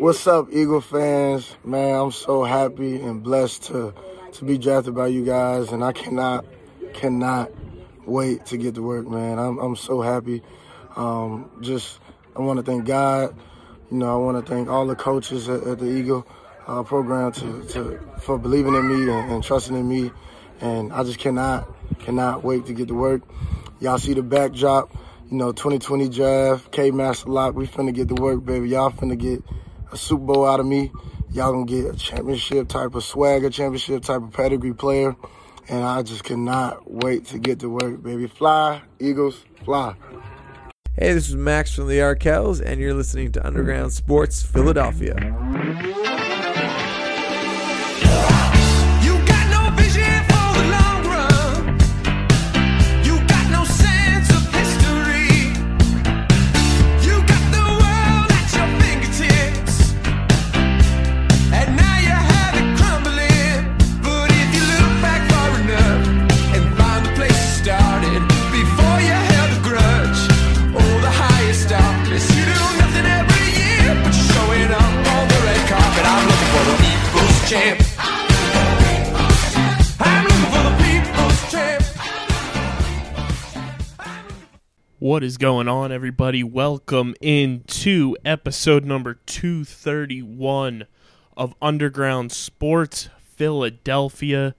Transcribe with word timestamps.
What's 0.00 0.26
up, 0.26 0.48
Eagle 0.50 0.80
fans? 0.80 1.54
Man, 1.62 1.94
I'm 1.94 2.10
so 2.10 2.42
happy 2.42 3.02
and 3.02 3.22
blessed 3.22 3.64
to 3.64 3.92
to 4.32 4.44
be 4.46 4.56
drafted 4.56 4.94
by 4.94 5.08
you 5.08 5.26
guys, 5.26 5.72
and 5.72 5.84
I 5.84 5.92
cannot 5.92 6.46
cannot 6.94 7.50
wait 8.06 8.46
to 8.46 8.56
get 8.56 8.76
to 8.76 8.82
work, 8.82 9.06
man. 9.06 9.38
I'm 9.38 9.58
I'm 9.58 9.76
so 9.76 10.00
happy. 10.00 10.42
Um, 10.96 11.50
just 11.60 12.00
I 12.34 12.40
want 12.40 12.56
to 12.56 12.62
thank 12.62 12.86
God. 12.86 13.36
You 13.90 13.98
know, 13.98 14.10
I 14.10 14.16
want 14.16 14.42
to 14.42 14.50
thank 14.50 14.70
all 14.70 14.86
the 14.86 14.96
coaches 14.96 15.50
at, 15.50 15.64
at 15.64 15.78
the 15.80 15.90
Eagle 15.90 16.26
uh, 16.66 16.82
program 16.82 17.32
to, 17.32 17.62
to 17.64 18.00
for 18.22 18.38
believing 18.38 18.74
in 18.74 18.88
me 18.88 19.12
and, 19.12 19.30
and 19.30 19.44
trusting 19.44 19.76
in 19.76 19.86
me, 19.86 20.10
and 20.62 20.94
I 20.94 21.04
just 21.04 21.18
cannot 21.18 21.68
cannot 21.98 22.42
wait 22.42 22.64
to 22.68 22.72
get 22.72 22.88
to 22.88 22.94
work. 22.94 23.20
Y'all 23.80 23.98
see 23.98 24.14
the 24.14 24.22
backdrop, 24.22 24.96
you 25.30 25.36
know, 25.36 25.52
2020 25.52 26.08
draft, 26.08 26.72
K 26.72 26.90
Master 26.90 27.28
Lock. 27.28 27.54
We 27.54 27.66
finna 27.66 27.92
get 27.92 28.08
to 28.08 28.14
work, 28.14 28.42
baby. 28.46 28.70
Y'all 28.70 28.90
finna 28.90 29.18
get 29.18 29.44
a 29.92 29.96
Super 29.96 30.24
Bowl 30.24 30.46
out 30.46 30.60
of 30.60 30.66
me. 30.66 30.90
Y'all 31.32 31.52
gonna 31.52 31.64
get 31.64 31.94
a 31.94 31.96
championship 31.96 32.68
type 32.68 32.94
of 32.94 33.04
swagger, 33.04 33.50
championship 33.50 34.02
type 34.02 34.22
of 34.22 34.32
pedigree 34.32 34.74
player. 34.74 35.14
And 35.68 35.84
I 35.84 36.02
just 36.02 36.24
cannot 36.24 36.90
wait 36.90 37.26
to 37.26 37.38
get 37.38 37.60
to 37.60 37.68
work, 37.68 38.02
baby. 38.02 38.26
Fly, 38.26 38.82
Eagles, 38.98 39.44
fly. 39.64 39.94
Hey, 40.96 41.12
this 41.12 41.28
is 41.28 41.36
Max 41.36 41.74
from 41.74 41.86
the 41.86 41.98
Arkells, 41.98 42.60
and 42.60 42.80
you're 42.80 42.94
listening 42.94 43.30
to 43.32 43.46
Underground 43.46 43.92
Sports 43.92 44.42
Philadelphia. 44.42 45.14
What 85.10 85.24
is 85.24 85.38
going 85.38 85.66
on, 85.66 85.90
everybody? 85.90 86.44
Welcome 86.44 87.16
into 87.20 88.16
episode 88.24 88.84
number 88.84 89.14
231 89.26 90.86
of 91.36 91.52
Underground 91.60 92.30
Sports 92.30 93.08
Philadelphia. 93.18 94.54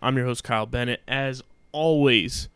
I'm 0.00 0.18
your 0.18 0.26
host, 0.26 0.44
Kyle 0.44 0.66
Bennett. 0.66 1.00
As 1.08 1.42
always, 1.72 2.50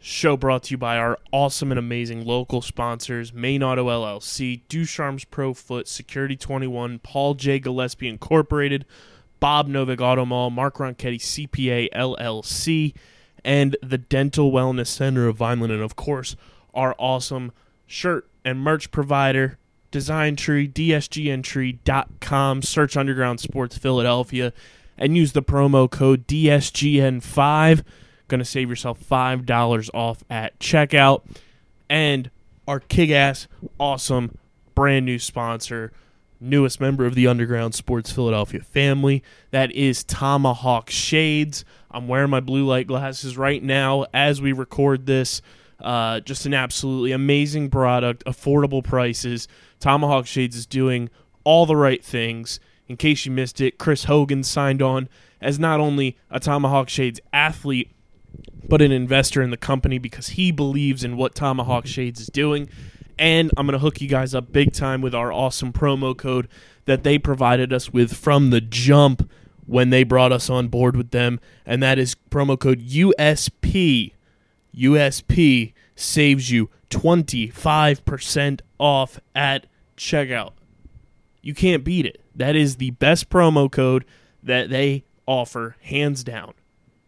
show 0.00 0.34
brought 0.38 0.62
to 0.62 0.70
you 0.70 0.78
by 0.78 0.96
our 0.96 1.18
awesome 1.30 1.72
and 1.72 1.78
amazing 1.78 2.24
local 2.24 2.62
sponsors 2.62 3.34
Main 3.34 3.62
Auto 3.62 3.88
LLC, 3.88 4.62
Ducharme's 4.70 5.26
Pro 5.26 5.52
Foot, 5.52 5.86
Security 5.86 6.36
21, 6.36 7.00
Paul 7.00 7.34
J. 7.34 7.58
Gillespie 7.58 8.08
Incorporated, 8.08 8.86
Bob 9.40 9.68
Novik 9.68 10.00
Auto 10.00 10.24
Mall, 10.24 10.48
Mark 10.48 10.76
Ronchetti 10.76 11.20
CPA 11.20 11.90
LLC, 11.94 12.94
and 13.44 13.76
the 13.82 13.98
Dental 13.98 14.50
Wellness 14.50 14.86
Center 14.86 15.28
of 15.28 15.36
Vineland, 15.36 15.70
and 15.70 15.82
of 15.82 15.96
course, 15.96 16.34
our 16.74 16.94
awesome 16.98 17.52
shirt 17.86 18.28
and 18.44 18.60
merch 18.60 18.90
provider, 18.90 19.58
Design 19.90 20.36
Tree, 20.36 20.66
DSGNtree.com. 20.66 22.62
Search 22.62 22.96
Underground 22.96 23.40
Sports 23.40 23.76
Philadelphia 23.76 24.52
and 24.96 25.16
use 25.16 25.32
the 25.32 25.42
promo 25.42 25.90
code 25.90 26.26
DSGN5. 26.26 27.82
Going 28.28 28.38
to 28.38 28.44
save 28.44 28.70
yourself 28.70 28.98
$5 29.00 29.90
off 29.92 30.24
at 30.30 30.58
checkout. 30.58 31.22
And 31.88 32.30
our 32.66 32.80
kick 32.80 33.10
ass, 33.10 33.48
awesome, 33.78 34.38
brand 34.74 35.04
new 35.04 35.18
sponsor, 35.18 35.92
newest 36.40 36.80
member 36.80 37.04
of 37.04 37.14
the 37.14 37.26
Underground 37.26 37.74
Sports 37.74 38.10
Philadelphia 38.10 38.62
family. 38.62 39.22
That 39.50 39.70
is 39.72 40.02
Tomahawk 40.04 40.88
Shades. 40.88 41.64
I'm 41.90 42.08
wearing 42.08 42.30
my 42.30 42.40
blue 42.40 42.64
light 42.64 42.86
glasses 42.86 43.36
right 43.36 43.62
now 43.62 44.06
as 44.14 44.40
we 44.40 44.52
record 44.52 45.04
this. 45.06 45.42
Uh, 45.82 46.20
just 46.20 46.46
an 46.46 46.54
absolutely 46.54 47.12
amazing 47.12 47.68
product, 47.68 48.24
affordable 48.24 48.82
prices. 48.82 49.48
Tomahawk 49.80 50.26
Shades 50.26 50.56
is 50.56 50.64
doing 50.64 51.10
all 51.44 51.66
the 51.66 51.76
right 51.76 52.02
things. 52.02 52.60
In 52.88 52.96
case 52.96 53.26
you 53.26 53.32
missed 53.32 53.60
it, 53.60 53.78
Chris 53.78 54.04
Hogan 54.04 54.44
signed 54.44 54.80
on 54.80 55.08
as 55.40 55.58
not 55.58 55.80
only 55.80 56.16
a 56.30 56.38
Tomahawk 56.38 56.88
Shades 56.88 57.20
athlete, 57.32 57.90
but 58.68 58.80
an 58.80 58.92
investor 58.92 59.42
in 59.42 59.50
the 59.50 59.56
company 59.56 59.98
because 59.98 60.30
he 60.30 60.52
believes 60.52 61.02
in 61.04 61.16
what 61.16 61.34
Tomahawk 61.34 61.86
Shades 61.86 62.20
is 62.20 62.28
doing. 62.28 62.68
And 63.18 63.50
I'm 63.56 63.66
going 63.66 63.74
to 63.74 63.78
hook 63.78 64.00
you 64.00 64.08
guys 64.08 64.34
up 64.34 64.52
big 64.52 64.72
time 64.72 65.00
with 65.00 65.14
our 65.14 65.32
awesome 65.32 65.72
promo 65.72 66.16
code 66.16 66.48
that 66.86 67.02
they 67.02 67.18
provided 67.18 67.72
us 67.72 67.92
with 67.92 68.14
from 68.14 68.50
the 68.50 68.60
jump 68.60 69.28
when 69.66 69.90
they 69.90 70.04
brought 70.04 70.32
us 70.32 70.48
on 70.48 70.68
board 70.68 70.96
with 70.96 71.10
them. 71.10 71.40
And 71.66 71.82
that 71.82 71.98
is 71.98 72.16
promo 72.30 72.58
code 72.58 72.80
USP. 72.80 74.12
USP 74.76 75.72
saves 75.94 76.50
you 76.50 76.70
25% 76.90 78.60
off 78.78 79.20
at 79.34 79.66
checkout. 79.96 80.52
You 81.40 81.54
can't 81.54 81.84
beat 81.84 82.06
it. 82.06 82.20
That 82.34 82.56
is 82.56 82.76
the 82.76 82.90
best 82.90 83.28
promo 83.28 83.70
code 83.70 84.04
that 84.42 84.70
they 84.70 85.04
offer, 85.26 85.76
hands 85.80 86.24
down. 86.24 86.54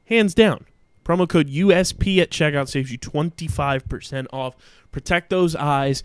Hands 0.06 0.32
down. 0.34 0.66
Promo 1.04 1.28
code 1.28 1.48
USP 1.48 2.18
at 2.18 2.30
checkout 2.30 2.68
saves 2.68 2.90
you 2.90 2.98
25% 2.98 4.26
off. 4.32 4.56
Protect 4.90 5.30
those 5.30 5.54
eyes 5.54 6.02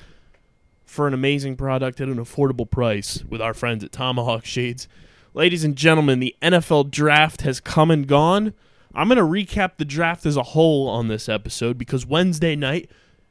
for 0.86 1.08
an 1.08 1.14
amazing 1.14 1.56
product 1.56 2.02
at 2.02 2.08
an 2.08 2.18
affordable 2.18 2.70
price 2.70 3.24
with 3.26 3.42
our 3.42 3.54
friends 3.54 3.84
at 3.84 3.92
Tomahawk 3.92 4.44
Shades. 4.44 4.88
Ladies 5.34 5.64
and 5.64 5.76
gentlemen, 5.76 6.20
the 6.20 6.36
NFL 6.42 6.90
draft 6.90 7.42
has 7.42 7.60
come 7.60 7.92
and 7.92 8.08
gone. 8.08 8.54
I'm 8.94 9.08
going 9.08 9.18
to 9.18 9.24
recap 9.24 9.78
the 9.78 9.86
draft 9.86 10.26
as 10.26 10.36
a 10.36 10.44
whole 10.44 10.88
on 10.88 11.08
this 11.08 11.30
episode 11.30 11.78
because 11.78 12.06
Wednesday 12.06 12.56
night 12.56 12.90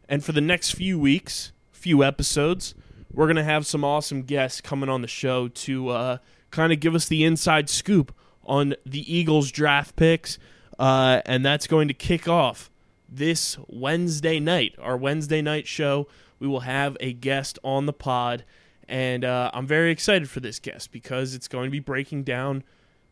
and 0.08 0.24
for 0.24 0.32
the 0.32 0.41
next 0.41 0.70
few 0.70 0.98
weeks, 0.98 1.52
few 1.72 2.04
episodes, 2.04 2.74
we're 3.12 3.26
going 3.26 3.36
to 3.36 3.44
have 3.44 3.66
some 3.66 3.84
awesome 3.84 4.22
guests 4.22 4.60
coming 4.60 4.88
on 4.88 5.02
the 5.02 5.08
show 5.08 5.48
to 5.48 5.88
uh, 5.88 6.18
kind 6.50 6.72
of 6.72 6.80
give 6.80 6.94
us 6.94 7.08
the 7.08 7.24
inside 7.24 7.68
scoop 7.68 8.14
on 8.44 8.74
the 8.86 9.12
Eagles 9.12 9.50
draft 9.50 9.97
picks. 9.97 10.38
Uh, 10.78 11.22
and 11.26 11.44
that's 11.44 11.66
going 11.66 11.88
to 11.88 11.94
kick 11.94 12.28
off 12.28 12.70
this 13.08 13.58
Wednesday 13.66 14.38
night, 14.38 14.74
our 14.80 14.97
Wednesday 14.97 15.42
night 15.42 15.66
show. 15.66 16.06
We 16.38 16.47
will 16.47 16.60
have 16.60 16.97
a 17.00 17.12
guest 17.12 17.58
on 17.64 17.86
the 17.86 17.92
pod, 17.92 18.44
and 18.88 19.24
uh, 19.24 19.50
I'm 19.52 19.66
very 19.66 19.91
excited 19.91 20.30
for 20.30 20.38
this 20.38 20.60
guest 20.60 20.92
because 20.92 21.34
it's 21.34 21.48
going 21.48 21.64
to 21.64 21.70
be 21.70 21.80
breaking 21.80 22.22
down 22.22 22.62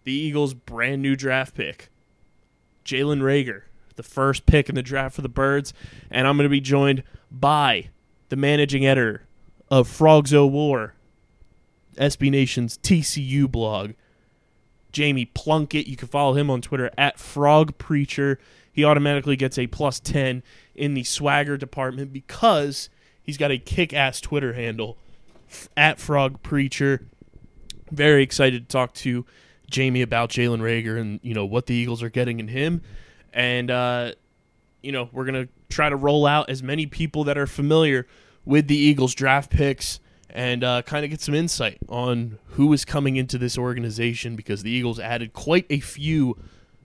the 0.05 0.13
Eagles' 0.13 0.55
brand 0.55 1.03
new 1.03 1.17
draft 1.17 1.57
pick, 1.57 1.89
Jalen 2.87 3.21
Reagor, 3.21 3.63
the 3.97 4.03
first 4.03 4.47
pick 4.47 4.69
in 4.69 4.75
the 4.75 4.83
draft 4.83 5.17
for 5.17 5.23
the 5.23 5.29
Birds, 5.29 5.75
and 6.11 6.27
I'm 6.27 6.37
going 6.37 6.47
to 6.47 6.51
be 6.51 6.61
joined 6.61 7.03
by 7.31 7.89
the 8.29 8.37
managing 8.37 8.87
editor 8.87 9.23
of 9.71 9.89
Frogs 9.89 10.33
O 10.33 10.47
War, 10.47 10.95
SB 11.97 12.31
Nation's 12.31 12.79
TCU 12.79 13.51
blog, 13.51 13.93
Jamie 14.93 15.27
Plunkett. 15.27 15.87
You 15.87 15.97
can 15.97 16.09
follow 16.09 16.35
him 16.35 16.49
on 16.49 16.63
Twitter 16.63 16.91
at 16.97 17.19
Frog 17.19 17.77
Preacher. 17.77 18.39
He 18.73 18.85
automatically 18.85 19.37
gets 19.37 19.59
a 19.59 19.67
plus 19.67 19.99
10 20.01 20.43
in 20.75 20.95
the 20.95 21.05
swagger 21.05 21.57
department 21.57 22.13
because 22.13 22.89
he's 23.23 23.37
got 23.37 23.51
a 23.51 23.59
kick 23.59 23.93
ass 23.93 24.21
Twitter 24.21 24.53
handle 24.53 24.97
at 25.77 25.99
Frog 25.99 26.43
Preacher. 26.43 27.03
Very 27.91 28.23
excited 28.23 28.69
to 28.69 28.73
talk 28.73 28.95
to 28.95 29.25
Jamie 29.71 30.03
about 30.03 30.31
Jalen 30.31 30.61
Reagor 30.61 31.01
and 31.01 31.21
you 31.23 31.35
know 31.35 31.45
what 31.45 31.67
the 31.67 31.75
Eagles 31.75 32.03
are 32.03 32.11
getting 32.11 32.41
in 32.41 32.49
him. 32.49 32.83
And 33.33 33.71
uh, 33.71 34.13
you 34.83 34.93
know, 34.93 35.09
we're 35.13 35.25
gonna 35.25 35.49
try 35.69 35.89
to 35.89 35.97
roll 35.97 36.27
out 36.27 36.49
as 36.51 36.63
many 36.63 36.87
people 36.87 37.25
that 37.25 37.37
are 37.37 37.47
familiar 37.47 38.07
with 38.45 38.69
the 38.69 38.77
Eagles 38.77 39.15
draft 39.15 39.51
picks 39.51 40.01
and 40.31 40.63
uh, 40.63 40.83
kind 40.83 41.05
of 41.05 41.11
get 41.11 41.21
some 41.21 41.35
insight 41.35 41.79
on 41.89 42.39
who 42.51 42.73
is 42.73 42.85
coming 42.85 43.17
into 43.17 43.39
this 43.39 43.57
organization 43.57 44.37
because 44.37 44.63
the 44.63 44.71
Eagles 44.71 44.99
added 44.99 45.33
quite 45.33 45.67
a 45.71 45.81
few 45.81 46.37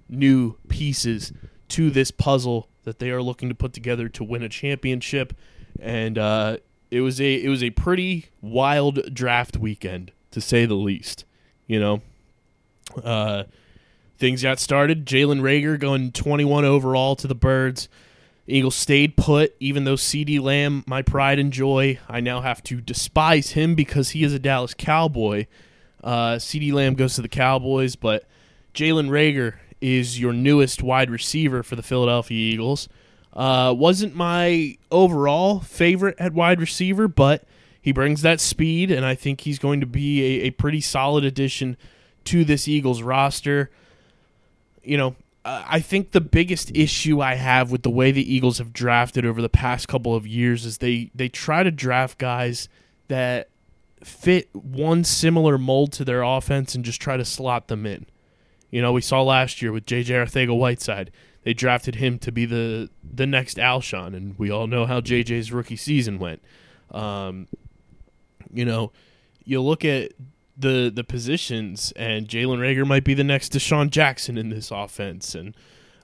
new 0.10 0.56
pieces 0.68 1.34
to 1.70 1.90
this 1.90 2.12
puzzle 2.12 2.70
that 2.84 3.00
they 3.00 3.10
are 3.12 3.22
looking 3.22 3.50
to 3.50 3.56
put 3.56 3.74
together 3.74 4.10
to 4.10 4.24
win 4.24 4.42
a 4.44 4.50
championship. 4.50 5.34
And 5.80 6.18
uh, 6.18 6.58
it 6.90 7.02
was 7.02 7.22
a 7.22 7.34
it 7.34 7.50
was 7.50 7.64
a 7.64 7.70
pretty 7.72 8.28
wild 8.42 9.14
draft 9.14 9.58
weekend 9.58 10.12
to 10.32 10.42
say 10.42 10.66
the 10.66 10.76
least. 10.76 11.26
You 11.68 11.80
know, 11.80 12.02
uh, 13.04 13.44
things 14.18 14.44
got 14.44 14.60
started. 14.60 15.06
Jalen 15.06 15.42
Reagor 15.42 15.80
going 15.80 16.12
21 16.12 16.66
overall 16.66 17.16
to 17.16 17.28
the 17.28 17.36
Birds 17.36 17.90
Eagles 18.48 18.76
stayed 18.76 19.16
put, 19.16 19.56
even 19.60 19.84
though 19.84 19.96
CeeDee 19.96 20.42
Lamb, 20.42 20.84
my 20.88 21.02
pride 21.02 21.40
and 21.40 21.54
joy, 21.54 22.00
I 22.10 22.20
now 22.20 22.42
have 22.42 22.64
to 22.64 22.82
despise 22.82 23.52
him 23.52 23.76
because 23.76 24.10
he 24.10 24.24
is 24.24 24.34
a 24.34 24.40
Dallas 24.40 24.74
Cowboy. 24.74 25.46
Uh, 26.04 26.34
CeeDee 26.34 26.74
Lamb 26.74 26.96
goes 26.96 27.16
to 27.16 27.22
the 27.22 27.30
Cowboys, 27.30 27.96
but 27.96 28.28
Jalen 28.74 29.10
Reagor 29.10 29.56
is 29.80 30.20
your 30.20 30.34
newest 30.34 30.82
wide 30.84 31.10
receiver 31.10 31.64
for 31.64 31.76
the 31.76 31.84
Philadelphia 31.84 32.38
Eagles. 32.38 32.90
Uh, 33.34 33.74
wasn't 33.78 34.16
my 34.16 34.78
overall 34.92 35.60
favorite 35.62 36.16
at 36.20 36.34
wide 36.34 36.60
receiver, 36.60 37.08
but 37.08 37.44
he 37.82 37.92
brings 37.92 38.22
that 38.22 38.40
speed, 38.40 38.92
and 38.92 39.06
I 39.06 39.16
think 39.16 39.42
he's 39.42 39.60
going 39.60 39.80
to 39.80 39.86
be 39.86 40.42
a, 40.42 40.48
a 40.48 40.50
pretty 40.52 40.82
solid 40.82 41.24
addition 41.24 41.78
to 42.26 42.44
this 42.44 42.68
Eagles 42.68 43.02
roster. 43.02 43.70
You 44.84 44.98
know, 44.98 45.16
I 45.44 45.80
think 45.80 46.12
the 46.12 46.22
biggest 46.22 46.76
issue 46.76 47.22
I 47.22 47.36
have 47.36 47.72
with 47.72 47.82
the 47.82 47.90
way 47.90 48.12
the 48.12 48.34
Eagles 48.34 48.60
have 48.60 48.74
drafted 48.74 49.26
over 49.26 49.42
the 49.42 49.50
past 49.50 49.88
couple 49.88 50.16
of 50.16 50.28
years 50.28 50.66
is 50.66 50.78
they 50.78 51.10
they 51.16 51.30
try 51.30 51.64
to 51.64 51.72
draft 51.72 52.18
guys 52.18 52.70
that 53.08 53.50
fit 54.04 54.50
one 54.54 55.04
similar 55.04 55.58
mold 55.58 55.94
to 55.94 56.06
their 56.06 56.22
offense 56.22 56.76
and 56.76 56.86
just 56.86 57.02
try 57.02 57.18
to 57.18 57.26
slot 57.26 57.68
them 57.68 57.86
in. 57.86 58.06
You 58.70 58.82
know, 58.82 58.94
we 58.94 59.02
saw 59.02 59.22
last 59.22 59.62
year 59.62 59.72
with 59.72 59.86
J.J. 59.86 60.14
Arcega-Whiteside. 60.14 61.12
They 61.44 61.54
drafted 61.54 61.96
him 61.96 62.20
to 62.20 62.32
be 62.32 62.46
the 62.46 62.90
the 63.04 63.26
next 63.26 63.58
Alshon, 63.58 64.16
and 64.16 64.38
we 64.38 64.52
all 64.52 64.68
know 64.68 64.86
how 64.86 65.02
J.J.'s 65.02 65.52
rookie 65.52 65.76
season 65.76 66.20
went. 66.20 66.42
Um, 66.92 67.48
you 68.54 68.64
know, 68.64 68.92
you 69.44 69.60
look 69.62 69.84
at 69.84 70.12
the 70.62 70.92
the 70.94 71.04
positions, 71.04 71.92
and 71.96 72.28
Jalen 72.28 72.60
Reagor 72.60 72.88
might 72.88 73.04
be 73.04 73.14
the 73.14 73.24
next 73.24 73.54
DeSean 73.54 73.90
Jackson 73.90 74.38
in 74.38 74.50
this 74.50 74.72
offense, 74.72 75.36
and 75.36 75.56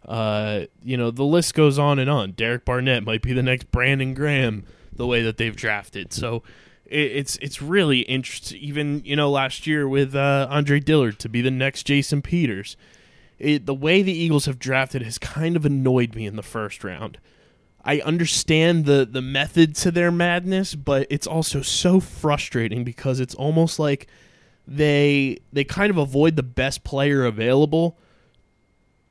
uh, 0.06 0.66
you 0.84 0.98
know 0.98 1.12
the 1.12 1.24
list 1.24 1.54
goes 1.54 1.80
on 1.80 2.00
and 2.00 2.10
on. 2.10 2.32
Derek 2.32 2.66
Barnett 2.66 3.04
might 3.04 3.22
be 3.22 3.34
the 3.34 3.44
next 3.44 3.72
Brandon 3.72 4.14
Graham, 4.14 4.66
the 4.92 5.08
way 5.08 5.22
that 5.22 5.38
they've 5.38 5.56
drafted. 5.56 6.14
So 6.14 6.44
it, 6.86 7.12
it's 7.12 7.38
it's 7.38 7.62
really 7.62 8.00
interesting. 8.02 8.60
Even 8.60 9.02
you 9.06 9.16
know 9.16 9.30
last 9.30 9.68
year 9.68 9.88
with 9.88 10.16
uh, 10.16 10.48
Andre 10.50 10.80
Dillard 10.80 11.20
to 11.20 11.30
be 11.30 11.42
the 11.42 11.52
next 11.52 11.84
Jason 11.84 12.22
Peters. 12.22 12.78
It, 13.40 13.68
the 13.68 13.76
way 13.76 14.02
the 14.02 14.14
Eagles 14.14 14.46
have 14.46 14.58
drafted 14.58 15.04
has 15.04 15.20
kind 15.20 15.56
of 15.56 15.64
annoyed 15.64 16.16
me 16.16 16.26
in 16.26 16.36
the 16.36 16.44
first 16.44 16.84
round. 16.84 17.20
I 17.84 18.02
understand 18.02 18.86
the 18.86 19.08
the 19.10 19.22
method 19.22 19.76
to 19.78 19.92
their 19.92 20.12
madness, 20.12 20.76
but 20.76 21.08
it's 21.10 21.28
also 21.28 21.62
so 21.62 22.00
frustrating 22.00 22.84
because 22.84 23.20
it's 23.20 23.36
almost 23.36 23.80
like 23.80 24.08
they 24.68 25.38
they 25.54 25.64
kind 25.64 25.90
of 25.90 25.98
avoid 25.98 26.36
the 26.36 26.44
best 26.44 26.84
player 26.84 27.26
available 27.26 27.98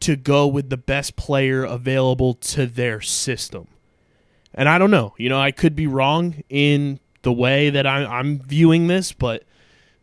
to 0.00 0.14
go 0.14 0.46
with 0.46 0.68
the 0.68 0.76
best 0.76 1.16
player 1.16 1.64
available 1.64 2.34
to 2.34 2.66
their 2.66 3.00
system. 3.00 3.66
And 4.52 4.68
I 4.68 4.78
don't 4.78 4.90
know, 4.90 5.14
you 5.16 5.28
know, 5.28 5.40
I 5.40 5.50
could 5.50 5.74
be 5.74 5.86
wrong 5.86 6.42
in 6.48 7.00
the 7.22 7.32
way 7.32 7.70
that 7.70 7.86
I, 7.86 8.04
I'm 8.04 8.40
viewing 8.40 8.86
this, 8.86 9.12
but 9.12 9.44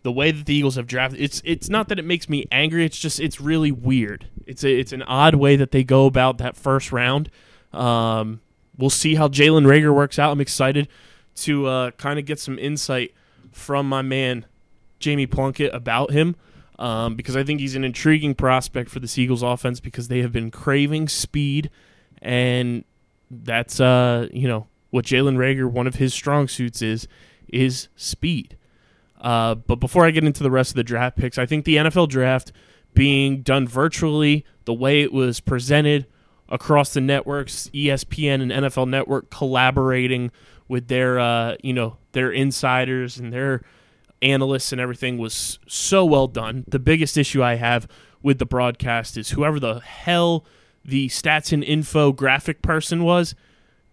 the 0.01 0.11
way 0.11 0.31
that 0.31 0.45
the 0.45 0.55
Eagles 0.55 0.75
have 0.75 0.87
drafted, 0.87 1.21
it's 1.21 1.41
it's 1.45 1.69
not 1.69 1.87
that 1.89 1.99
it 1.99 2.05
makes 2.05 2.27
me 2.27 2.45
angry. 2.51 2.85
It's 2.85 2.97
just 2.97 3.19
it's 3.19 3.39
really 3.39 3.71
weird. 3.71 4.27
It's 4.45 4.63
a, 4.63 4.71
it's 4.71 4.91
an 4.91 5.03
odd 5.03 5.35
way 5.35 5.55
that 5.55 5.71
they 5.71 5.83
go 5.83 6.05
about 6.05 6.39
that 6.39 6.57
first 6.57 6.91
round. 6.91 7.29
Um, 7.71 8.41
we'll 8.77 8.89
see 8.89 9.15
how 9.15 9.27
Jalen 9.27 9.65
Reagor 9.65 9.95
works 9.95 10.19
out. 10.19 10.31
I'm 10.31 10.41
excited 10.41 10.87
to 11.35 11.67
uh, 11.67 11.91
kind 11.91 12.19
of 12.19 12.25
get 12.25 12.39
some 12.39 12.59
insight 12.59 13.13
from 13.51 13.87
my 13.87 14.01
man 14.01 14.45
Jamie 15.03 15.27
Plunkett 15.27 15.73
about 15.75 16.11
him 16.11 16.35
um, 16.79 17.15
because 17.15 17.35
I 17.35 17.43
think 17.43 17.59
he's 17.59 17.75
an 17.75 17.83
intriguing 17.83 18.35
prospect 18.35 18.89
for 18.89 18.99
the 18.99 19.21
Eagles 19.21 19.43
offense 19.43 19.79
because 19.79 20.07
they 20.07 20.21
have 20.21 20.31
been 20.31 20.49
craving 20.49 21.07
speed, 21.07 21.69
and 22.21 22.83
that's 23.29 23.79
uh, 23.79 24.27
you 24.31 24.47
know 24.47 24.67
what 24.89 25.05
Jalen 25.05 25.37
Reagor 25.37 25.69
one 25.69 25.87
of 25.87 25.95
his 25.95 26.13
strong 26.13 26.47
suits 26.47 26.81
is 26.81 27.07
is 27.47 27.89
speed. 27.95 28.57
Uh, 29.21 29.55
but 29.55 29.75
before 29.75 30.05
I 30.05 30.11
get 30.11 30.23
into 30.23 30.43
the 30.43 30.51
rest 30.51 30.71
of 30.71 30.75
the 30.75 30.83
draft 30.83 31.15
picks, 31.15 31.37
I 31.37 31.45
think 31.45 31.63
the 31.63 31.77
NFL 31.77 32.09
draft 32.09 32.51
being 32.93 33.41
done 33.41 33.67
virtually, 33.67 34.45
the 34.65 34.73
way 34.73 35.01
it 35.01 35.13
was 35.13 35.39
presented 35.39 36.07
across 36.49 36.93
the 36.93 37.01
networks, 37.01 37.69
ESPN 37.73 38.41
and 38.41 38.51
NFL 38.51 38.89
Network 38.89 39.29
collaborating 39.29 40.31
with 40.67 40.87
their 40.87 41.19
uh, 41.19 41.55
you 41.61 41.73
know 41.73 41.97
their 42.13 42.31
insiders 42.31 43.17
and 43.17 43.31
their 43.31 43.61
analysts 44.23 44.71
and 44.71 44.81
everything 44.81 45.17
was 45.17 45.59
so 45.67 46.05
well 46.05 46.27
done. 46.27 46.63
The 46.67 46.79
biggest 46.79 47.17
issue 47.17 47.43
I 47.43 47.55
have 47.55 47.87
with 48.21 48.39
the 48.39 48.45
broadcast 48.45 49.17
is 49.17 49.31
whoever 49.31 49.59
the 49.59 49.79
hell 49.79 50.45
the 50.85 51.07
stats 51.09 51.51
and 51.51 51.63
info 51.63 52.11
graphic 52.11 52.61
person 52.61 53.03
was, 53.03 53.35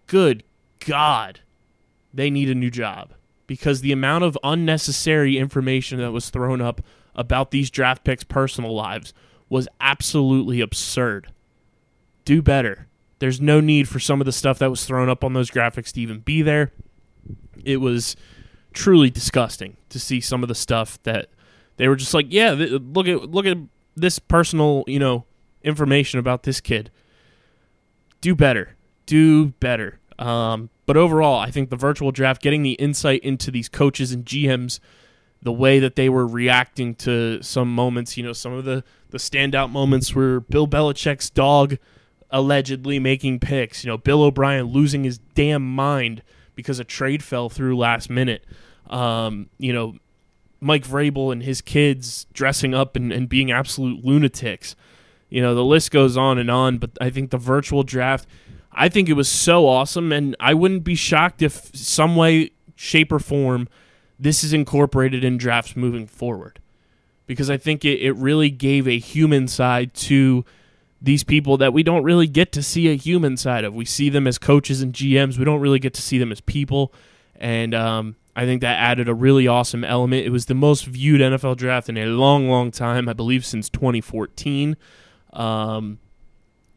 good 0.07 0.43
God, 0.79 1.41
they 2.13 2.29
need 2.29 2.49
a 2.49 2.55
new 2.55 2.69
job 2.69 3.13
because 3.47 3.81
the 3.81 3.91
amount 3.91 4.23
of 4.23 4.37
unnecessary 4.43 5.37
information 5.37 5.99
that 5.99 6.11
was 6.11 6.29
thrown 6.29 6.61
up 6.61 6.81
about 7.15 7.51
these 7.51 7.69
draft 7.69 8.03
picks' 8.03 8.23
personal 8.23 8.73
lives 8.73 9.13
was 9.49 9.67
absolutely 9.79 10.61
absurd. 10.61 11.31
Do 12.23 12.41
better. 12.41 12.87
There's 13.19 13.41
no 13.41 13.59
need 13.59 13.87
for 13.87 13.99
some 13.99 14.21
of 14.21 14.25
the 14.25 14.31
stuff 14.31 14.59
that 14.59 14.69
was 14.69 14.85
thrown 14.85 15.09
up 15.09 15.23
on 15.23 15.33
those 15.33 15.51
graphics 15.51 15.91
to 15.93 16.01
even 16.01 16.19
be 16.19 16.41
there. 16.41 16.71
It 17.63 17.77
was 17.77 18.15
truly 18.73 19.09
disgusting 19.09 19.77
to 19.89 19.99
see 19.99 20.21
some 20.21 20.43
of 20.43 20.49
the 20.49 20.55
stuff 20.55 21.01
that 21.03 21.29
they 21.77 21.87
were 21.87 21.95
just 21.95 22.13
like, 22.13 22.27
yeah, 22.29 22.55
th- 22.55 22.71
look 22.71 23.07
at 23.07 23.29
look 23.29 23.45
at 23.45 23.57
this 23.95 24.19
personal, 24.19 24.83
you 24.87 24.99
know, 24.99 25.25
information 25.63 26.19
about 26.19 26.43
this 26.43 26.61
kid. 26.61 26.91
Do 28.21 28.35
better. 28.35 28.75
Do 29.05 29.47
better. 29.47 29.99
Um, 30.19 30.69
but 30.85 30.97
overall, 30.97 31.39
I 31.39 31.51
think 31.51 31.69
the 31.69 31.75
virtual 31.75 32.11
draft, 32.11 32.41
getting 32.41 32.63
the 32.63 32.73
insight 32.73 33.23
into 33.23 33.49
these 33.49 33.67
coaches 33.67 34.11
and 34.11 34.25
GMs, 34.25 34.79
the 35.41 35.51
way 35.51 35.79
that 35.79 35.95
they 35.95 36.09
were 36.09 36.27
reacting 36.27 36.93
to 36.95 37.41
some 37.41 37.73
moments, 37.73 38.17
you 38.17 38.23
know, 38.23 38.33
some 38.33 38.53
of 38.53 38.65
the, 38.65 38.83
the 39.09 39.17
standout 39.17 39.71
moments 39.71 40.13
were 40.13 40.41
Bill 40.41 40.67
Belichick's 40.67 41.29
dog 41.29 41.77
allegedly 42.29 42.99
making 42.99 43.39
picks, 43.39 43.83
you 43.83 43.89
know, 43.89 43.97
Bill 43.97 44.21
O'Brien 44.21 44.65
losing 44.65 45.03
his 45.03 45.17
damn 45.17 45.63
mind 45.63 46.21
because 46.55 46.79
a 46.79 46.83
trade 46.83 47.23
fell 47.23 47.49
through 47.49 47.77
last 47.77 48.09
minute. 48.09 48.45
Um, 48.89 49.49
you 49.57 49.73
know, 49.73 49.95
Mike 50.59 50.85
Vrabel 50.85 51.31
and 51.31 51.43
his 51.43 51.61
kids 51.61 52.25
dressing 52.33 52.73
up 52.73 52.95
and, 52.95 53.11
and 53.11 53.27
being 53.27 53.51
absolute 53.51 54.03
lunatics. 54.03 54.75
You 55.29 55.41
know, 55.41 55.55
the 55.55 55.63
list 55.63 55.91
goes 55.91 56.17
on 56.17 56.37
and 56.37 56.51
on, 56.51 56.77
but 56.77 56.91
I 56.99 57.09
think 57.09 57.31
the 57.31 57.37
virtual 57.37 57.83
draft, 57.83 58.27
I 58.71 58.89
think 58.89 59.09
it 59.09 59.13
was 59.13 59.29
so 59.29 59.67
awesome, 59.67 60.11
and 60.11 60.35
I 60.39 60.53
wouldn't 60.53 60.83
be 60.83 60.95
shocked 60.95 61.41
if 61.41 61.75
some 61.75 62.15
way, 62.15 62.51
shape, 62.75 63.11
or 63.11 63.19
form 63.19 63.67
this 64.21 64.43
is 64.43 64.53
incorporated 64.53 65.23
in 65.23 65.37
drafts 65.37 65.75
moving 65.75 66.05
forward. 66.05 66.59
Because 67.25 67.49
I 67.49 67.57
think 67.57 67.83
it, 67.83 67.99
it 68.01 68.11
really 68.13 68.51
gave 68.51 68.87
a 68.87 68.99
human 68.99 69.47
side 69.47 69.95
to 69.95 70.45
these 71.01 71.23
people 71.23 71.57
that 71.57 71.73
we 71.73 71.81
don't 71.83 72.03
really 72.03 72.27
get 72.27 72.51
to 72.51 72.61
see 72.61 72.89
a 72.89 72.95
human 72.95 73.35
side 73.35 73.63
of. 73.63 73.73
We 73.73 73.85
see 73.85 74.09
them 74.09 74.27
as 74.27 74.37
coaches 74.37 74.81
and 74.81 74.93
GMs. 74.93 75.37
We 75.37 75.45
don't 75.45 75.59
really 75.59 75.79
get 75.79 75.93
to 75.95 76.01
see 76.01 76.19
them 76.19 76.31
as 76.31 76.41
people. 76.41 76.93
And 77.35 77.73
um, 77.73 78.15
I 78.35 78.45
think 78.45 78.61
that 78.61 78.77
added 78.77 79.09
a 79.09 79.13
really 79.15 79.47
awesome 79.47 79.83
element. 79.83 80.25
It 80.25 80.29
was 80.29 80.45
the 80.45 80.53
most 80.53 80.85
viewed 80.85 81.21
NFL 81.21 81.57
draft 81.57 81.89
in 81.89 81.97
a 81.97 82.05
long, 82.05 82.47
long 82.47 82.69
time, 82.69 83.09
I 83.09 83.13
believe 83.13 83.45
since 83.45 83.67
2014, 83.69 84.77
um, 85.33 85.97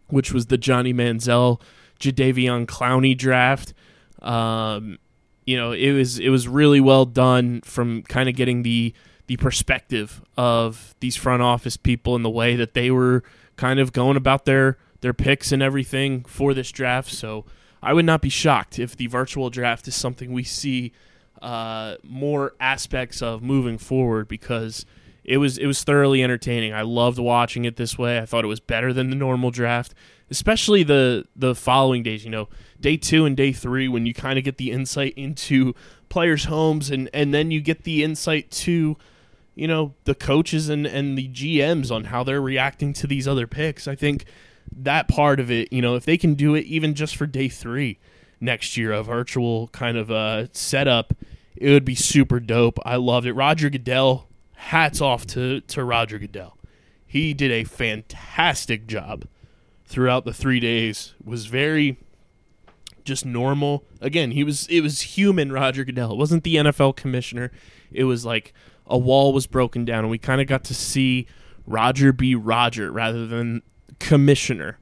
which 0.09 0.33
was 0.33 0.47
the 0.47 0.57
Johnny 0.57 0.95
Manziel, 0.95 1.61
Jadeveon 2.00 2.64
Clowney 2.66 3.16
draft. 3.16 3.75
Um, 4.23 4.99
you 5.45 5.59
know, 5.59 5.73
it 5.73 5.93
was 5.93 6.19
it 6.19 6.31
was 6.31 6.49
really 6.49 6.81
well 6.81 7.04
done 7.04 7.61
from 7.61 8.02
kind 8.04 8.31
of 8.31 8.35
getting 8.35 8.62
the 8.62 8.95
the 9.26 9.37
perspective 9.37 10.23
of 10.37 10.95
these 11.00 11.16
front 11.16 11.43
office 11.43 11.76
people 11.76 12.16
and 12.16 12.25
the 12.25 12.31
way 12.31 12.57
that 12.57 12.75
they 12.75 12.90
were 12.90 13.23
kind 13.56 13.80
of 13.80 13.92
going 13.92 14.16
about 14.16 14.44
their 14.44 14.78
their 15.00 15.12
picks 15.12 15.52
and 15.52 15.62
everything 15.62 16.25
for 16.25 16.54
this 16.54 16.73
draft. 16.73 17.11
So 17.11 17.44
I 17.82 17.92
would 17.92 18.06
not 18.06 18.23
be 18.23 18.30
shocked 18.30 18.78
if 18.78 18.96
the 18.96 19.06
virtual 19.06 19.50
draft 19.50 19.87
is 19.87 19.94
something 19.94 20.32
we 20.32 20.44
see 20.44 20.92
uh, 21.42 21.96
more 22.02 22.54
aspects 22.58 23.20
of 23.20 23.42
moving 23.42 23.76
forward 23.76 24.28
because 24.28 24.87
it 25.25 25.38
was 25.38 25.58
it 25.58 25.66
was 25.66 25.84
thoroughly 25.84 26.23
entertaining. 26.23 26.73
I 26.73 26.82
loved 26.82 27.18
watching 27.18 27.64
it 27.64 27.76
this 27.76 27.99
way. 27.99 28.18
I 28.18 28.26
thought 28.26 28.44
it 28.44 28.49
was 28.49 28.61
better 28.61 28.92
than 28.92 29.11
the 29.11 29.16
normal 29.16 29.50
draft, 29.50 29.94
especially 30.30 30.82
the 30.82 31.26
the 31.37 31.54
following 31.54 32.02
days. 32.02 32.25
You 32.25 32.30
know, 32.30 32.49
day 32.80 32.96
two 32.96 33.26
and 33.26 33.37
day 33.37 33.52
three 33.52 33.88
when 33.88 34.06
you 34.06 34.14
kind 34.14 34.38
of 34.38 34.44
get 34.44 34.56
the 34.56 34.70
insight 34.70 35.14
into 35.16 35.75
players' 36.08 36.44
homes 36.44 36.90
and 36.90 37.11
and 37.12 37.34
then 37.34 37.50
you 37.50 37.61
get 37.61 37.84
the 37.84 38.02
insight 38.04 38.50
to 38.50 38.96
you 39.54 39.68
know 39.68 39.94
the 40.04 40.14
coaches 40.14 40.68
and 40.68 40.87
and 40.87 41.16
the 41.16 41.28
GMs 41.28 41.90
on 41.90 42.04
how 42.04 42.25
they're 42.25 42.40
reacting 42.40 42.92
to 42.94 43.06
these 43.06 43.28
other 43.28 43.46
picks. 43.46 43.87
I 43.87 43.94
think 43.94 44.25
that 44.73 45.08
part 45.08 45.40
of 45.40 45.50
it, 45.50 45.73
you 45.73 45.82
know, 45.82 45.94
if 45.94 46.04
they 46.04 46.16
can 46.16 46.34
do 46.34 46.54
it 46.54 46.64
even 46.64 46.94
just 46.94 47.16
for 47.16 47.26
day 47.26 47.49
three 47.49 47.99
next 48.40 48.76
year, 48.76 48.92
a 48.92 49.02
virtual 49.02 49.68
kind 49.68 49.96
of 49.96 50.11
uh, 50.11 50.46
setup, 50.52 51.14
it 51.56 51.70
would 51.70 51.84
be 51.84 51.94
super 51.94 52.40
dope. 52.40 52.78
I 52.84 52.96
loved 52.96 53.26
it. 53.26 53.34
Roger 53.34 53.70
Goodell, 53.70 54.28
hats 54.54 55.00
off 55.00 55.26
to 55.28 55.61
to 55.61 55.84
Roger 55.84 56.18
Goodell. 56.18 56.58
He 57.06 57.32
did 57.32 57.52
a 57.52 57.64
fantastic 57.64 58.87
job 58.87 59.26
throughout 59.84 60.25
the 60.25 60.32
three 60.32 60.61
days. 60.61 61.14
Was 61.23 61.46
very 61.46 61.99
just 63.04 63.25
normal. 63.25 63.84
Again, 64.00 64.32
he 64.32 64.42
was 64.42 64.66
it 64.68 64.80
was 64.80 65.02
human 65.02 65.52
Roger 65.52 65.84
Goodell. 65.84 66.12
It 66.12 66.18
wasn't 66.18 66.42
the 66.42 66.56
NFL 66.56 66.96
commissioner. 66.96 67.52
It 67.92 68.04
was 68.04 68.25
like 68.25 68.52
a 68.87 68.99
wall 68.99 69.33
was 69.33 69.47
broken 69.47 69.85
down 69.85 70.00
and 70.00 70.11
we 70.11 70.19
kind 70.19 70.41
of 70.41 70.47
got 70.47 70.64
to 70.64 70.75
see 70.75 71.26
Roger 71.67 72.12
be 72.12 72.35
Roger 72.35 72.91
rather 72.91 73.26
than 73.26 73.62
commissioner. 73.99 74.79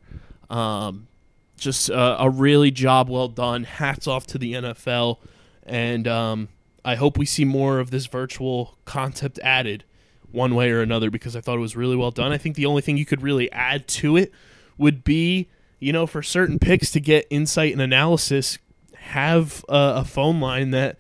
Um, 0.51 1.09
just 1.57 1.91
a 1.91 2.29
really 2.31 2.71
job 2.71 3.09
well 3.09 3.29
done. 3.29 3.65
Hats 3.65 4.07
off 4.07 4.27
to 4.29 4.39
the 4.39 4.55
NFL, 4.55 5.19
and 5.63 6.09
um, 6.09 6.49
I 6.85 6.97
hope 6.97 7.17
we 7.17 7.25
see 7.25 7.45
more 7.45 7.79
of 7.79 7.91
this 7.91 8.07
virtual 8.07 8.77
concept 8.85 9.39
added 9.45 9.85
one 10.33 10.55
way 10.55 10.71
or 10.71 10.81
another 10.81 11.11
because 11.11 11.37
I 11.37 11.41
thought 11.41 11.57
it 11.57 11.61
was 11.61 11.77
really 11.77 11.95
well 11.95 12.11
done. 12.11 12.33
I 12.33 12.39
think 12.39 12.57
the 12.57 12.67
only 12.67 12.83
thing 12.83 12.97
you 12.97 13.07
could 13.07 13.23
really 13.23 13.51
add 13.53 13.87
to 13.89 14.17
it 14.17 14.33
would 14.77 15.05
be, 15.05 15.49
you 15.79 15.93
know, 15.93 16.07
for 16.07 16.23
certain 16.23 16.59
picks 16.59 16.91
to 16.93 17.01
get 17.01 17.27
insight 17.31 17.73
and 17.73 17.81
analysis, 17.81 18.59
have 18.97 19.65
a, 19.69 19.95
a 19.97 20.05
phone 20.05 20.41
line 20.41 20.73
that 20.73 20.99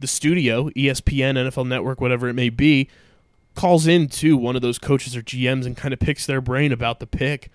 the 0.00 0.06
studio, 0.06 0.70
ESPN, 0.70 1.34
NFL 1.34 1.68
Network, 1.68 2.00
whatever 2.00 2.28
it 2.28 2.34
may 2.34 2.48
be, 2.48 2.88
calls 3.54 3.86
in 3.86 4.08
to 4.08 4.36
one 4.36 4.56
of 4.56 4.62
those 4.62 4.78
coaches 4.78 5.16
or 5.16 5.22
GMs 5.22 5.66
and 5.66 5.76
kind 5.76 5.92
of 5.92 6.00
picks 6.00 6.26
their 6.26 6.40
brain 6.40 6.72
about 6.72 7.00
the 7.00 7.06
pick 7.06 7.50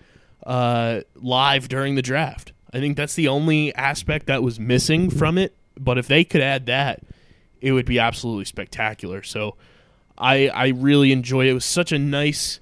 uh, 0.46 1.00
live 1.16 1.68
during 1.68 1.96
the 1.96 2.02
draft. 2.02 2.52
I 2.72 2.78
think 2.78 2.96
that's 2.96 3.14
the 3.14 3.28
only 3.28 3.74
aspect 3.74 4.26
that 4.26 4.42
was 4.42 4.60
missing 4.60 5.10
from 5.10 5.38
it. 5.38 5.54
But 5.78 5.98
if 5.98 6.06
they 6.06 6.24
could 6.24 6.40
add 6.40 6.66
that, 6.66 7.00
it 7.60 7.72
would 7.72 7.86
be 7.86 7.98
absolutely 7.98 8.44
spectacular. 8.44 9.22
So 9.22 9.56
I 10.16 10.48
I 10.48 10.68
really 10.68 11.12
enjoy 11.12 11.46
it. 11.46 11.50
It 11.50 11.54
was 11.54 11.64
such 11.64 11.92
a 11.92 11.98
nice 11.98 12.60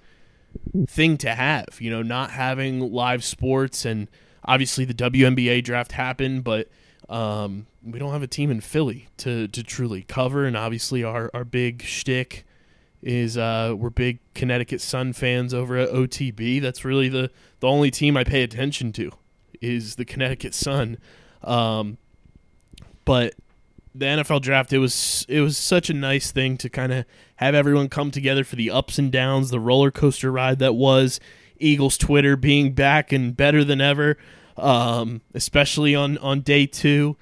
thing 0.87 1.17
to 1.19 1.35
have, 1.35 1.67
you 1.79 1.91
know, 1.91 2.03
not 2.03 2.31
having 2.31 2.93
live 2.93 3.25
sports 3.25 3.85
and 3.85 4.09
obviously 4.45 4.85
the 4.85 4.95
WNBA 4.95 5.65
draft 5.65 5.93
happened, 5.93 6.45
but 6.45 6.69
um, 7.09 7.67
we 7.83 7.99
don't 7.99 8.13
have 8.13 8.23
a 8.23 8.27
team 8.27 8.51
in 8.51 8.61
Philly 8.61 9.09
to, 9.19 9.49
to 9.49 9.63
truly 9.63 10.03
cover. 10.03 10.47
And 10.47 10.57
obviously 10.57 11.05
our, 11.05 11.31
our 11.35 11.45
big 11.45 11.83
shtick 11.83 12.45
is 13.03 13.37
uh, 13.37 13.75
we're 13.77 13.91
big 13.91 14.19
Connecticut 14.35 14.81
Sun 14.81 15.13
fans 15.13 15.53
over 15.53 15.77
at 15.77 15.91
OTB. 15.91 16.61
That's 16.63 16.85
really 16.85 17.09
the, 17.09 17.31
the 17.61 17.69
only 17.69 17.91
team 17.91 18.17
I 18.17 18.25
pay 18.25 18.43
attention 18.43 18.93
to 18.93 19.13
is 19.61 19.97
the 19.97 20.05
Connecticut 20.05 20.55
Sun. 20.55 20.99
Um, 21.43 21.99
but 23.05 23.35
the 23.95 24.07
NFL 24.07 24.43
draft 24.43 24.73
it 24.73 24.79
was 24.79 25.25
it 25.29 25.41
was 25.41 25.57
such 25.57 25.89
a 25.89 25.95
nice 25.95 26.33
thing 26.33 26.57
to 26.57 26.69
kind 26.69 26.93
of 26.93 27.05
have 27.37 27.55
everyone 27.55 27.89
come 27.89 28.11
together 28.11 28.43
for 28.43 28.57
the 28.57 28.71
ups 28.71 28.99
and 28.99 29.13
downs, 29.13 29.51
the 29.51 29.61
roller 29.61 29.91
coaster 29.91 30.33
ride 30.33 30.59
that 30.59 30.75
was 30.75 31.21
Eagles 31.59 31.97
Twitter 31.97 32.37
being 32.37 32.73
back 32.73 33.13
and 33.13 33.37
better 33.37 33.63
than 33.63 33.81
ever, 33.81 34.17
um, 34.57 35.21
especially 35.35 35.95
on 35.95 36.19
on 36.19 36.41
day 36.41 36.67
two, 36.67 37.17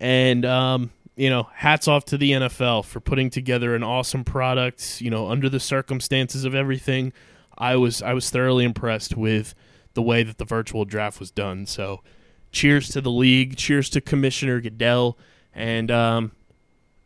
and 0.00 0.44
um, 0.44 0.90
you 1.16 1.30
know, 1.30 1.48
hats 1.54 1.88
off 1.88 2.04
to 2.06 2.18
the 2.18 2.32
NFL 2.32 2.84
for 2.84 3.00
putting 3.00 3.30
together 3.30 3.74
an 3.74 3.82
awesome 3.82 4.24
product. 4.24 5.00
You 5.00 5.10
know, 5.10 5.28
under 5.28 5.48
the 5.48 5.60
circumstances 5.60 6.44
of 6.44 6.54
everything, 6.54 7.12
I 7.56 7.76
was 7.76 8.02
I 8.02 8.12
was 8.12 8.30
thoroughly 8.30 8.64
impressed 8.64 9.16
with 9.16 9.54
the 9.94 10.02
way 10.02 10.22
that 10.22 10.38
the 10.38 10.44
virtual 10.44 10.84
draft 10.84 11.20
was 11.20 11.30
done. 11.30 11.66
So, 11.66 12.02
cheers 12.50 12.88
to 12.90 13.00
the 13.00 13.10
league, 13.10 13.56
cheers 13.56 13.88
to 13.90 14.00
Commissioner 14.00 14.60
Goodell 14.60 15.16
and 15.54 15.90
um, 15.90 16.32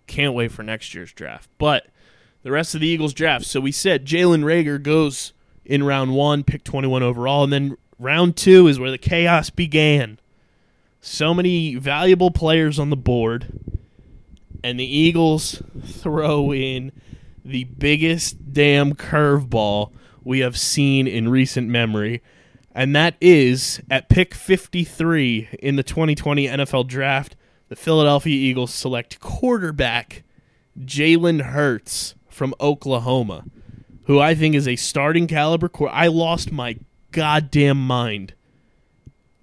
can't 0.07 0.35
wait 0.35 0.51
for 0.51 0.63
next 0.63 0.95
year's 0.95 1.13
draft. 1.13 1.51
But 1.59 1.87
the 2.43 2.51
rest 2.51 2.75
of 2.75 2.81
the 2.81 2.89
Eagles 2.89 3.13
draft. 3.13 3.45
So 3.45 3.61
we 3.61 3.73
said 3.73 4.07
Jalen 4.07 4.43
Reagor 4.43 4.83
goes 4.83 5.33
in 5.65 5.85
round 5.85 6.15
one, 6.15 6.45
pick 6.45 6.65
21 6.65 7.03
overall, 7.03 7.45
and 7.45 7.53
then 7.53 7.77
round 7.99 8.37
two 8.37 8.69
is 8.69 8.79
where 8.79 8.91
the 8.91 8.99
chaos 8.99 9.51
began. 9.51 10.19
So 11.01 11.33
many 11.33 11.77
valuable 11.77 12.31
players 12.31 12.79
on 12.79 12.91
the 12.91 12.97
board, 12.97 13.47
and 14.65 14.79
the 14.79 14.85
Eagles 14.85 15.63
throw 15.85 16.53
in 16.53 16.93
the 17.45 17.65
biggest 17.65 18.53
damn 18.53 18.95
curveball 18.95 19.93
we 20.25 20.41
have 20.41 20.59
seen 20.59 21.07
in 21.07 21.29
recent 21.29 21.69
memory. 21.69 22.23
And 22.75 22.95
that 22.95 23.15
is 23.21 23.81
at 23.91 24.09
pick 24.09 24.35
53 24.35 25.49
in 25.61 25.77
the 25.77 25.83
2020 25.83 26.47
NFL 26.47 26.87
Draft 26.87 27.37
the 27.69 27.77
Philadelphia 27.77 28.35
Eagles 28.35 28.73
select 28.73 29.21
quarterback 29.21 30.25
Jalen 30.79 31.43
Hurts 31.43 32.15
from 32.29 32.55
Oklahoma, 32.61 33.45
who 34.05 34.19
I 34.19 34.35
think 34.35 34.55
is 34.55 34.67
a 34.67 34.77
starting 34.77 35.27
caliber. 35.27 35.69
Qu- 35.69 35.87
I 35.87 36.07
lost 36.07 36.51
my 36.51 36.79
goddamn 37.13 37.87
mind 37.87 38.35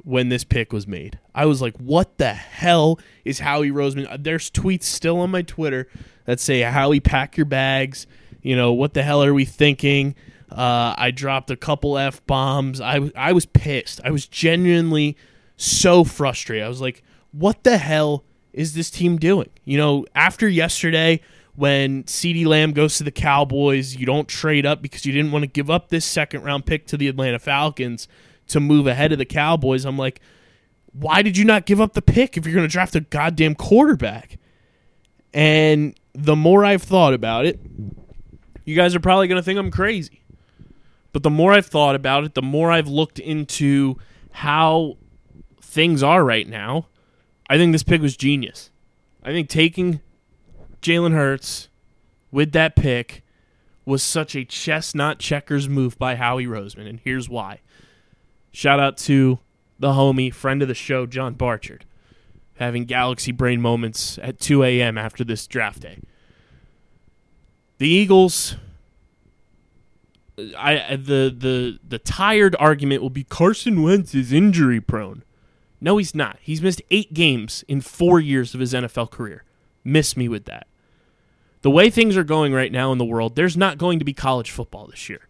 when 0.03 0.29
this 0.29 0.43
pick 0.43 0.71
was 0.71 0.87
made. 0.87 1.19
I 1.33 1.45
was 1.45 1.61
like, 1.61 1.75
"What 1.77 2.17
the 2.17 2.33
hell 2.33 2.99
is 3.23 3.39
Howie 3.39 3.71
Roseman?" 3.71 4.23
There's 4.23 4.49
tweets 4.51 4.83
still 4.83 5.19
on 5.19 5.31
my 5.31 5.41
Twitter 5.41 5.87
that 6.25 6.39
say, 6.39 6.61
"Howie, 6.61 6.99
pack 6.99 7.37
your 7.37 7.45
bags." 7.45 8.07
You 8.41 8.55
know, 8.55 8.73
what 8.73 8.93
the 8.93 9.01
hell 9.01 9.23
are 9.23 9.33
we 9.33 9.45
thinking? 9.45 10.13
Uh, 10.51 10.93
I 10.97 11.11
dropped 11.11 11.49
a 11.49 11.55
couple 11.55 11.97
f 11.97 12.25
bombs. 12.27 12.79
I, 12.79 13.11
I 13.15 13.33
was 13.33 13.45
pissed. 13.47 13.99
I 14.05 14.11
was 14.11 14.27
genuinely 14.27 15.17
so 15.57 16.03
frustrated. 16.03 16.63
I 16.63 16.69
was 16.69 16.81
like, 16.81 17.03
what 17.31 17.63
the 17.63 17.77
hell 17.77 18.23
is 18.53 18.73
this 18.73 18.89
team 18.89 19.17
doing? 19.17 19.49
You 19.63 19.77
know, 19.77 20.05
after 20.15 20.47
yesterday, 20.47 21.21
when 21.55 22.03
CeeDee 22.03 22.45
Lamb 22.45 22.73
goes 22.73 22.97
to 22.97 23.03
the 23.03 23.11
Cowboys, 23.11 23.95
you 23.95 24.05
don't 24.05 24.27
trade 24.27 24.65
up 24.65 24.81
because 24.81 25.05
you 25.05 25.13
didn't 25.13 25.31
want 25.31 25.43
to 25.43 25.47
give 25.47 25.69
up 25.69 25.89
this 25.89 26.05
second 26.05 26.43
round 26.43 26.65
pick 26.65 26.85
to 26.87 26.97
the 26.97 27.07
Atlanta 27.07 27.39
Falcons 27.39 28.07
to 28.47 28.59
move 28.59 28.87
ahead 28.87 29.11
of 29.11 29.17
the 29.17 29.25
Cowboys. 29.25 29.85
I'm 29.85 29.97
like, 29.97 30.19
why 30.91 31.21
did 31.21 31.37
you 31.37 31.45
not 31.45 31.65
give 31.65 31.81
up 31.81 31.93
the 31.93 32.01
pick 32.01 32.37
if 32.37 32.45
you're 32.45 32.55
going 32.55 32.67
to 32.67 32.71
draft 32.71 32.95
a 32.95 33.01
goddamn 33.01 33.55
quarterback? 33.55 34.37
And 35.33 35.97
the 36.13 36.35
more 36.35 36.63
I've 36.63 36.83
thought 36.83 37.13
about 37.13 37.45
it, 37.45 37.59
you 38.63 38.75
guys 38.75 38.95
are 38.95 38.99
probably 38.99 39.27
going 39.27 39.39
to 39.39 39.43
think 39.43 39.59
I'm 39.59 39.71
crazy. 39.71 40.21
But 41.11 41.23
the 41.23 41.29
more 41.29 41.53
I've 41.53 41.65
thought 41.65 41.95
about 41.95 42.25
it, 42.25 42.33
the 42.33 42.41
more 42.41 42.71
I've 42.71 42.87
looked 42.87 43.19
into 43.19 43.97
how 44.31 44.97
things 45.61 46.03
are 46.03 46.23
right 46.23 46.47
now, 46.47 46.87
I 47.49 47.57
think 47.57 47.71
this 47.71 47.83
pick 47.83 48.01
was 48.01 48.17
genius. 48.17 48.71
I 49.23 49.31
think 49.31 49.49
taking 49.49 50.01
Jalen 50.85 51.13
Hurts 51.13 51.67
with 52.31 52.51
that 52.51 52.75
pick 52.75 53.23
was 53.85 54.03
such 54.03 54.35
a 54.35 54.45
chestnut 54.45 55.17
checkers 55.17 55.67
move 55.67 55.97
by 55.97 56.13
Howie 56.13 56.45
Roseman, 56.45 56.87
and 56.87 56.99
here's 57.03 57.27
why. 57.27 57.61
Shout 58.51 58.79
out 58.79 58.95
to 58.99 59.39
the 59.79 59.93
homie, 59.93 60.31
friend 60.31 60.61
of 60.61 60.67
the 60.67 60.75
show, 60.75 61.07
John 61.07 61.33
Barchard, 61.33 61.85
having 62.57 62.85
galaxy 62.85 63.31
brain 63.31 63.61
moments 63.61 64.19
at 64.21 64.39
2 64.39 64.63
a.m. 64.63 64.95
after 64.95 65.23
this 65.23 65.47
draft 65.47 65.79
day. 65.79 65.97
The 67.79 67.89
Eagles 67.89 68.55
I 70.55 70.97
the 70.97 71.33
the 71.35 71.79
the 71.87 71.97
tired 71.97 72.55
argument 72.59 73.01
will 73.01 73.09
be 73.09 73.23
Carson 73.23 73.81
Wentz 73.81 74.13
is 74.13 74.31
injury 74.31 74.81
prone. 74.81 75.23
No, 75.81 75.97
he's 75.97 76.13
not. 76.13 76.37
He's 76.41 76.61
missed 76.61 76.83
eight 76.91 77.13
games 77.13 77.63
in 77.67 77.81
four 77.81 78.19
years 78.19 78.53
of 78.53 78.59
his 78.59 78.73
NFL 78.73 79.09
career. 79.09 79.43
Miss 79.83 80.15
me 80.15 80.27
with 80.29 80.45
that. 80.45 80.67
The 81.65 81.71
way 81.71 81.89
things 81.89 82.15
are 82.15 82.23
going 82.23 82.53
right 82.53 82.71
now 82.71 82.91
in 82.91 82.99
the 82.99 83.05
world, 83.05 83.35
there's 83.35 83.57
not 83.57 83.79
going 83.79 83.97
to 83.97 84.05
be 84.05 84.13
college 84.13 84.51
football 84.51 84.85
this 84.85 85.09
year. 85.09 85.27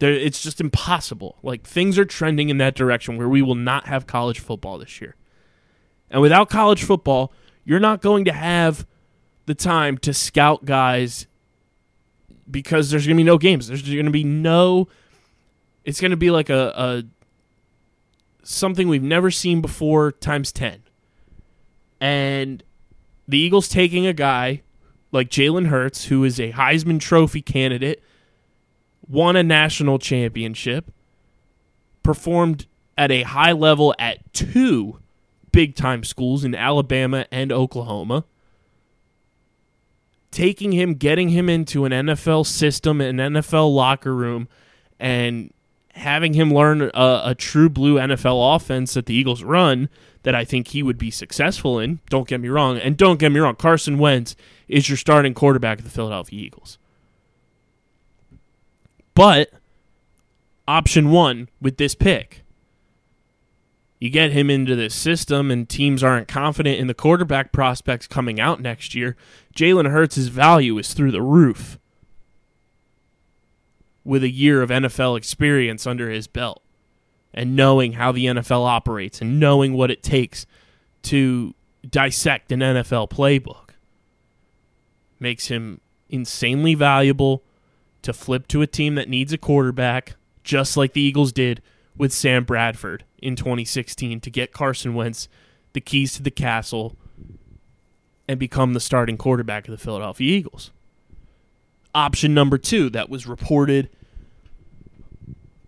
There, 0.00 0.10
it's 0.10 0.42
just 0.42 0.60
impossible. 0.60 1.38
Like 1.40 1.64
things 1.64 2.00
are 2.00 2.04
trending 2.04 2.48
in 2.48 2.58
that 2.58 2.74
direction 2.74 3.16
where 3.16 3.28
we 3.28 3.42
will 3.42 3.54
not 3.54 3.86
have 3.86 4.04
college 4.04 4.40
football 4.40 4.78
this 4.78 5.00
year. 5.00 5.14
And 6.10 6.20
without 6.20 6.50
college 6.50 6.82
football, 6.82 7.32
you're 7.64 7.78
not 7.78 8.02
going 8.02 8.24
to 8.24 8.32
have 8.32 8.88
the 9.46 9.54
time 9.54 9.98
to 9.98 10.12
scout 10.12 10.64
guys 10.64 11.28
because 12.50 12.90
there's 12.90 13.06
going 13.06 13.16
to 13.16 13.20
be 13.20 13.24
no 13.24 13.38
games. 13.38 13.68
There's 13.68 13.82
going 13.82 14.04
to 14.04 14.10
be 14.10 14.24
no. 14.24 14.88
It's 15.84 16.00
going 16.00 16.10
to 16.10 16.16
be 16.16 16.32
like 16.32 16.50
a, 16.50 16.72
a 16.76 17.04
something 18.42 18.88
we've 18.88 19.00
never 19.00 19.30
seen 19.30 19.60
before 19.60 20.10
times 20.10 20.50
10. 20.50 20.82
And 22.00 22.64
the 23.28 23.38
Eagles 23.38 23.68
taking 23.68 24.08
a 24.08 24.12
guy 24.12 24.62
like 25.12 25.30
Jalen 25.30 25.66
Hurts, 25.66 26.06
who 26.06 26.24
is 26.24 26.38
a 26.38 26.52
Heisman 26.52 27.00
Trophy 27.00 27.42
candidate, 27.42 28.02
won 29.08 29.36
a 29.36 29.42
national 29.42 29.98
championship, 29.98 30.92
performed 32.02 32.66
at 32.96 33.10
a 33.10 33.22
high 33.22 33.52
level 33.52 33.94
at 33.98 34.32
two 34.32 34.98
big 35.52 35.74
time 35.74 36.04
schools 36.04 36.44
in 36.44 36.54
Alabama 36.54 37.26
and 37.30 37.52
Oklahoma. 37.52 38.24
Taking 40.30 40.72
him, 40.72 40.94
getting 40.94 41.30
him 41.30 41.48
into 41.48 41.84
an 41.86 41.92
NFL 41.92 42.46
system, 42.46 43.00
an 43.00 43.16
NFL 43.16 43.74
locker 43.74 44.14
room, 44.14 44.46
and 45.00 45.52
having 45.98 46.34
him 46.34 46.52
learn 46.52 46.82
a, 46.82 47.22
a, 47.24 47.34
true 47.34 47.68
blue 47.68 47.96
NFL 47.96 48.56
offense 48.56 48.94
that 48.94 49.06
the 49.06 49.14
Eagles 49.14 49.42
run 49.42 49.88
that 50.22 50.34
I 50.34 50.44
think 50.44 50.68
he 50.68 50.82
would 50.82 50.98
be 50.98 51.10
successful 51.10 51.78
in. 51.78 52.00
Don't 52.08 52.28
get 52.28 52.40
me 52.40 52.48
wrong. 52.48 52.78
And 52.78 52.96
don't 52.96 53.18
get 53.18 53.32
me 53.32 53.40
wrong, 53.40 53.56
Carson 53.56 53.98
Wentz 53.98 54.36
is 54.68 54.88
your 54.88 54.96
starting 54.96 55.34
quarterback 55.34 55.78
of 55.78 55.84
the 55.84 55.90
Philadelphia 55.90 56.40
Eagles. 56.40 56.78
But 59.14 59.50
option 60.66 61.10
one 61.10 61.48
with 61.60 61.76
this 61.76 61.94
pick 61.94 62.42
You 63.98 64.10
get 64.10 64.30
him 64.30 64.48
into 64.48 64.76
this 64.76 64.94
system, 64.94 65.50
and 65.50 65.68
teams 65.68 66.04
aren't 66.04 66.28
confident 66.28 66.78
in 66.78 66.86
the 66.86 66.94
quarterback 66.94 67.50
prospects 67.50 68.06
coming 68.06 68.38
out 68.38 68.60
next 68.60 68.94
year. 68.94 69.16
Jalen 69.56 69.90
Hurts' 69.90 70.28
value 70.28 70.78
is 70.78 70.94
through 70.94 71.10
the 71.10 71.22
roof 71.22 71.78
with 74.04 74.22
a 74.22 74.30
year 74.30 74.62
of 74.62 74.70
NFL 74.70 75.16
experience 75.16 75.86
under 75.86 76.10
his 76.10 76.26
belt 76.26 76.62
and 77.34 77.54
knowing 77.54 77.94
how 77.94 78.12
the 78.12 78.26
NFL 78.26 78.66
operates 78.66 79.20
and 79.20 79.38
knowing 79.38 79.74
what 79.74 79.90
it 79.90 80.02
takes 80.02 80.46
to 81.02 81.54
dissect 81.88 82.50
an 82.52 82.60
NFL 82.60 83.10
playbook 83.10 83.70
makes 85.20 85.48
him 85.48 85.80
insanely 86.08 86.74
valuable 86.74 87.42
to 88.02 88.12
flip 88.12 88.48
to 88.48 88.62
a 88.62 88.66
team 88.66 88.94
that 88.94 89.08
needs 89.08 89.32
a 89.32 89.38
quarterback, 89.38 90.14
just 90.42 90.76
like 90.76 90.92
the 90.92 91.00
Eagles 91.00 91.32
did 91.32 91.60
with 91.96 92.12
Sam 92.12 92.44
Bradford 92.44 93.04
in 93.18 93.36
2016 93.36 94.20
to 94.20 94.30
get 94.30 94.52
Carson 94.52 94.94
Wentz 94.94 95.28
the 95.72 95.80
keys 95.80 96.14
to 96.14 96.22
the 96.22 96.30
castle 96.30 96.96
and 98.26 98.38
become 98.38 98.72
the 98.72 98.80
starting 98.80 99.16
quarterback 99.16 99.66
of 99.66 99.72
the 99.72 99.82
Philadelphia 99.82 100.36
Eagles. 100.36 100.70
Option 101.98 102.32
number 102.32 102.58
two 102.58 102.90
that 102.90 103.10
was 103.10 103.26
reported 103.26 103.90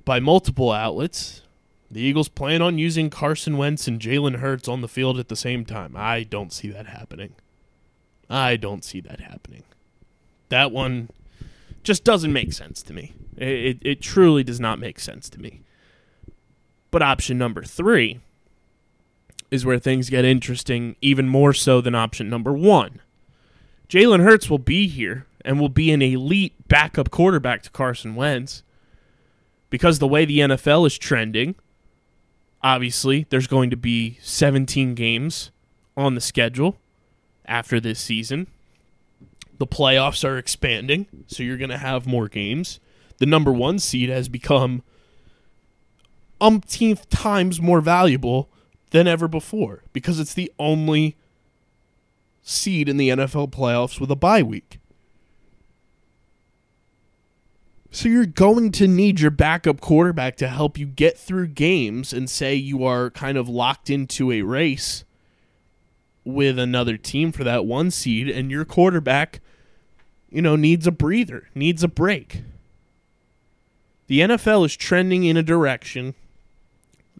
by 0.04 0.20
multiple 0.20 0.70
outlets. 0.70 1.42
The 1.90 2.02
Eagles 2.02 2.28
plan 2.28 2.62
on 2.62 2.78
using 2.78 3.10
Carson 3.10 3.56
Wentz 3.56 3.88
and 3.88 3.98
Jalen 3.98 4.36
Hurts 4.36 4.68
on 4.68 4.80
the 4.80 4.86
field 4.86 5.18
at 5.18 5.26
the 5.26 5.34
same 5.34 5.64
time. 5.64 5.96
I 5.96 6.22
don't 6.22 6.52
see 6.52 6.68
that 6.68 6.86
happening. 6.86 7.34
I 8.30 8.54
don't 8.54 8.84
see 8.84 9.00
that 9.00 9.18
happening. 9.18 9.64
That 10.50 10.70
one 10.70 11.10
just 11.82 12.04
doesn't 12.04 12.32
make 12.32 12.52
sense 12.52 12.80
to 12.84 12.92
me. 12.92 13.12
It, 13.36 13.78
it, 13.82 14.00
truly 14.00 14.44
does 14.44 14.60
not 14.60 14.78
make 14.78 15.00
sense 15.00 15.28
to 15.30 15.40
me. 15.40 15.62
But 16.92 17.02
option 17.02 17.38
number 17.38 17.64
three 17.64 18.20
is 19.50 19.66
where 19.66 19.80
things 19.80 20.08
get 20.08 20.24
interesting, 20.24 20.94
even 21.00 21.26
more 21.28 21.52
so 21.52 21.80
than 21.80 21.96
option 21.96 22.30
number 22.30 22.52
one. 22.52 23.00
Jalen 23.88 24.22
Hurts 24.22 24.48
will 24.48 24.60
be 24.60 24.86
here 24.86 25.26
and 25.44 25.60
will 25.60 25.68
be 25.68 25.90
an 25.90 26.02
elite 26.02 26.54
backup 26.68 27.10
quarterback 27.10 27.62
to 27.62 27.70
Carson 27.70 28.14
Wentz 28.14 28.62
because 29.70 29.98
the 29.98 30.08
way 30.08 30.24
the 30.24 30.40
NFL 30.40 30.86
is 30.86 30.98
trending, 30.98 31.54
obviously, 32.62 33.26
there's 33.30 33.46
going 33.46 33.70
to 33.70 33.76
be 33.76 34.18
17 34.22 34.94
games 34.94 35.50
on 35.96 36.14
the 36.14 36.20
schedule 36.20 36.76
after 37.46 37.80
this 37.80 38.00
season. 38.00 38.46
The 39.58 39.66
playoffs 39.66 40.24
are 40.24 40.38
expanding, 40.38 41.06
so 41.26 41.42
you're 41.42 41.58
going 41.58 41.70
to 41.70 41.78
have 41.78 42.06
more 42.06 42.28
games. 42.28 42.80
The 43.18 43.26
number 43.26 43.52
one 43.52 43.78
seed 43.78 44.08
has 44.08 44.28
become 44.28 44.82
umpteenth 46.40 47.08
times 47.10 47.60
more 47.60 47.80
valuable 47.80 48.48
than 48.90 49.06
ever 49.06 49.28
before 49.28 49.84
because 49.92 50.18
it's 50.18 50.34
the 50.34 50.50
only 50.58 51.16
seed 52.42 52.88
in 52.88 52.96
the 52.96 53.10
NFL 53.10 53.50
playoffs 53.50 54.00
with 54.00 54.10
a 54.10 54.16
bye 54.16 54.42
week. 54.42 54.79
So 57.90 58.08
you're 58.08 58.26
going 58.26 58.70
to 58.72 58.86
need 58.86 59.18
your 59.18 59.32
backup 59.32 59.80
quarterback 59.80 60.36
to 60.36 60.48
help 60.48 60.78
you 60.78 60.86
get 60.86 61.18
through 61.18 61.48
games 61.48 62.12
and 62.12 62.30
say 62.30 62.54
you 62.54 62.84
are 62.84 63.10
kind 63.10 63.36
of 63.36 63.48
locked 63.48 63.90
into 63.90 64.30
a 64.30 64.42
race 64.42 65.04
with 66.24 66.58
another 66.58 66.96
team 66.96 67.32
for 67.32 67.42
that 67.44 67.64
one 67.64 67.90
seed 67.90 68.28
and 68.28 68.50
your 68.50 68.64
quarterback 68.64 69.40
you 70.30 70.40
know 70.40 70.56
needs 70.56 70.86
a 70.86 70.92
breather, 70.92 71.48
needs 71.54 71.82
a 71.82 71.88
break. 71.88 72.42
The 74.06 74.20
NFL 74.20 74.66
is 74.66 74.76
trending 74.76 75.24
in 75.24 75.36
a 75.36 75.42
direction 75.42 76.14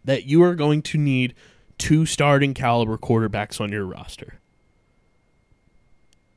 that 0.03 0.25
you 0.25 0.41
are 0.43 0.55
going 0.55 0.81
to 0.83 0.97
need 0.97 1.35
two 1.77 2.05
starting 2.05 2.53
caliber 2.53 2.97
quarterbacks 2.97 3.61
on 3.61 3.71
your 3.71 3.85
roster. 3.85 4.39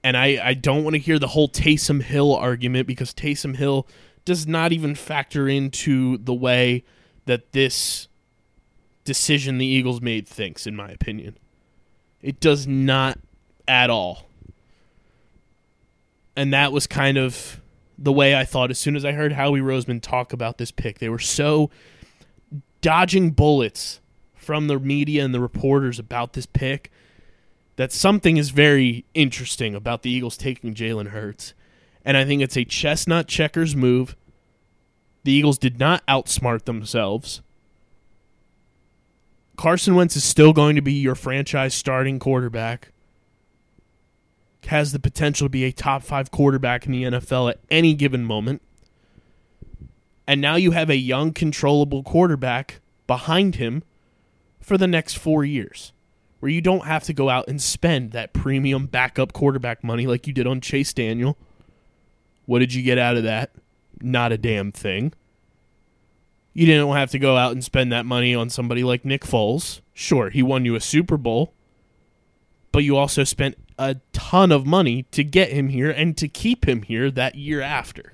And 0.02 0.16
I, 0.16 0.38
I 0.42 0.54
don't 0.54 0.84
want 0.84 0.94
to 0.94 1.00
hear 1.00 1.18
the 1.18 1.28
whole 1.28 1.48
Taysom 1.48 2.02
Hill 2.02 2.34
argument 2.34 2.86
because 2.86 3.14
Taysom 3.14 3.56
Hill 3.56 3.86
does 4.24 4.46
not 4.46 4.72
even 4.72 4.94
factor 4.94 5.48
into 5.48 6.18
the 6.18 6.34
way 6.34 6.84
that 7.26 7.52
this 7.52 8.08
decision 9.04 9.58
the 9.58 9.66
Eagles 9.66 10.00
made 10.00 10.26
thinks, 10.26 10.66
in 10.66 10.74
my 10.74 10.90
opinion. 10.90 11.38
It 12.22 12.40
does 12.40 12.66
not 12.66 13.18
at 13.68 13.90
all. 13.90 14.26
And 16.36 16.52
that 16.52 16.72
was 16.72 16.86
kind 16.86 17.18
of 17.18 17.60
the 17.98 18.12
way 18.12 18.34
I 18.34 18.44
thought 18.44 18.70
as 18.70 18.78
soon 18.78 18.96
as 18.96 19.04
I 19.04 19.12
heard 19.12 19.32
Howie 19.32 19.60
Roseman 19.60 20.00
talk 20.00 20.32
about 20.32 20.58
this 20.58 20.70
pick. 20.70 20.98
They 20.98 21.08
were 21.08 21.18
so 21.18 21.70
dodging 22.80 23.30
bullets 23.30 24.00
from 24.34 24.66
the 24.66 24.78
media 24.78 25.24
and 25.24 25.32
the 25.32 25.40
reporters 25.40 25.98
about 25.98 26.32
this 26.32 26.46
pick 26.46 26.90
that 27.76 27.92
something 27.92 28.36
is 28.36 28.50
very 28.50 29.04
interesting 29.14 29.74
about 29.74 30.02
the 30.02 30.10
Eagles 30.10 30.36
taking 30.36 30.74
Jalen 30.74 31.08
Hurts. 31.08 31.54
And 32.04 32.16
I 32.16 32.24
think 32.24 32.42
it's 32.42 32.56
a 32.56 32.64
chestnut 32.64 33.26
checkers 33.28 33.74
move. 33.74 34.16
The 35.24 35.32
Eagles 35.32 35.58
did 35.58 35.78
not 35.78 36.06
outsmart 36.06 36.64
themselves. 36.64 37.40
Carson 39.56 39.94
Wentz 39.94 40.16
is 40.16 40.24
still 40.24 40.52
going 40.52 40.76
to 40.76 40.82
be 40.82 40.92
your 40.92 41.14
franchise 41.14 41.74
starting 41.74 42.18
quarterback. 42.18 42.90
Has 44.66 44.92
the 44.92 44.98
potential 44.98 45.46
to 45.46 45.50
be 45.50 45.64
a 45.64 45.72
top 45.72 46.02
five 46.02 46.30
quarterback 46.30 46.86
in 46.86 46.92
the 46.92 47.04
NFL 47.04 47.50
at 47.50 47.60
any 47.70 47.94
given 47.94 48.24
moment. 48.24 48.62
And 50.26 50.40
now 50.40 50.56
you 50.56 50.72
have 50.72 50.90
a 50.90 50.96
young, 50.96 51.32
controllable 51.32 52.02
quarterback 52.02 52.80
behind 53.06 53.56
him 53.56 53.82
for 54.58 54.78
the 54.78 54.86
next 54.86 55.18
four 55.18 55.44
years, 55.44 55.92
where 56.40 56.50
you 56.50 56.62
don't 56.62 56.86
have 56.86 57.04
to 57.04 57.12
go 57.12 57.28
out 57.28 57.46
and 57.46 57.60
spend 57.60 58.12
that 58.12 58.32
premium 58.32 58.86
backup 58.86 59.34
quarterback 59.34 59.84
money 59.84 60.06
like 60.06 60.26
you 60.26 60.32
did 60.32 60.46
on 60.46 60.62
Chase 60.62 60.94
Daniel. 60.94 61.36
What 62.46 62.58
did 62.58 62.74
you 62.74 62.82
get 62.82 62.98
out 62.98 63.16
of 63.16 63.24
that? 63.24 63.50
Not 64.00 64.32
a 64.32 64.38
damn 64.38 64.72
thing. 64.72 65.12
You 66.52 66.66
didn't 66.66 66.92
have 66.92 67.10
to 67.10 67.18
go 67.18 67.36
out 67.36 67.52
and 67.52 67.64
spend 67.64 67.92
that 67.92 68.06
money 68.06 68.34
on 68.34 68.48
somebody 68.48 68.84
like 68.84 69.04
Nick 69.04 69.22
Foles. 69.22 69.80
Sure, 69.92 70.30
he 70.30 70.42
won 70.42 70.64
you 70.64 70.76
a 70.76 70.80
Super 70.80 71.16
Bowl, 71.16 71.52
but 72.70 72.84
you 72.84 72.96
also 72.96 73.24
spent 73.24 73.56
a 73.76 73.96
ton 74.12 74.52
of 74.52 74.64
money 74.64 75.02
to 75.10 75.24
get 75.24 75.50
him 75.50 75.68
here 75.68 75.90
and 75.90 76.16
to 76.16 76.28
keep 76.28 76.68
him 76.68 76.82
here 76.82 77.10
that 77.10 77.34
year 77.34 77.60
after. 77.60 78.12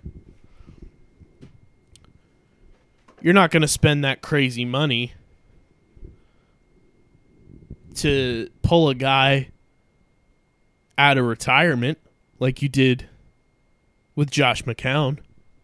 You're 3.21 3.35
not 3.35 3.51
going 3.51 3.61
to 3.61 3.69
spend 3.69 4.03
that 4.05 4.23
crazy 4.23 4.64
money 4.64 5.12
to 7.97 8.49
pull 8.62 8.88
a 8.88 8.95
guy 8.95 9.51
out 10.97 11.19
of 11.19 11.27
retirement 11.27 11.99
like 12.38 12.62
you 12.62 12.71
did 12.71 13.10
with 14.20 14.30
Josh 14.30 14.64
McCown. 14.64 15.16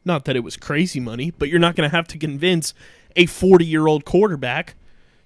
Not 0.03 0.25
that 0.25 0.35
it 0.35 0.41
was 0.41 0.57
crazy 0.57 0.99
money, 0.99 1.31
but 1.31 1.51
you're 1.51 1.59
not 1.59 1.77
going 1.77 1.91
to 1.91 1.95
have 1.95 2.09
to 2.09 2.17
convince 2.17 2.73
a 3.15 3.27
40 3.27 3.67
year 3.67 3.87
old 3.87 4.07
quarterback 4.07 4.77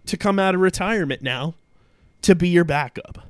to 0.06 0.16
come 0.16 0.40
out 0.40 0.56
of 0.56 0.60
retirement 0.60 1.22
now 1.22 1.54
to 2.22 2.34
be 2.34 2.48
your 2.48 2.64
backup. 2.64 3.24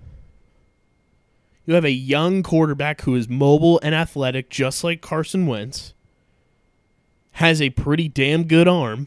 You 1.66 1.74
have 1.74 1.84
a 1.84 1.90
young 1.90 2.42
quarterback 2.42 3.02
who 3.02 3.14
is 3.14 3.28
mobile 3.28 3.78
and 3.82 3.94
athletic, 3.94 4.48
just 4.48 4.82
like 4.82 5.02
Carson 5.02 5.46
Wentz, 5.46 5.92
has 7.32 7.60
a 7.60 7.68
pretty 7.68 8.08
damn 8.08 8.44
good 8.44 8.66
arm, 8.66 9.06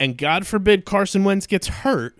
and 0.00 0.18
God 0.18 0.44
forbid 0.44 0.84
Carson 0.84 1.22
Wentz 1.22 1.46
gets 1.46 1.68
hurt, 1.68 2.18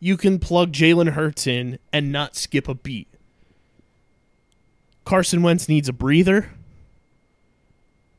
you 0.00 0.18
can 0.18 0.38
plug 0.38 0.72
Jalen 0.72 1.12
Hurts 1.12 1.46
in 1.46 1.78
and 1.94 2.12
not 2.12 2.36
skip 2.36 2.68
a 2.68 2.74
beat. 2.74 3.08
Carson 5.04 5.42
Wentz 5.42 5.68
needs 5.68 5.88
a 5.88 5.92
breather. 5.92 6.50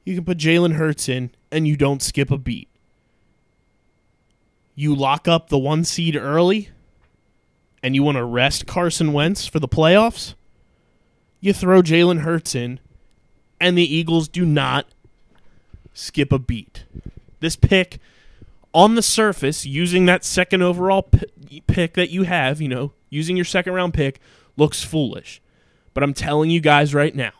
You 0.03 0.15
can 0.15 0.25
put 0.25 0.37
Jalen 0.37 0.73
Hurts 0.73 1.09
in 1.09 1.31
and 1.51 1.67
you 1.67 1.75
don't 1.75 2.01
skip 2.01 2.29
a 2.29 2.37
beat. 2.37 2.69
You 4.75 4.93
lock 4.93 5.27
up 5.27 5.49
the 5.49 5.57
one 5.57 5.83
seed 5.83 6.15
early 6.15 6.69
and 7.81 7.95
you 7.95 8.03
want 8.03 8.17
to 8.17 8.23
rest 8.23 8.67
Carson 8.67 9.13
Wentz 9.13 9.47
for 9.47 9.59
the 9.59 9.67
playoffs. 9.67 10.35
You 11.39 11.53
throw 11.53 11.81
Jalen 11.81 12.19
Hurts 12.19 12.53
in 12.53 12.79
and 13.59 13.77
the 13.77 13.95
Eagles 13.95 14.27
do 14.27 14.45
not 14.45 14.85
skip 15.93 16.31
a 16.31 16.39
beat. 16.39 16.83
This 17.39 17.55
pick 17.55 17.99
on 18.73 18.95
the 18.95 19.01
surface, 19.01 19.65
using 19.65 20.05
that 20.05 20.25
second 20.25 20.61
overall 20.61 21.03
p- 21.03 21.61
pick 21.65 21.93
that 21.93 22.09
you 22.09 22.23
have, 22.23 22.59
you 22.59 22.67
know, 22.67 22.91
using 23.09 23.37
your 23.37 23.45
second 23.45 23.73
round 23.73 23.93
pick, 23.93 24.19
looks 24.57 24.83
foolish. 24.83 25.41
But 25.95 26.03
I'm 26.03 26.13
telling 26.13 26.51
you 26.51 26.59
guys 26.59 26.93
right 26.93 27.15
now, 27.15 27.31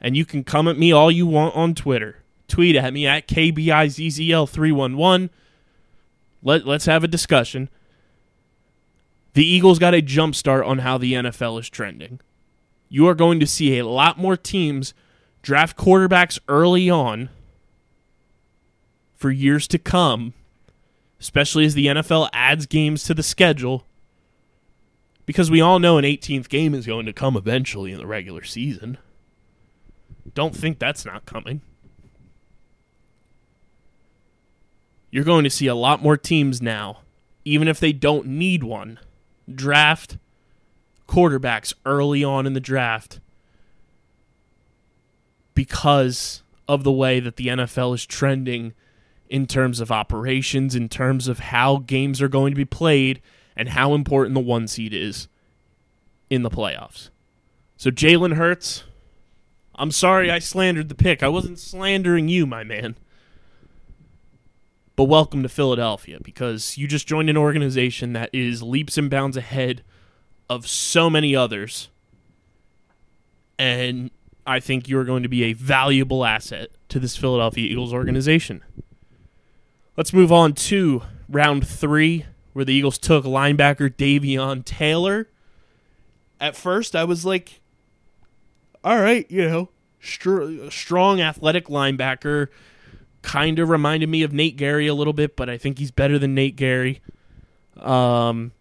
and 0.00 0.16
you 0.16 0.24
can 0.24 0.42
come 0.42 0.66
at 0.66 0.76
me 0.76 0.90
all 0.90 1.12
you 1.12 1.28
want 1.28 1.54
on 1.54 1.76
Twitter. 1.76 2.24
Tweet 2.48 2.74
at 2.74 2.92
me 2.92 3.06
at 3.06 3.28
KBIZZL311. 3.28 5.30
Let, 6.42 6.66
let's 6.66 6.86
have 6.86 7.04
a 7.04 7.08
discussion. 7.08 7.68
The 9.34 9.46
Eagles 9.46 9.78
got 9.78 9.94
a 9.94 10.02
jump 10.02 10.34
start 10.34 10.64
on 10.64 10.78
how 10.78 10.98
the 10.98 11.12
NFL 11.12 11.60
is 11.60 11.68
trending. 11.68 12.18
You 12.88 13.06
are 13.06 13.14
going 13.14 13.38
to 13.38 13.46
see 13.46 13.78
a 13.78 13.86
lot 13.86 14.18
more 14.18 14.36
teams 14.36 14.92
draft 15.42 15.76
quarterbacks 15.76 16.40
early 16.48 16.90
on 16.90 17.28
for 19.14 19.30
years 19.30 19.68
to 19.68 19.78
come 19.78 20.34
especially 21.20 21.64
as 21.64 21.74
the 21.74 21.86
NFL 21.86 22.28
adds 22.32 22.66
games 22.66 23.04
to 23.04 23.14
the 23.14 23.22
schedule. 23.22 23.84
Because 25.26 25.50
we 25.50 25.60
all 25.60 25.78
know 25.80 25.98
an 25.98 26.04
18th 26.04 26.48
game 26.48 26.72
is 26.74 26.86
going 26.86 27.06
to 27.06 27.12
come 27.12 27.36
eventually 27.36 27.92
in 27.92 27.98
the 27.98 28.06
regular 28.06 28.44
season. 28.44 28.96
Don't 30.34 30.54
think 30.54 30.78
that's 30.78 31.04
not 31.04 31.26
coming. 31.26 31.60
You're 35.10 35.24
going 35.24 35.44
to 35.44 35.50
see 35.50 35.66
a 35.66 35.74
lot 35.74 36.02
more 36.02 36.16
teams 36.16 36.62
now, 36.62 36.98
even 37.44 37.68
if 37.68 37.80
they 37.80 37.92
don't 37.92 38.26
need 38.26 38.62
one, 38.62 38.98
draft 39.52 40.18
quarterbacks 41.08 41.72
early 41.84 42.22
on 42.22 42.46
in 42.46 42.52
the 42.52 42.60
draft 42.60 43.20
because 45.54 46.42
of 46.68 46.84
the 46.84 46.92
way 46.92 47.20
that 47.20 47.36
the 47.36 47.46
NFL 47.46 47.94
is 47.94 48.04
trending 48.04 48.74
in 49.28 49.46
terms 49.46 49.80
of 49.80 49.90
operations, 49.90 50.74
in 50.74 50.88
terms 50.88 51.28
of 51.28 51.38
how 51.38 51.78
games 51.78 52.20
are 52.20 52.28
going 52.28 52.52
to 52.52 52.56
be 52.56 52.64
played, 52.64 53.20
and 53.56 53.70
how 53.70 53.94
important 53.94 54.34
the 54.34 54.40
one 54.40 54.68
seed 54.68 54.92
is 54.92 55.28
in 56.28 56.42
the 56.42 56.50
playoffs. 56.50 57.10
So, 57.76 57.90
Jalen 57.90 58.34
Hurts, 58.34 58.84
I'm 59.74 59.90
sorry 59.90 60.30
I 60.30 60.38
slandered 60.38 60.88
the 60.88 60.94
pick. 60.94 61.22
I 61.22 61.28
wasn't 61.28 61.58
slandering 61.58 62.28
you, 62.28 62.46
my 62.46 62.64
man. 62.64 62.96
But 64.96 65.04
welcome 65.04 65.42
to 65.42 65.48
Philadelphia 65.48 66.18
because 66.22 66.78
you 66.78 66.88
just 66.88 67.06
joined 67.06 67.28
an 67.28 67.36
organization 67.36 68.14
that 68.14 68.30
is 68.32 68.62
leaps 68.62 68.96
and 68.96 69.10
bounds 69.10 69.36
ahead 69.36 69.82
of 70.48 70.66
so 70.66 71.10
many 71.10 71.36
others. 71.36 71.90
And 73.58 74.10
I 74.46 74.58
think 74.60 74.88
you're 74.88 75.04
going 75.04 75.22
to 75.22 75.28
be 75.28 75.44
a 75.44 75.52
valuable 75.52 76.24
asset 76.24 76.70
to 76.88 76.98
this 76.98 77.16
Philadelphia 77.16 77.68
Eagles 77.68 77.92
organization. 77.92 78.62
Let's 79.98 80.14
move 80.14 80.32
on 80.32 80.54
to 80.54 81.02
round 81.28 81.66
three, 81.66 82.24
where 82.56 82.64
the 82.64 82.72
Eagles 82.72 82.96
took 82.96 83.26
linebacker 83.26 83.94
Davion 83.94 84.64
Taylor. 84.64 85.28
At 86.40 86.56
first, 86.56 86.96
I 86.96 87.04
was 87.04 87.22
like, 87.22 87.60
all 88.82 88.98
right, 88.98 89.30
you 89.30 89.46
know, 89.46 89.68
str- 90.00 90.70
strong 90.70 91.20
athletic 91.20 91.66
linebacker. 91.66 92.48
Kind 93.20 93.58
of 93.58 93.68
reminded 93.68 94.08
me 94.08 94.22
of 94.22 94.32
Nate 94.32 94.56
Gerry 94.56 94.86
a 94.86 94.94
little 94.94 95.12
bit, 95.12 95.36
but 95.36 95.50
I 95.50 95.58
think 95.58 95.78
he's 95.78 95.90
better 95.90 96.18
than 96.18 96.34
Nate 96.34 96.56
Gerry. 96.56 97.02
Um, 97.76 98.52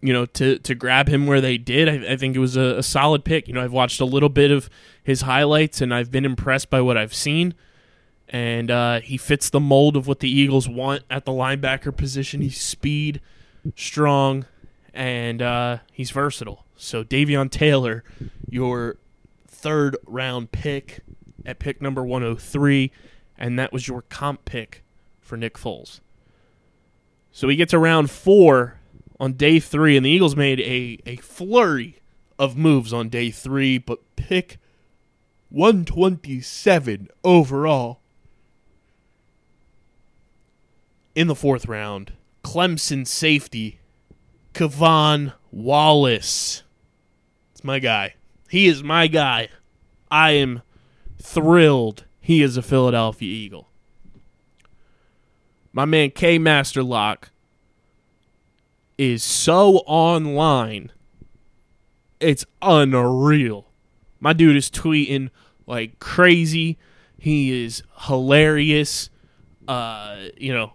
you 0.00 0.12
know, 0.12 0.24
to 0.24 0.60
to 0.60 0.76
grab 0.76 1.08
him 1.08 1.26
where 1.26 1.40
they 1.40 1.58
did, 1.58 1.88
I, 1.88 2.12
I 2.12 2.16
think 2.16 2.36
it 2.36 2.38
was 2.38 2.56
a, 2.56 2.78
a 2.78 2.82
solid 2.84 3.24
pick. 3.24 3.48
You 3.48 3.54
know, 3.54 3.64
I've 3.64 3.72
watched 3.72 4.00
a 4.00 4.04
little 4.04 4.28
bit 4.28 4.52
of 4.52 4.70
his 5.02 5.22
highlights, 5.22 5.80
and 5.80 5.92
I've 5.92 6.12
been 6.12 6.24
impressed 6.24 6.70
by 6.70 6.82
what 6.82 6.96
I've 6.96 7.14
seen. 7.14 7.54
And 8.28 8.70
uh, 8.70 9.00
he 9.00 9.16
fits 9.16 9.48
the 9.48 9.60
mold 9.60 9.96
of 9.96 10.06
what 10.06 10.20
the 10.20 10.30
Eagles 10.30 10.68
want 10.68 11.02
at 11.08 11.24
the 11.24 11.32
linebacker 11.32 11.96
position. 11.96 12.42
He's 12.42 12.60
speed, 12.60 13.20
strong, 13.74 14.44
and 14.92 15.40
uh, 15.40 15.78
he's 15.92 16.10
versatile. 16.10 16.66
So 16.76 17.02
Davion 17.02 17.50
Taylor, 17.50 18.04
your 18.48 18.96
third 19.46 19.96
round 20.06 20.52
pick 20.52 21.00
at 21.46 21.58
pick 21.58 21.80
number 21.80 22.04
103, 22.04 22.92
and 23.38 23.58
that 23.58 23.72
was 23.72 23.88
your 23.88 24.02
comp 24.02 24.44
pick 24.44 24.84
for 25.20 25.36
Nick 25.36 25.54
Foles. 25.54 26.00
So 27.32 27.48
he 27.48 27.56
gets 27.56 27.72
around 27.72 28.10
four 28.10 28.78
on 29.18 29.32
day 29.32 29.58
three, 29.58 29.96
and 29.96 30.04
the 30.04 30.10
Eagles 30.10 30.36
made 30.36 30.60
a, 30.60 30.98
a 31.06 31.16
flurry 31.16 32.00
of 32.38 32.56
moves 32.56 32.92
on 32.92 33.08
day 33.08 33.30
three, 33.30 33.78
but 33.78 34.00
pick 34.16 34.58
127 35.50 37.08
overall. 37.24 38.00
In 41.18 41.26
the 41.26 41.34
fourth 41.34 41.66
round, 41.66 42.12
Clemson 42.44 43.04
safety, 43.04 43.80
K'Von 44.54 45.32
Wallace. 45.50 46.62
It's 47.50 47.64
my 47.64 47.80
guy. 47.80 48.14
He 48.48 48.68
is 48.68 48.84
my 48.84 49.08
guy. 49.08 49.48
I 50.12 50.30
am 50.30 50.62
thrilled 51.20 52.04
he 52.20 52.40
is 52.40 52.56
a 52.56 52.62
Philadelphia 52.62 53.28
Eagle. 53.28 53.68
My 55.72 55.84
man 55.84 56.12
K 56.12 56.38
Masterlock 56.38 57.30
is 58.96 59.24
so 59.24 59.78
online. 59.88 60.92
It's 62.20 62.46
unreal. 62.62 63.66
My 64.20 64.32
dude 64.34 64.54
is 64.54 64.70
tweeting 64.70 65.30
like 65.66 65.98
crazy. 65.98 66.78
He 67.18 67.64
is 67.64 67.82
hilarious. 68.02 69.10
Uh, 69.66 70.28
you 70.36 70.52
know, 70.52 70.74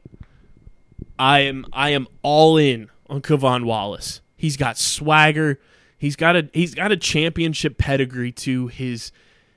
I 1.17 1.41
am 1.41 1.65
I 1.71 1.89
am 1.89 2.07
all 2.21 2.57
in 2.57 2.89
on 3.07 3.21
K'Von 3.21 3.65
Wallace. 3.65 4.21
He's 4.35 4.57
got 4.57 4.77
swagger. 4.77 5.59
He's 5.97 6.15
got 6.15 6.35
a 6.35 6.49
he's 6.53 6.75
got 6.75 6.91
a 6.91 6.97
championship 6.97 7.77
pedigree 7.77 8.31
to 8.33 8.67
his 8.67 9.11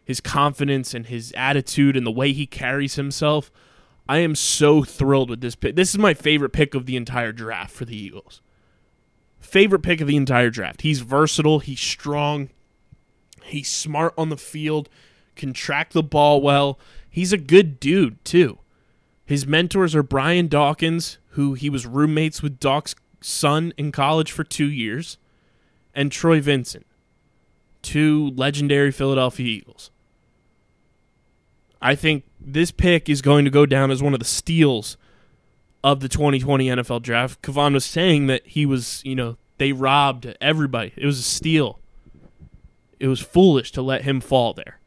his 0.04 0.20
confidence 0.20 0.94
and 0.94 1.06
his 1.06 1.32
attitude 1.36 1.96
and 1.96 2.06
the 2.06 2.12
way 2.12 2.32
he 2.32 2.46
carries 2.46 2.94
himself. 2.94 3.50
I 4.08 4.18
am 4.18 4.36
so 4.36 4.84
thrilled 4.84 5.30
with 5.30 5.40
this 5.40 5.56
pick. 5.56 5.74
This 5.74 5.90
is 5.90 5.98
my 5.98 6.14
favorite 6.14 6.52
pick 6.52 6.74
of 6.74 6.86
the 6.86 6.96
entire 6.96 7.32
draft 7.32 7.72
for 7.72 7.84
the 7.84 7.96
Eagles. 7.96 8.40
Favorite 9.40 9.82
pick 9.82 10.00
of 10.00 10.06
the 10.06 10.16
entire 10.16 10.50
draft. 10.50 10.82
He's 10.82 11.00
versatile, 11.00 11.58
he's 11.58 11.80
strong, 11.80 12.50
he's 13.42 13.68
smart 13.68 14.14
on 14.16 14.28
the 14.28 14.36
field, 14.36 14.88
can 15.34 15.52
track 15.52 15.90
the 15.90 16.02
ball 16.02 16.40
well. 16.40 16.78
He's 17.10 17.32
a 17.32 17.38
good 17.38 17.80
dude, 17.80 18.24
too. 18.24 18.58
His 19.24 19.46
mentors 19.46 19.94
are 19.94 20.04
Brian 20.04 20.46
Dawkins, 20.46 21.18
who 21.36 21.54
he 21.54 21.70
was 21.70 21.86
roommates 21.86 22.42
with 22.42 22.58
Doc's 22.58 22.94
son 23.20 23.72
in 23.76 23.92
college 23.92 24.32
for 24.32 24.42
two 24.42 24.70
years, 24.70 25.18
and 25.94 26.10
Troy 26.10 26.40
Vincent, 26.40 26.86
two 27.82 28.30
legendary 28.30 28.90
Philadelphia 28.90 29.46
Eagles. 29.46 29.90
I 31.80 31.94
think 31.94 32.24
this 32.40 32.70
pick 32.70 33.08
is 33.10 33.20
going 33.20 33.44
to 33.44 33.50
go 33.50 33.66
down 33.66 33.90
as 33.90 34.02
one 34.02 34.14
of 34.14 34.18
the 34.18 34.24
steals 34.24 34.96
of 35.84 36.00
the 36.00 36.08
2020 36.08 36.68
NFL 36.68 37.02
draft. 37.02 37.42
K'Von 37.42 37.74
was 37.74 37.84
saying 37.84 38.28
that 38.28 38.46
he 38.46 38.64
was, 38.64 39.02
you 39.04 39.14
know, 39.14 39.36
they 39.58 39.72
robbed 39.72 40.34
everybody. 40.40 40.94
It 40.96 41.04
was 41.04 41.18
a 41.18 41.22
steal. 41.22 41.78
It 42.98 43.08
was 43.08 43.20
foolish 43.20 43.72
to 43.72 43.82
let 43.82 44.02
him 44.02 44.22
fall 44.22 44.54
there. 44.54 44.80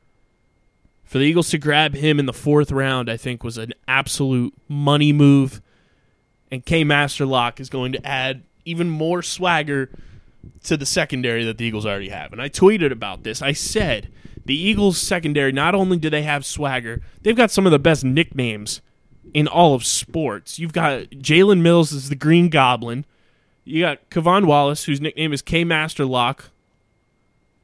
For 1.03 1.19
the 1.19 1.25
Eagles 1.25 1.51
to 1.51 1.59
grab 1.59 1.93
him 1.93 2.19
in 2.19 2.25
the 2.25 2.33
fourth 2.33 2.71
round, 2.71 3.07
I 3.07 3.17
think 3.17 3.43
was 3.43 3.57
an 3.59 3.73
absolute 3.88 4.53
money 4.67 5.13
move. 5.13 5.62
And 6.51 6.65
K 6.65 6.83
Masterlock 6.83 7.59
is 7.59 7.69
going 7.69 7.91
to 7.91 8.05
add 8.05 8.43
even 8.65 8.89
more 8.89 9.21
swagger 9.21 9.89
to 10.63 10.77
the 10.77 10.85
secondary 10.85 11.43
that 11.45 11.57
the 11.57 11.65
Eagles 11.65 11.85
already 11.85 12.09
have. 12.09 12.31
And 12.31 12.41
I 12.41 12.49
tweeted 12.49 12.91
about 12.91 13.23
this. 13.23 13.41
I 13.41 13.53
said 13.53 14.09
the 14.45 14.55
Eagles 14.55 14.97
secondary, 14.97 15.51
not 15.51 15.75
only 15.75 15.97
do 15.97 16.09
they 16.09 16.23
have 16.23 16.45
swagger, 16.45 17.01
they've 17.21 17.35
got 17.35 17.51
some 17.51 17.65
of 17.65 17.71
the 17.71 17.79
best 17.79 18.03
nicknames 18.03 18.81
in 19.33 19.47
all 19.47 19.75
of 19.75 19.85
sports. 19.85 20.57
You've 20.57 20.73
got 20.73 21.03
Jalen 21.12 21.62
Mills 21.62 21.93
as 21.93 22.09
the 22.09 22.15
Green 22.15 22.49
Goblin. 22.49 23.05
You 23.63 23.81
got 23.81 24.09
K'Von 24.09 24.45
Wallace, 24.45 24.85
whose 24.85 24.99
nickname 24.99 25.33
is 25.33 25.41
K 25.41 25.63
Masterlock. 25.63 26.45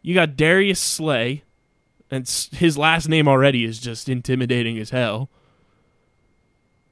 You 0.03 0.13
got 0.13 0.37
Darius 0.37 0.79
Slay, 0.79 1.43
and 2.11 2.29
his 2.51 2.77
last 2.77 3.09
name 3.09 3.27
already 3.27 3.65
is 3.65 3.79
just 3.79 4.07
intimidating 4.07 4.77
as 4.77 4.91
hell. 4.91 5.29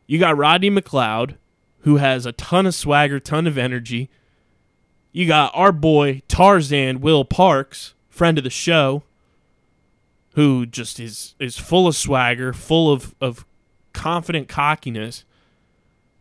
You 0.08 0.18
got 0.18 0.36
Rodney 0.38 0.72
McLeod, 0.72 1.36
who 1.84 1.98
has 1.98 2.26
a 2.26 2.32
ton 2.32 2.66
of 2.66 2.74
swagger, 2.76 3.20
ton 3.20 3.46
of 3.48 3.58
energy. 3.58 4.10
You 5.12 5.28
got 5.28 5.52
our 5.54 5.72
boy 5.72 6.24
Tarzan 6.28 7.02
Will 7.02 7.24
Parks, 7.24 7.94
friend 8.10 8.38
of 8.38 8.44
the 8.44 8.50
show, 8.50 9.04
who 10.36 10.66
just 10.66 11.00
is 11.00 11.36
is 11.40 11.58
full 11.58 11.88
of 11.88 11.96
swagger, 11.96 12.54
full 12.54 12.92
of 12.92 13.14
of 13.22 13.46
confident 13.94 14.48
cockiness. 14.48 15.24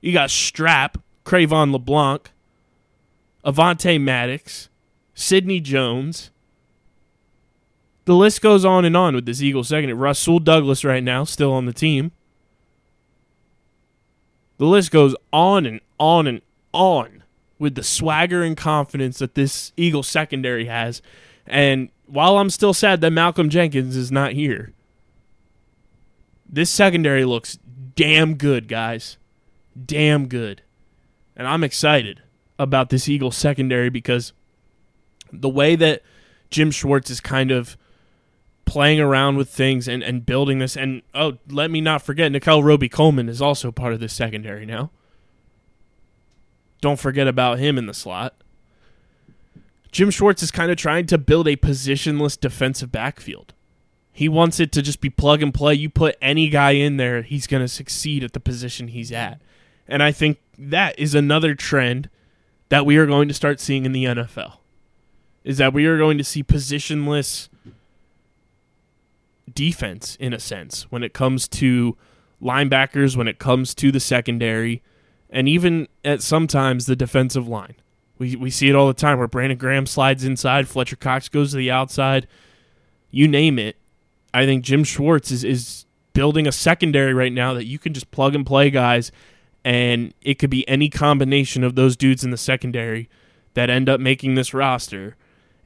You 0.00 0.12
got 0.12 0.30
Strap, 0.30 0.98
Cre'Von 1.24 1.72
LeBlanc, 1.72 2.30
Avonte 3.44 4.00
Maddox, 4.00 4.68
Sidney 5.14 5.60
Jones. 5.60 6.30
The 8.04 8.16
list 8.16 8.42
goes 8.42 8.64
on 8.64 8.84
and 8.84 8.96
on 8.96 9.14
with 9.14 9.26
this 9.26 9.40
Eagles 9.40 9.68
second. 9.68 9.96
Rasul 9.96 10.40
Douglas 10.40 10.84
right 10.84 11.04
now 11.04 11.22
still 11.22 11.52
on 11.52 11.66
the 11.66 11.72
team. 11.72 12.10
The 14.62 14.68
list 14.68 14.92
goes 14.92 15.16
on 15.32 15.66
and 15.66 15.80
on 15.98 16.28
and 16.28 16.40
on 16.72 17.24
with 17.58 17.74
the 17.74 17.82
swagger 17.82 18.44
and 18.44 18.56
confidence 18.56 19.18
that 19.18 19.34
this 19.34 19.72
Eagle 19.76 20.04
secondary 20.04 20.66
has. 20.66 21.02
And 21.48 21.88
while 22.06 22.38
I'm 22.38 22.48
still 22.48 22.72
sad 22.72 23.00
that 23.00 23.10
Malcolm 23.10 23.48
Jenkins 23.48 23.96
is 23.96 24.12
not 24.12 24.34
here, 24.34 24.72
this 26.48 26.70
secondary 26.70 27.24
looks 27.24 27.58
damn 27.96 28.34
good, 28.34 28.68
guys. 28.68 29.16
Damn 29.84 30.28
good. 30.28 30.62
And 31.34 31.48
I'm 31.48 31.64
excited 31.64 32.22
about 32.56 32.90
this 32.90 33.08
Eagle 33.08 33.32
secondary 33.32 33.90
because 33.90 34.32
the 35.32 35.48
way 35.48 35.74
that 35.74 36.02
Jim 36.50 36.70
Schwartz 36.70 37.10
is 37.10 37.20
kind 37.20 37.50
of 37.50 37.76
playing 38.64 39.00
around 39.00 39.36
with 39.36 39.48
things 39.48 39.88
and, 39.88 40.02
and 40.02 40.24
building 40.24 40.58
this. 40.58 40.76
And 40.76 41.02
oh, 41.14 41.38
let 41.48 41.70
me 41.70 41.80
not 41.80 42.02
forget, 42.02 42.32
Nickell 42.32 42.62
Robey-Coleman 42.62 43.28
is 43.28 43.42
also 43.42 43.70
part 43.70 43.92
of 43.92 44.00
this 44.00 44.12
secondary 44.12 44.66
now. 44.66 44.90
Don't 46.80 46.98
forget 46.98 47.28
about 47.28 47.58
him 47.58 47.78
in 47.78 47.86
the 47.86 47.94
slot. 47.94 48.34
Jim 49.92 50.10
Schwartz 50.10 50.42
is 50.42 50.50
kind 50.50 50.70
of 50.70 50.76
trying 50.76 51.06
to 51.06 51.18
build 51.18 51.46
a 51.46 51.56
positionless 51.56 52.38
defensive 52.40 52.90
backfield. 52.90 53.52
He 54.10 54.28
wants 54.28 54.58
it 54.58 54.72
to 54.72 54.82
just 54.82 55.00
be 55.00 55.10
plug 55.10 55.42
and 55.42 55.52
play. 55.54 55.74
You 55.74 55.88
put 55.88 56.16
any 56.20 56.48
guy 56.48 56.72
in 56.72 56.96
there, 56.96 57.22
he's 57.22 57.46
going 57.46 57.62
to 57.62 57.68
succeed 57.68 58.24
at 58.24 58.32
the 58.32 58.40
position 58.40 58.88
he's 58.88 59.12
at. 59.12 59.40
And 59.86 60.02
I 60.02 60.12
think 60.12 60.38
that 60.58 60.98
is 60.98 61.14
another 61.14 61.54
trend 61.54 62.08
that 62.68 62.86
we 62.86 62.96
are 62.96 63.06
going 63.06 63.28
to 63.28 63.34
start 63.34 63.60
seeing 63.60 63.84
in 63.84 63.92
the 63.92 64.04
NFL. 64.04 64.54
Is 65.44 65.58
that 65.58 65.72
we 65.72 65.86
are 65.86 65.98
going 65.98 66.18
to 66.18 66.24
see 66.24 66.42
positionless 66.42 67.48
defense 69.54 70.16
in 70.16 70.32
a 70.32 70.38
sense 70.38 70.84
when 70.90 71.02
it 71.02 71.12
comes 71.12 71.48
to 71.48 71.96
linebackers, 72.42 73.16
when 73.16 73.28
it 73.28 73.38
comes 73.38 73.74
to 73.76 73.92
the 73.92 74.00
secondary, 74.00 74.82
and 75.30 75.48
even 75.48 75.88
at 76.04 76.22
sometimes 76.22 76.86
the 76.86 76.96
defensive 76.96 77.48
line. 77.48 77.74
We 78.18 78.36
we 78.36 78.50
see 78.50 78.68
it 78.68 78.74
all 78.74 78.86
the 78.86 78.94
time 78.94 79.18
where 79.18 79.28
Brandon 79.28 79.58
Graham 79.58 79.86
slides 79.86 80.24
inside, 80.24 80.68
Fletcher 80.68 80.96
Cox 80.96 81.28
goes 81.28 81.50
to 81.50 81.56
the 81.56 81.70
outside. 81.70 82.26
You 83.10 83.28
name 83.28 83.58
it. 83.58 83.76
I 84.34 84.46
think 84.46 84.64
Jim 84.64 84.84
Schwartz 84.84 85.30
is 85.30 85.44
is 85.44 85.86
building 86.12 86.46
a 86.46 86.52
secondary 86.52 87.14
right 87.14 87.32
now 87.32 87.54
that 87.54 87.64
you 87.64 87.78
can 87.78 87.94
just 87.94 88.10
plug 88.10 88.34
and 88.34 88.44
play 88.44 88.70
guys 88.70 89.10
and 89.64 90.12
it 90.22 90.38
could 90.38 90.50
be 90.50 90.68
any 90.68 90.88
combination 90.88 91.62
of 91.62 91.74
those 91.74 91.96
dudes 91.96 92.24
in 92.24 92.30
the 92.30 92.36
secondary 92.36 93.08
that 93.54 93.70
end 93.70 93.88
up 93.88 94.00
making 94.00 94.34
this 94.34 94.52
roster 94.52 95.16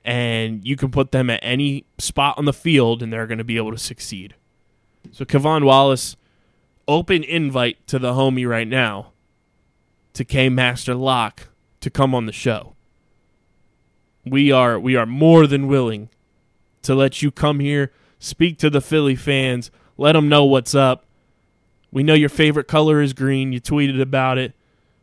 and 0.07 0.65
you 0.65 0.77
can 0.77 0.93
put 0.93 1.11
them 1.11 1.29
at 1.29 1.41
any 1.43 1.85
spot 1.99 2.39
on 2.39 2.45
the 2.45 2.53
field 2.53 3.03
and 3.03 3.13
they're 3.13 3.27
going 3.27 3.39
to 3.39 3.45
be 3.45 3.57
able 3.57 3.73
to 3.73 3.79
succeed. 3.79 4.37
So 5.11 5.25
K'Von 5.25 5.65
Wallace 5.65 6.17
open 6.87 7.25
invite 7.25 7.85
to 7.89 7.99
the 7.99 8.13
homie 8.13 8.49
right 8.49 8.69
now 8.69 9.13
to 10.15 10.25
K 10.25 10.49
Master 10.49 10.95
Lock 10.95 11.49
to 11.81 11.91
come 11.91 12.15
on 12.15 12.27
the 12.27 12.33
show. 12.33 12.75
We 14.25 14.53
are 14.53 14.79
we 14.79 14.95
are 14.95 15.07
more 15.07 15.47
than 15.49 15.67
willing 15.67 16.09
to 16.83 16.95
let 16.95 17.21
you 17.21 17.33
come 17.33 17.59
here, 17.59 17.93
speak 18.21 18.59
to 18.59 18.71
the 18.71 18.81
Philly 18.81 19.17
fans, 19.17 19.73
let 19.99 20.13
them 20.13 20.29
know 20.29 20.45
what's 20.45 20.75
up. 20.75 21.05
We 21.91 22.05
know 22.05 22.15
your 22.15 22.29
favorite 22.29 22.69
color 22.69 23.03
is 23.03 23.13
green. 23.13 23.53
You 23.53 23.61
tweeted 23.61 24.01
about 24.01 24.39
it. 24.39 24.53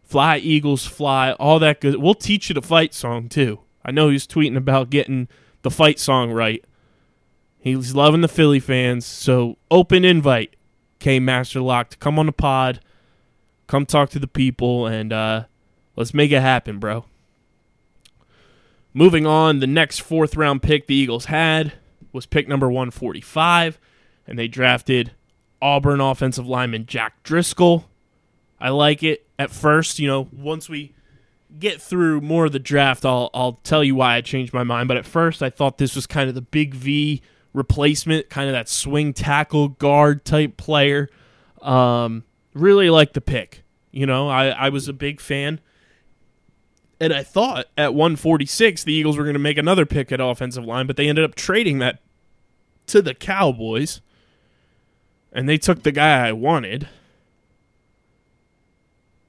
Fly 0.03 0.37
Eagles 0.37 0.85
fly, 0.85 1.33
all 1.33 1.59
that 1.59 1.81
good. 1.81 1.95
We'll 1.97 2.13
teach 2.15 2.49
you 2.49 2.53
the 2.53 2.61
fight 2.61 2.93
song 2.93 3.27
too. 3.27 3.59
I 3.85 3.91
know 3.91 4.09
he's 4.09 4.27
tweeting 4.27 4.57
about 4.57 4.89
getting 4.89 5.27
the 5.61 5.71
fight 5.71 5.99
song 5.99 6.31
right. 6.31 6.63
He's 7.59 7.95
loving 7.95 8.21
the 8.21 8.27
Philly 8.27 8.59
fans, 8.59 9.05
so 9.05 9.57
open 9.71 10.03
invite, 10.03 10.55
K 10.99 11.19
Master 11.19 11.61
Lock, 11.61 11.89
to 11.91 11.97
come 11.97 12.19
on 12.19 12.25
the 12.25 12.33
pod, 12.33 12.81
come 13.67 13.85
talk 13.85 14.09
to 14.11 14.19
the 14.19 14.27
people, 14.27 14.85
and 14.85 15.13
uh, 15.13 15.45
let's 15.95 16.13
make 16.13 16.31
it 16.31 16.41
happen, 16.41 16.79
bro. 16.79 17.05
Moving 18.93 19.25
on, 19.25 19.59
the 19.59 19.67
next 19.67 19.99
fourth 19.99 20.35
round 20.35 20.61
pick 20.61 20.87
the 20.87 20.95
Eagles 20.95 21.25
had 21.25 21.73
was 22.11 22.25
pick 22.25 22.47
number 22.47 22.67
145, 22.69 23.79
and 24.27 24.37
they 24.37 24.47
drafted 24.47 25.13
Auburn 25.61 26.01
offensive 26.01 26.45
lineman 26.45 26.85
Jack 26.85 27.23
Driscoll. 27.23 27.89
I 28.59 28.69
like 28.69 29.03
it 29.03 29.25
at 29.39 29.49
first, 29.49 29.99
you 29.99 30.07
know, 30.07 30.27
once 30.31 30.69
we 30.69 30.93
get 31.59 31.81
through 31.81 32.21
more 32.21 32.45
of 32.45 32.51
the 32.51 32.59
draft, 32.59 33.05
I'll 33.05 33.29
I'll 33.33 33.59
tell 33.63 33.83
you 33.83 33.95
why 33.95 34.15
I 34.15 34.21
changed 34.21 34.53
my 34.53 34.63
mind. 34.63 34.87
But 34.87 34.97
at 34.97 35.05
first, 35.05 35.43
I 35.43 35.49
thought 35.49 35.77
this 35.77 35.95
was 35.95 36.07
kind 36.07 36.29
of 36.29 36.35
the 36.35 36.41
big 36.41 36.73
V 36.73 37.21
replacement, 37.53 38.29
kind 38.29 38.47
of 38.47 38.53
that 38.53 38.69
swing 38.69 39.13
tackle 39.13 39.69
guard 39.69 40.25
type 40.25 40.57
player. 40.57 41.09
Um, 41.61 42.23
really 42.53 42.89
like 42.89 43.13
the 43.13 43.21
pick. 43.21 43.63
You 43.91 44.05
know, 44.05 44.27
I 44.27 44.47
I 44.47 44.69
was 44.69 44.87
a 44.87 44.93
big 44.93 45.21
fan, 45.21 45.59
and 46.99 47.13
I 47.13 47.23
thought 47.23 47.67
at 47.77 47.93
146 47.93 48.83
the 48.83 48.93
Eagles 48.93 49.17
were 49.17 49.23
going 49.23 49.33
to 49.33 49.39
make 49.39 49.57
another 49.57 49.85
pick 49.85 50.11
at 50.11 50.19
offensive 50.19 50.65
line, 50.65 50.87
but 50.87 50.97
they 50.97 51.07
ended 51.07 51.25
up 51.25 51.35
trading 51.35 51.79
that 51.79 51.99
to 52.87 53.01
the 53.01 53.13
Cowboys, 53.13 54.01
and 55.31 55.47
they 55.47 55.57
took 55.57 55.83
the 55.83 55.91
guy 55.91 56.27
I 56.27 56.31
wanted. 56.31 56.89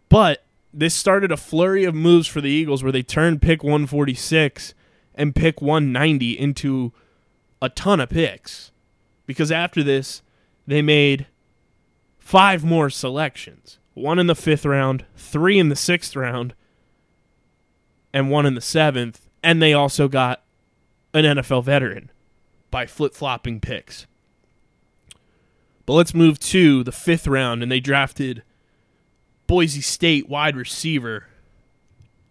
But 0.09 0.44
this 0.75 0.95
started 0.95 1.31
a 1.31 1.37
flurry 1.37 1.85
of 1.85 1.95
moves 1.95 2.27
for 2.27 2.41
the 2.41 2.51
Eagles 2.51 2.83
where 2.83 2.93
they 2.93 3.03
turned 3.03 3.41
pick 3.41 3.63
146 3.63 4.75
and 5.15 5.35
pick 5.35 5.63
190 5.63 6.39
into 6.39 6.93
a 7.63 7.69
ton 7.69 8.01
of 8.01 8.11
picks. 8.11 8.73
Because 9.27 9.53
after 9.53 9.83
this, 9.83 10.23
they 10.67 10.83
made 10.83 11.27
five 12.19 12.65
more 12.65 12.91
selections 12.91 13.79
one 13.95 14.19
in 14.19 14.27
the 14.27 14.35
fifth 14.35 14.67
round, 14.67 15.05
three 15.17 15.57
in 15.57 15.69
the 15.69 15.77
sixth 15.77 16.17
round, 16.17 16.53
and 18.13 18.29
one 18.29 18.45
in 18.45 18.57
the 18.57 18.61
seventh. 18.61 19.29
And 19.41 19.63
they 19.63 19.73
also 19.73 20.09
got 20.09 20.43
an 21.13 21.25
NFL 21.25 21.63
veteran 21.63 22.11
by 22.73 22.87
flip 22.87 23.15
flopping 23.15 23.61
picks. 23.61 24.07
But 25.87 25.93
let's 25.93 26.15
move 26.15 26.41
to 26.41 26.83
the 26.83 26.91
fifth 26.91 27.29
round, 27.29 27.63
and 27.63 27.71
they 27.71 27.79
drafted 27.79 28.43
Boise 29.55 29.83
State 29.83 30.29
wide 30.29 30.57
receiver 30.57 31.29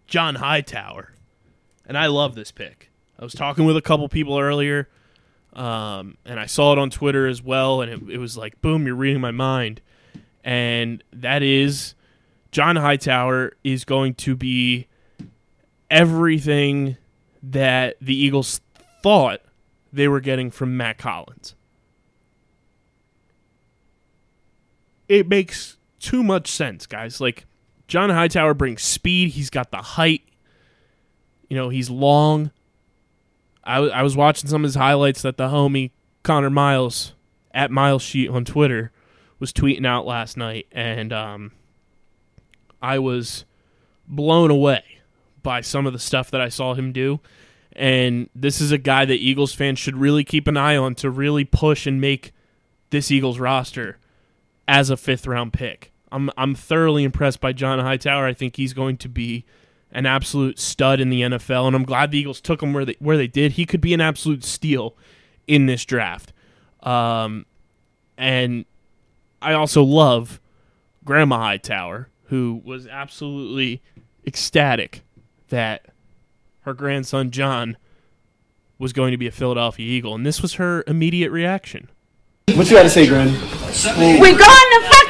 John 0.06 0.34
Hightower. 0.34 1.14
And 1.86 1.96
I 1.96 2.04
love 2.08 2.34
this 2.34 2.52
pick. 2.52 2.90
I 3.18 3.24
was 3.24 3.32
talking 3.32 3.64
with 3.64 3.78
a 3.78 3.80
couple 3.80 4.06
people 4.10 4.38
earlier, 4.38 4.90
um, 5.54 6.18
and 6.26 6.38
I 6.38 6.44
saw 6.44 6.74
it 6.74 6.78
on 6.78 6.90
Twitter 6.90 7.26
as 7.26 7.42
well, 7.42 7.80
and 7.80 7.90
it, 7.90 8.16
it 8.16 8.18
was 8.18 8.36
like, 8.36 8.60
boom, 8.60 8.84
you're 8.84 8.94
reading 8.94 9.22
my 9.22 9.30
mind. 9.30 9.80
And 10.44 11.02
that 11.14 11.42
is 11.42 11.94
John 12.52 12.76
Hightower 12.76 13.54
is 13.64 13.86
going 13.86 14.16
to 14.16 14.36
be 14.36 14.86
everything 15.90 16.98
that 17.42 17.96
the 18.02 18.14
Eagles 18.14 18.60
thought 19.02 19.40
they 19.90 20.08
were 20.08 20.20
getting 20.20 20.50
from 20.50 20.76
Mack 20.76 21.00
Hollins. 21.00 21.54
It 25.08 25.26
makes 25.26 25.78
too 26.04 26.22
much 26.22 26.48
sense, 26.48 26.86
guys. 26.86 27.20
Like 27.20 27.46
John 27.88 28.10
Hightower 28.10 28.54
brings 28.54 28.82
speed. 28.82 29.30
He's 29.30 29.50
got 29.50 29.70
the 29.70 29.78
height. 29.78 30.22
You 31.48 31.56
know, 31.56 31.70
he's 31.70 31.88
long. 31.88 32.50
I, 33.64 33.78
I 33.78 34.02
was 34.02 34.16
watching 34.16 34.48
some 34.50 34.62
of 34.62 34.68
his 34.68 34.74
highlights 34.74 35.22
that 35.22 35.38
the 35.38 35.48
homie 35.48 35.90
Connor 36.22 36.50
Miles 36.50 37.14
at 37.52 37.70
Miles 37.70 38.02
Sheet 38.02 38.28
on 38.28 38.44
Twitter 38.44 38.92
was 39.38 39.52
tweeting 39.52 39.86
out 39.86 40.06
last 40.06 40.36
night, 40.36 40.66
and 40.72 41.12
um, 41.12 41.52
I 42.82 42.98
was 42.98 43.44
blown 44.06 44.50
away 44.50 44.82
by 45.42 45.60
some 45.60 45.86
of 45.86 45.92
the 45.92 45.98
stuff 45.98 46.30
that 46.30 46.40
I 46.40 46.48
saw 46.48 46.74
him 46.74 46.92
do. 46.92 47.20
And 47.72 48.28
this 48.34 48.60
is 48.60 48.72
a 48.72 48.78
guy 48.78 49.04
that 49.04 49.14
Eagles 49.14 49.52
fans 49.52 49.78
should 49.78 49.96
really 49.96 50.24
keep 50.24 50.46
an 50.46 50.56
eye 50.56 50.76
on 50.76 50.94
to 50.96 51.10
really 51.10 51.44
push 51.44 51.86
and 51.86 52.00
make 52.00 52.32
this 52.90 53.10
Eagles 53.10 53.38
roster 53.38 53.98
as 54.68 54.90
a 54.90 54.96
fifth 54.96 55.26
round 55.26 55.52
pick. 55.52 55.92
I'm 56.14 56.30
I'm 56.38 56.54
thoroughly 56.54 57.02
impressed 57.02 57.40
by 57.40 57.52
John 57.52 57.80
Hightower. 57.80 58.24
I 58.24 58.32
think 58.34 58.54
he's 58.54 58.72
going 58.72 58.96
to 58.98 59.08
be 59.08 59.44
an 59.90 60.06
absolute 60.06 60.60
stud 60.60 61.00
in 61.00 61.10
the 61.10 61.22
NFL, 61.22 61.66
and 61.66 61.74
I'm 61.74 61.84
glad 61.84 62.12
the 62.12 62.18
Eagles 62.18 62.40
took 62.40 62.62
him 62.62 62.72
where 62.72 62.84
they 62.84 62.96
where 63.00 63.16
they 63.16 63.26
did. 63.26 63.52
He 63.52 63.66
could 63.66 63.80
be 63.80 63.92
an 63.92 64.00
absolute 64.00 64.44
steal 64.44 64.96
in 65.48 65.66
this 65.66 65.84
draft. 65.84 66.32
Um, 66.84 67.46
and 68.16 68.64
I 69.42 69.54
also 69.54 69.82
love 69.82 70.40
Grandma 71.04 71.38
Hightower, 71.38 72.08
who 72.26 72.62
was 72.64 72.86
absolutely 72.86 73.82
ecstatic 74.24 75.02
that 75.48 75.86
her 76.60 76.74
grandson 76.74 77.32
John 77.32 77.76
was 78.78 78.92
going 78.92 79.10
to 79.10 79.18
be 79.18 79.26
a 79.26 79.32
Philadelphia 79.32 79.86
Eagle, 79.86 80.14
and 80.14 80.24
this 80.24 80.40
was 80.40 80.54
her 80.54 80.84
immediate 80.86 81.32
reaction. 81.32 81.90
What 82.54 82.70
you 82.70 82.76
got 82.76 82.84
to 82.84 82.90
say, 82.90 83.08
Gran? 83.08 83.32
We're 83.32 84.38
going 84.38 84.38
to 84.38 84.80
fucking 84.90 85.03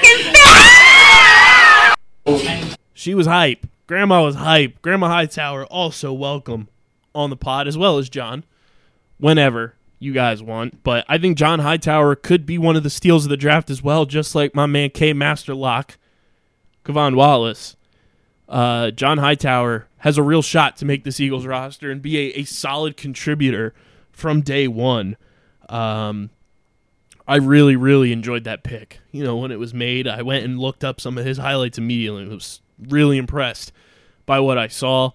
She 2.95 3.15
was 3.15 3.27
hype. 3.27 3.67
Grandma 3.87 4.23
was 4.23 4.37
hype. 4.37 4.81
Grandma 4.81 5.09
Hightower 5.09 5.67
also 5.67 6.13
welcome 6.13 6.69
on 7.15 7.31
the 7.31 7.37
pod 7.37 7.69
as 7.69 7.77
well 7.77 7.99
as 7.99 8.09
John, 8.09 8.45
whenever 9.19 9.75
you 9.99 10.13
guys 10.13 10.43
want. 10.43 10.83
But 10.83 11.05
I 11.09 11.19
think 11.19 11.37
John 11.37 11.61
Hightower 11.61 12.17
could 12.17 12.47
be 12.47 12.57
one 12.57 12.77
of 12.77 12.83
the 12.83 12.91
steals 12.91 13.25
of 13.25 13.31
the 13.31 13.37
draft 13.37 13.71
as 13.71 13.83
well, 13.83 14.07
just 14.07 14.35
like 14.35 14.55
my 14.55 14.67
man 14.67 14.91
K 14.91 15.13
Master 15.13 15.55
Lock, 15.55 15.99
Wallace. 17.15 17.77
Uh, 18.49 18.91
John 18.91 19.19
Hightower 19.19 19.87
has 19.99 20.19
a 20.19 20.23
real 20.23 20.43
shot 20.43 20.77
to 20.79 20.85
make 20.85 21.05
this 21.05 21.21
Eagles 21.21 21.47
roster 21.47 21.91
and 21.91 22.03
be 22.03 22.19
a, 22.19 22.41
a 22.41 22.45
solid 22.45 22.97
contributor 22.97 23.75
from 24.13 24.43
day 24.43 24.69
one. 24.69 25.17
Um, 25.69 26.31
I 27.27 27.37
really, 27.37 27.77
really 27.77 28.13
enjoyed 28.13 28.45
that 28.45 28.63
pick. 28.63 29.01
You 29.11 29.25
know, 29.25 29.37
when 29.37 29.51
it 29.51 29.59
was 29.59 29.73
made, 29.73 30.07
I 30.07 30.23
went 30.23 30.45
and 30.45 30.59
looked 30.59 30.85
up 30.85 31.01
some 31.01 31.17
of 31.17 31.25
his 31.25 31.39
highlights 31.39 31.79
immediately. 31.79 32.25
I 32.25 32.35
was 32.35 32.61
really 32.79 33.17
impressed 33.17 33.73
by 34.27 34.41
what 34.41 34.59
I 34.59 34.69
saw. 34.69 35.13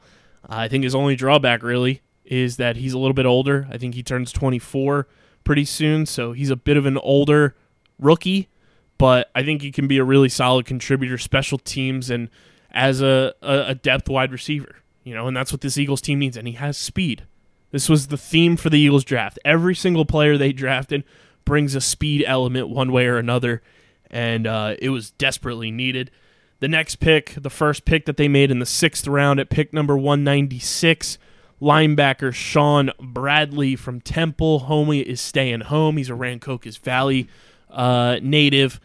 I 0.47 0.67
think 0.67 0.83
his 0.83 0.95
only 0.95 1.15
drawback 1.15 1.61
really 1.61 2.01
is 2.25 2.57
that 2.57 2.77
he's 2.77 2.93
a 2.93 2.99
little 2.99 3.13
bit 3.13 3.25
older. 3.25 3.67
I 3.71 3.77
think 3.77 3.95
he 3.95 4.03
turns 4.03 4.31
24 4.31 5.07
pretty 5.43 5.65
soon, 5.65 6.05
so 6.05 6.31
he's 6.31 6.49
a 6.49 6.55
bit 6.55 6.77
of 6.77 6.85
an 6.85 6.97
older 6.97 7.55
rookie, 7.99 8.49
but 8.97 9.29
I 9.35 9.43
think 9.43 9.61
he 9.61 9.71
can 9.71 9.87
be 9.87 9.97
a 9.97 10.03
really 10.03 10.29
solid 10.29 10.65
contributor, 10.65 11.17
special 11.17 11.57
teams, 11.57 12.09
and 12.09 12.29
as 12.71 13.01
a, 13.01 13.33
a, 13.41 13.69
a 13.69 13.75
depth 13.75 14.09
wide 14.09 14.31
receiver. 14.31 14.75
You 15.03 15.15
know, 15.15 15.27
and 15.27 15.35
that's 15.35 15.51
what 15.51 15.61
this 15.61 15.77
Eagles 15.77 16.01
team 16.01 16.19
needs, 16.19 16.37
and 16.37 16.47
he 16.47 16.53
has 16.55 16.77
speed. 16.77 17.25
This 17.71 17.89
was 17.89 18.07
the 18.07 18.17
theme 18.17 18.57
for 18.57 18.69
the 18.69 18.79
Eagles 18.79 19.03
draft. 19.03 19.39
Every 19.45 19.75
single 19.75 20.05
player 20.05 20.37
they 20.37 20.53
drafted 20.53 21.03
brings 21.49 21.73
a 21.73 21.81
speed 21.81 22.23
element 22.27 22.69
one 22.69 22.91
way 22.91 23.07
or 23.07 23.17
another, 23.17 23.63
and 24.11 24.45
uh, 24.45 24.75
it 24.77 24.89
was 24.89 25.09
desperately 25.09 25.71
needed. 25.71 26.11
The 26.59 26.67
next 26.67 26.97
pick, 26.97 27.33
the 27.35 27.49
first 27.49 27.85
pick 27.85 28.05
that 28.05 28.17
they 28.17 28.27
made 28.27 28.51
in 28.51 28.59
the 28.59 28.67
sixth 28.67 29.07
round 29.07 29.39
at 29.39 29.49
pick 29.49 29.73
number 29.73 29.97
196, 29.97 31.17
linebacker 31.59 32.31
Sean 32.31 32.91
Bradley 33.01 33.75
from 33.75 33.99
Temple. 33.99 34.65
Homie 34.67 35.01
is 35.01 35.19
staying 35.19 35.61
home. 35.61 35.97
He's 35.97 36.11
a 36.11 36.13
Rancocas 36.13 36.77
Valley 36.77 37.27
uh, 37.71 38.19
native, 38.21 38.79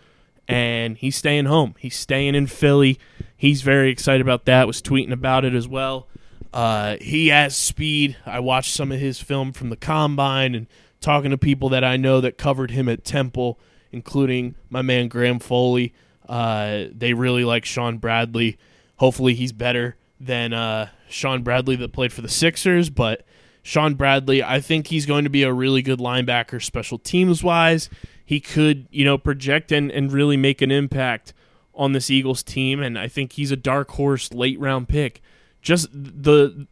and 0.49 0.97
he's 0.97 1.17
staying 1.17 1.45
home. 1.45 1.75
He's 1.79 1.97
staying 1.97 2.35
in 2.35 2.47
Philly. 2.47 2.99
He's 3.37 3.61
very 3.61 3.91
excited 3.91 4.23
about 4.23 4.47
that. 4.47 4.67
Was 4.67 4.81
tweeting 4.81 5.13
about 5.13 5.45
it 5.45 5.53
as 5.53 5.69
well. 5.69 6.07
Uh, 6.51 6.97
he 6.99 7.29
has 7.29 7.55
speed. 7.55 8.17
I 8.25 8.41
watched 8.41 8.73
some 8.73 8.91
of 8.91 9.01
his 9.01 9.21
film 9.21 9.53
from 9.53 9.69
the 9.69 9.77
combine 9.77 10.55
and 10.55 10.67
talking 11.05 11.31
to 11.31 11.39
people 11.39 11.69
that 11.69 11.85
I 11.85 11.97
know 11.97 12.21
that 12.21 12.39
covered 12.39 12.71
him 12.71 12.89
at 12.89 13.05
Temple, 13.05 13.59
including 13.93 14.55
my 14.71 14.83
man 14.83 15.09
Graham 15.09 15.39
Foley. 15.39 15.93
Uh, 16.29 16.85
they 16.91 17.13
really 17.13 17.45
like 17.45 17.65
Sean 17.65 17.99
Bradley. 17.99 18.57
Hopefully, 18.97 19.35
he's 19.35 19.53
better 19.53 19.97
than 20.19 20.53
uh, 20.53 20.89
Sean 21.09 21.43
Bradley 21.43 21.77
that 21.77 21.93
played 21.93 22.13
for 22.13 22.23
the 22.23 22.29
Sixers. 22.29 22.89
But 22.89 23.27
Sean 23.63 23.95
Bradley, 23.95 24.43
I 24.43 24.61
think 24.61 24.87
he's 24.87 25.05
going 25.05 25.25
to 25.25 25.31
be 25.31 25.43
a 25.43 25.53
really 25.53 25.83
good 25.83 25.99
linebacker, 25.99 26.63
special 26.63 26.99
teams 26.99 27.45
wise. 27.45 27.91
He 28.25 28.41
could, 28.41 28.87
you 28.91 29.05
know, 29.05 29.19
project 29.19 29.71
and, 29.71 29.91
and 29.91 30.11
really 30.11 30.39
make 30.39 30.63
an 30.63 30.71
impact 30.71 31.35
on 31.75 31.93
this 31.93 32.11
Eagles 32.11 32.43
team. 32.43 32.81
And 32.81 32.99
I 32.99 33.09
think 33.09 33.33
he's 33.33 33.51
a 33.51 33.57
dark 33.57 33.91
horse 33.93 34.33
late 34.33 34.59
round 34.59 34.89
pick. 34.89 35.21
Just 35.61 35.89
the 35.93 36.67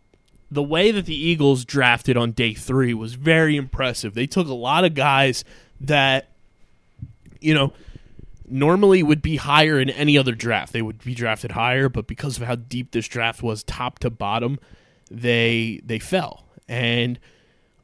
the 0.53 0.62
way 0.62 0.91
that 0.91 1.07
the 1.07 1.15
Eagles 1.15 1.65
drafted 1.65 2.17
on 2.17 2.33
day 2.33 2.53
three 2.53 2.93
was 2.93 3.15
very 3.15 3.57
impressive. 3.57 4.12
They 4.12 4.27
took 4.27 4.47
a 4.47 4.55
lot 4.55 4.85
of 4.85 4.95
guys 4.95 5.45
that, 5.81 6.29
you 7.41 7.55
know, 7.55 7.73
normally 8.47 9.03
would 9.03 9.23
be 9.23 9.37
higher 9.37 9.81
in 9.81 9.88
any 9.88 10.19
other 10.19 10.35
draft. 10.35 10.75
They 10.75 10.83
would 10.83 11.03
be 11.03 11.15
drafted 11.15 11.53
higher, 11.53 11.88
but 11.88 12.07
because 12.07 12.37
of 12.37 12.47
how 12.47 12.57
deep 12.57 12.91
this 12.91 13.09
draft 13.09 13.43
was, 13.43 13.62
top 13.62 13.99
to 14.01 14.11
bottom, 14.11 14.59
they 15.11 15.81
they 15.87 15.99
fell. 15.99 16.45
And 16.69 17.19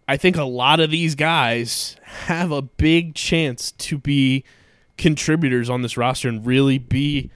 I 0.06 0.18
think 0.18 0.36
a 0.36 0.44
lot 0.44 0.78
of 0.78 0.90
these 0.90 1.14
guys 1.14 1.96
have 2.02 2.52
a 2.52 2.60
big 2.60 3.14
chance 3.14 3.72
to 3.72 3.96
be 3.96 4.44
contributors 4.98 5.70
on 5.70 5.80
this 5.80 5.96
roster 5.96 6.28
and 6.28 6.44
really 6.44 6.76
be 6.76 7.30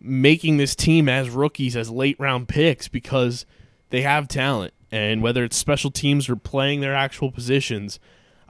making 0.00 0.58
this 0.58 0.76
team 0.76 1.08
as 1.08 1.30
rookies 1.30 1.76
as 1.76 1.90
late 1.90 2.18
round 2.20 2.46
picks 2.46 2.86
because 2.86 3.44
they 3.92 4.02
have 4.02 4.26
talent. 4.26 4.72
And 4.90 5.22
whether 5.22 5.44
it's 5.44 5.56
special 5.56 5.90
teams 5.90 6.28
or 6.28 6.34
playing 6.34 6.80
their 6.80 6.94
actual 6.94 7.30
positions, 7.30 8.00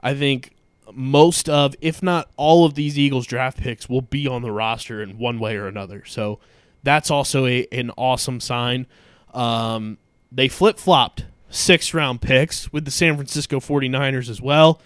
I 0.01 0.13
think 0.13 0.55
most 0.93 1.47
of, 1.47 1.75
if 1.81 2.01
not 2.01 2.29
all 2.37 2.65
of 2.65 2.75
these 2.75 2.97
Eagles 2.97 3.27
draft 3.27 3.57
picks 3.57 3.87
will 3.87 4.01
be 4.01 4.25
on 4.27 4.41
the 4.41 4.51
roster 4.51 5.01
in 5.01 5.17
one 5.17 5.39
way 5.39 5.55
or 5.57 5.67
another. 5.67 6.03
So 6.05 6.39
that's 6.81 7.11
also 7.11 7.45
a, 7.45 7.67
an 7.71 7.91
awesome 7.97 8.39
sign. 8.39 8.87
Um, 9.33 9.97
they 10.31 10.47
flip 10.47 10.79
flopped 10.79 11.25
six 11.49 11.93
round 11.93 12.21
picks 12.21 12.71
with 12.71 12.85
the 12.85 12.91
San 12.91 13.15
Francisco 13.15 13.59
49ers 13.59 14.29
as 14.29 14.41
well. 14.41 14.81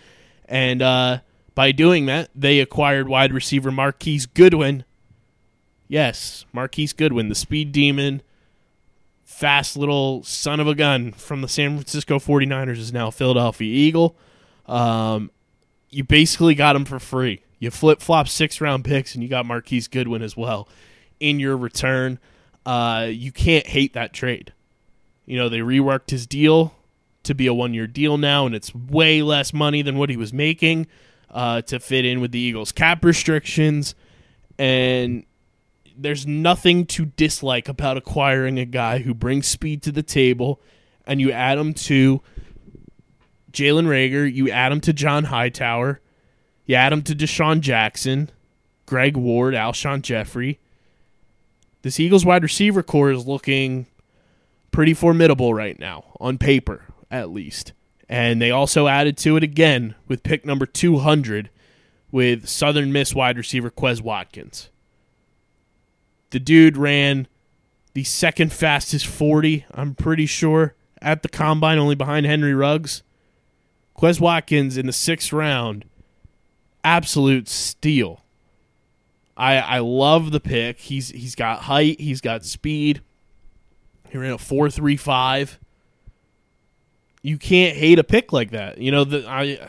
And 0.46 0.82
uh, 0.82 1.20
by 1.54 1.72
doing 1.72 2.08
that, 2.08 2.30
they 2.36 2.60
acquired 2.60 3.08
wide 3.08 3.32
receiver 3.32 3.72
Marquise 3.72 4.26
Goodwin. 4.26 4.86
Yes, 5.88 6.46
Marquise 6.52 6.94
Goodwin, 6.94 7.30
the 7.30 7.36
speed 7.36 7.72
demon, 7.72 8.22
fast 9.28 9.76
little 9.76 10.24
son 10.24 10.62
of 10.62 10.68
a 10.70 10.74
gun 10.74 11.12
from 11.12 11.42
the 11.42 11.50
San 11.50 11.76
Francisco 11.76 12.18
49ers, 12.18 12.78
is 12.78 12.94
now 12.94 13.12
Philadelphia 13.12 13.68
Eagle. 13.68 14.16
Um, 14.66 15.32
you 15.90 16.06
basically 16.06 16.56
got 16.56 16.78
him 16.78 16.86
for 16.86 16.98
free. 16.98 17.44
You 17.60 17.70
flip 17.70 18.02
flop 18.02 18.30
six 18.30 18.62
round 18.62 18.86
picks 18.86 19.14
and 19.14 19.22
you 19.22 19.30
got 19.30 19.46
Marquise 19.46 19.90
Goodwin 19.90 20.22
as 20.22 20.38
well 20.38 20.70
in 21.20 21.42
your 21.42 21.58
return. 21.58 22.20
Uh, 22.66 23.10
you 23.12 23.34
can't 23.34 23.68
hate 23.68 23.94
that 23.94 24.14
trade. 24.14 24.54
You 25.26 25.38
know, 25.38 25.50
they 25.50 25.60
reworked 25.60 26.10
his 26.10 26.26
deal 26.26 26.74
to 27.24 27.36
be 27.36 27.48
a 27.48 27.54
one 27.54 27.74
year 27.74 27.86
deal 27.86 28.18
now, 28.18 28.46
and 28.46 28.56
it's 28.56 28.74
way 28.74 29.22
less 29.22 29.54
money 29.54 29.82
than 29.82 29.98
what 29.98 30.10
he 30.10 30.16
was 30.16 30.32
making 30.32 30.88
uh, 31.30 31.62
to 31.64 31.82
fit 31.82 32.06
in 32.06 32.22
with 32.22 32.32
the 32.32 32.40
Eagles' 32.40 32.72
cap 32.72 33.04
restrictions. 33.04 33.94
And 34.58 35.26
there's 35.98 36.28
nothing 36.28 36.86
to 36.86 37.06
dislike 37.06 37.68
about 37.68 37.98
acquiring 37.98 38.60
a 38.60 38.66
guy 38.66 39.00
who 39.00 39.14
brings 39.14 39.48
speed 39.48 39.82
to 39.84 39.92
the 39.92 40.04
table, 40.04 40.62
and 41.06 41.20
you 41.20 41.32
add 41.32 41.58
him 41.58 41.74
to 41.74 42.22
Jalen 43.52 43.88
Reagor, 43.88 44.32
you 44.32 44.50
add 44.52 44.72
him 44.72 44.82
to 44.82 44.94
John 44.94 45.26
Hightower, 45.26 46.00
you 46.66 46.76
add 46.76 46.94
him 46.94 47.02
to 47.04 47.16
DeSean 47.16 47.62
Jackson, 47.62 48.30
Greg 48.86 49.18
Ward, 49.18 49.54
Alshon 49.54 50.02
Jeffery. 50.02 50.60
This 51.82 52.00
Eagles 52.00 52.26
wide 52.26 52.44
receiver 52.44 52.84
corps 52.84 53.12
is 53.12 53.26
looking 53.26 53.88
pretty 54.72 54.94
formidable 54.94 55.54
right 55.54 55.80
now, 55.80 56.06
on 56.20 56.38
paper 56.38 56.84
at 57.10 57.32
least. 57.32 57.74
And 58.10 58.42
they 58.42 58.52
also 58.52 58.88
added 58.88 59.18
to 59.20 59.38
it 59.38 59.44
again 59.44 59.96
with 60.08 60.24
pick 60.24 60.46
number 60.46 60.66
200 60.66 61.50
with 62.12 62.48
Southern 62.48 62.92
Miss 62.92 63.14
wide 63.14 63.38
receiver 63.38 63.70
Quez 63.70 64.02
Watkins. 64.02 64.70
The 66.30 66.40
dude 66.40 66.78
ran 66.78 67.28
the 67.94 68.04
second 68.04 68.54
fastest 68.54 69.08
40, 69.08 69.66
I'm 69.72 69.96
pretty 69.96 70.26
sure, 70.26 70.76
at 71.02 71.24
the 71.24 71.30
combine, 71.30 71.80
only 71.80 71.96
behind 71.96 72.26
Henry 72.26 72.54
Ruggs. 72.54 73.02
Quez 73.98 74.20
Watkins 74.20 74.78
in 74.78 74.86
the 74.86 74.94
sixth 74.94 75.34
round, 75.34 75.86
absolute 76.84 77.48
steal. 77.48 78.22
I 79.36 79.58
I 79.58 79.80
love 79.80 80.32
the 80.32 80.40
pick. 80.40 80.80
He's 80.80 81.10
he's 81.10 81.36
got 81.36 81.62
height, 81.62 82.00
he's 82.00 82.22
got 82.22 82.46
speed. 82.46 83.02
He 84.10 84.18
ran 84.18 84.34
a 84.34 84.38
four 84.38 84.70
three 84.70 84.98
five. 84.98 85.60
You 87.22 87.38
can't 87.38 87.76
hate 87.76 88.00
a 88.00 88.04
pick 88.04 88.32
like 88.32 88.52
that. 88.52 88.78
You 88.78 88.92
know 88.92 89.04
the 89.04 89.28
I, 89.28 89.68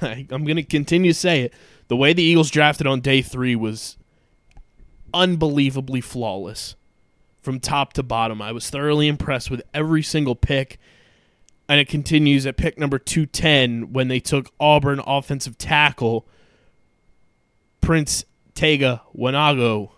I 0.00 0.26
I'm 0.30 0.44
gonna 0.44 0.62
continue 0.62 1.12
to 1.12 1.18
say 1.18 1.42
it. 1.42 1.54
The 1.88 1.96
way 1.96 2.12
the 2.12 2.22
Eagles 2.22 2.50
drafted 2.50 2.86
on 2.86 3.00
day 3.00 3.20
three 3.20 3.56
was 3.56 3.96
unbelievably 5.12 6.00
flawless 6.00 6.76
from 7.40 7.60
top 7.60 7.92
to 7.94 8.02
bottom. 8.02 8.42
I 8.42 8.52
was 8.52 8.68
thoroughly 8.70 9.08
impressed 9.08 9.50
with 9.50 9.62
every 9.72 10.02
single 10.02 10.34
pick. 10.34 10.78
And 11.68 11.78
it 11.78 11.88
continues 11.88 12.46
at 12.46 12.56
pick 12.56 12.78
number 12.78 12.98
210 12.98 13.92
when 13.92 14.08
they 14.08 14.18
took 14.18 14.50
Auburn 14.58 15.00
offensive 15.06 15.56
tackle 15.56 16.26
Prince 17.80 18.24
Tega 18.54 19.02
Wanogho, 19.16 19.90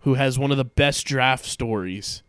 who 0.00 0.14
has 0.14 0.36
one 0.38 0.50
of 0.50 0.56
the 0.56 0.64
best 0.64 1.06
draft 1.06 1.44
stories. 1.44 2.22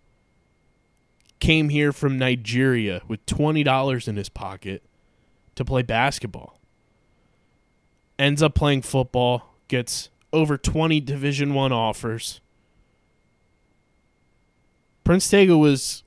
Came 1.39 1.69
here 1.69 1.91
from 1.91 2.19
Nigeria 2.19 3.01
with 3.07 3.25
$20 3.25 4.07
in 4.07 4.15
his 4.15 4.29
pocket 4.29 4.83
to 5.55 5.65
play 5.65 5.81
basketball. 5.81 6.59
Ends 8.19 8.43
up 8.43 8.53
playing 8.53 8.83
football, 8.83 9.55
gets 9.67 10.10
over 10.33 10.57
20 10.57 10.99
Division 11.01 11.53
1 11.53 11.71
offers. 11.71 12.41
Prince 15.03 15.29
Tega 15.29 15.57
was 15.57 16.03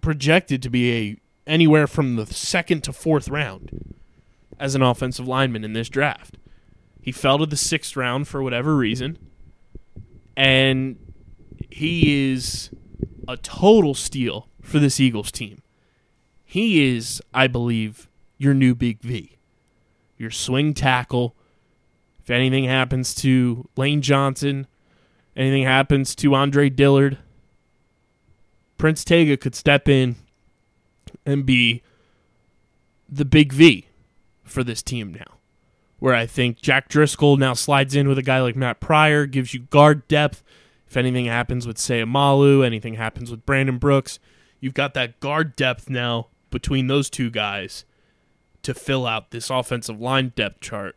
projected 0.00 0.62
to 0.62 0.70
be 0.70 0.92
a 0.92 1.16
anywhere 1.46 1.86
from 1.86 2.16
the 2.16 2.26
second 2.26 2.82
to 2.84 2.92
fourth 2.92 3.28
round 3.28 3.94
as 4.58 4.74
an 4.74 4.82
offensive 4.82 5.26
lineman 5.26 5.64
in 5.64 5.72
this 5.72 5.88
draft. 5.88 6.38
He 7.00 7.12
fell 7.12 7.38
to 7.38 7.46
the 7.46 7.56
sixth 7.56 7.96
round 7.96 8.28
for 8.28 8.42
whatever 8.42 8.76
reason, 8.76 9.18
and 10.36 10.96
he 11.70 12.32
is 12.32 12.70
a 13.26 13.36
total 13.36 13.94
steal 13.94 14.48
for 14.60 14.78
this 14.78 15.00
Eagles 15.00 15.32
team. 15.32 15.62
He 16.44 16.94
is, 16.94 17.20
I 17.34 17.46
believe, 17.46 18.08
your 18.38 18.54
new 18.54 18.74
Big 18.74 19.00
V, 19.00 19.36
your 20.16 20.30
swing 20.30 20.74
tackle. 20.74 21.34
If 22.22 22.30
anything 22.30 22.64
happens 22.64 23.14
to 23.16 23.68
Lane 23.76 24.00
Johnson, 24.00 24.66
anything 25.36 25.64
happens 25.64 26.14
to 26.16 26.34
Andre 26.34 26.70
Dillard, 26.70 27.18
Prince 28.78 29.04
Tega 29.04 29.36
could 29.36 29.54
step 29.54 29.88
in 29.88 30.16
and 31.24 31.46
be 31.46 31.82
the 33.08 33.24
big 33.24 33.52
V 33.52 33.86
for 34.44 34.64
this 34.64 34.82
team 34.82 35.12
now. 35.12 35.38
Where 35.98 36.14
I 36.14 36.26
think 36.26 36.60
Jack 36.60 36.88
Driscoll 36.88 37.36
now 37.36 37.54
slides 37.54 37.94
in 37.94 38.08
with 38.08 38.18
a 38.18 38.22
guy 38.22 38.40
like 38.40 38.56
Matt 38.56 38.80
Pryor, 38.80 39.26
gives 39.26 39.54
you 39.54 39.60
guard 39.60 40.08
depth. 40.08 40.42
If 40.88 40.96
anything 40.96 41.26
happens 41.26 41.66
with, 41.66 41.76
Seumalo, 41.76 42.66
anything 42.66 42.94
happens 42.94 43.30
with 43.30 43.46
Brandon 43.46 43.78
Brooks, 43.78 44.18
you've 44.58 44.74
got 44.74 44.94
that 44.94 45.20
guard 45.20 45.54
depth 45.54 45.88
now 45.88 46.26
between 46.50 46.88
those 46.88 47.08
two 47.08 47.30
guys 47.30 47.84
to 48.62 48.74
fill 48.74 49.06
out 49.06 49.30
this 49.30 49.48
offensive 49.48 50.00
line 50.00 50.32
depth 50.34 50.60
chart. 50.60 50.96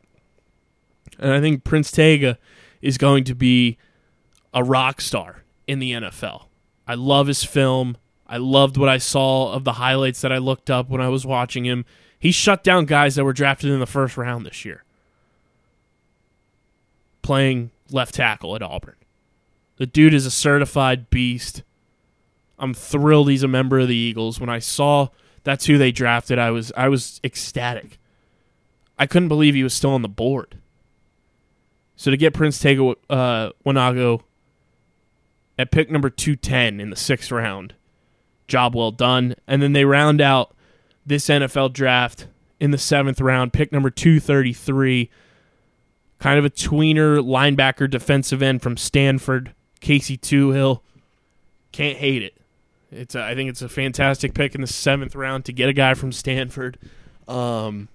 And 1.19 1.31
I 1.31 1.39
think 1.39 1.63
Prince 1.63 1.91
Tega 1.91 2.37
is 2.81 2.97
going 2.97 3.23
to 3.25 3.35
be 3.35 3.77
a 4.53 4.63
rock 4.63 5.01
star 5.01 5.43
in 5.67 5.79
the 5.79 5.93
NFL. 5.93 6.45
I 6.87 6.95
love 6.95 7.27
his 7.27 7.43
film. 7.43 7.97
I 8.27 8.37
loved 8.37 8.77
what 8.77 8.89
I 8.89 8.97
saw 8.97 9.53
of 9.53 9.63
the 9.63 9.73
highlights 9.73 10.21
that 10.21 10.31
I 10.31 10.37
looked 10.37 10.69
up 10.69 10.89
when 10.89 11.01
I 11.01 11.09
was 11.09 11.25
watching 11.25 11.65
him. 11.65 11.85
He 12.17 12.31
shut 12.31 12.63
down 12.63 12.85
guys 12.85 13.15
that 13.15 13.23
were 13.23 13.33
drafted 13.33 13.69
in 13.69 13.79
the 13.79 13.85
first 13.85 14.17
round 14.17 14.45
this 14.45 14.65
year, 14.65 14.83
playing 17.21 17.71
left 17.91 18.15
tackle 18.15 18.55
at 18.55 18.63
Auburn. 18.63 18.95
The 19.77 19.85
dude 19.85 20.13
is 20.13 20.25
a 20.25 20.31
certified 20.31 21.09
beast. 21.09 21.63
I'm 22.57 22.73
thrilled 22.73 23.29
he's 23.29 23.43
a 23.43 23.47
member 23.47 23.79
of 23.79 23.89
the 23.89 23.95
Eagles. 23.95 24.39
When 24.39 24.49
I 24.49 24.59
saw 24.59 25.09
that's 25.43 25.65
who 25.65 25.77
they 25.77 25.91
drafted, 25.91 26.39
I 26.39 26.51
was 26.51 26.71
I 26.77 26.87
was 26.87 27.19
ecstatic. 27.23 27.99
I 28.97 29.05
couldn't 29.05 29.27
believe 29.27 29.53
he 29.53 29.63
was 29.63 29.73
still 29.73 29.91
on 29.91 30.01
the 30.01 30.07
board. 30.07 30.57
So 31.95 32.11
to 32.11 32.17
get 32.17 32.33
Prince 32.33 32.59
Tega 32.59 32.95
uh, 33.09 33.51
at 35.57 35.71
pick 35.71 35.89
number 35.89 36.09
210 36.09 36.79
in 36.79 36.89
the 36.89 36.95
sixth 36.95 37.31
round, 37.31 37.73
job 38.47 38.75
well 38.75 38.91
done. 38.91 39.35
And 39.47 39.61
then 39.61 39.73
they 39.73 39.85
round 39.85 40.21
out 40.21 40.53
this 41.05 41.27
NFL 41.27 41.73
draft 41.73 42.27
in 42.59 42.71
the 42.71 42.77
seventh 42.77 43.21
round, 43.21 43.53
pick 43.53 43.71
number 43.71 43.89
233, 43.89 45.09
kind 46.19 46.39
of 46.39 46.45
a 46.45 46.49
tweener 46.49 47.19
linebacker 47.19 47.89
defensive 47.89 48.41
end 48.41 48.61
from 48.61 48.77
Stanford, 48.77 49.53
Casey 49.79 50.17
Toohill. 50.17 50.81
Can't 51.71 51.97
hate 51.97 52.23
it. 52.23 52.35
It's 52.91 53.15
a, 53.15 53.23
I 53.23 53.35
think 53.35 53.49
it's 53.49 53.61
a 53.61 53.69
fantastic 53.69 54.33
pick 54.33 54.55
in 54.55 54.61
the 54.61 54.67
seventh 54.67 55.15
round 55.15 55.45
to 55.45 55.53
get 55.53 55.69
a 55.69 55.73
guy 55.73 55.93
from 55.93 56.11
Stanford. 56.11 56.77
Um, 57.27 57.89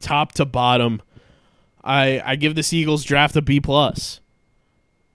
top 0.00 0.32
to 0.32 0.44
bottom, 0.44 1.00
I 1.86 2.20
I 2.24 2.36
give 2.36 2.54
this 2.54 2.72
Eagles 2.72 3.04
draft 3.04 3.36
a 3.36 3.42
B 3.42 3.60
plus. 3.60 4.20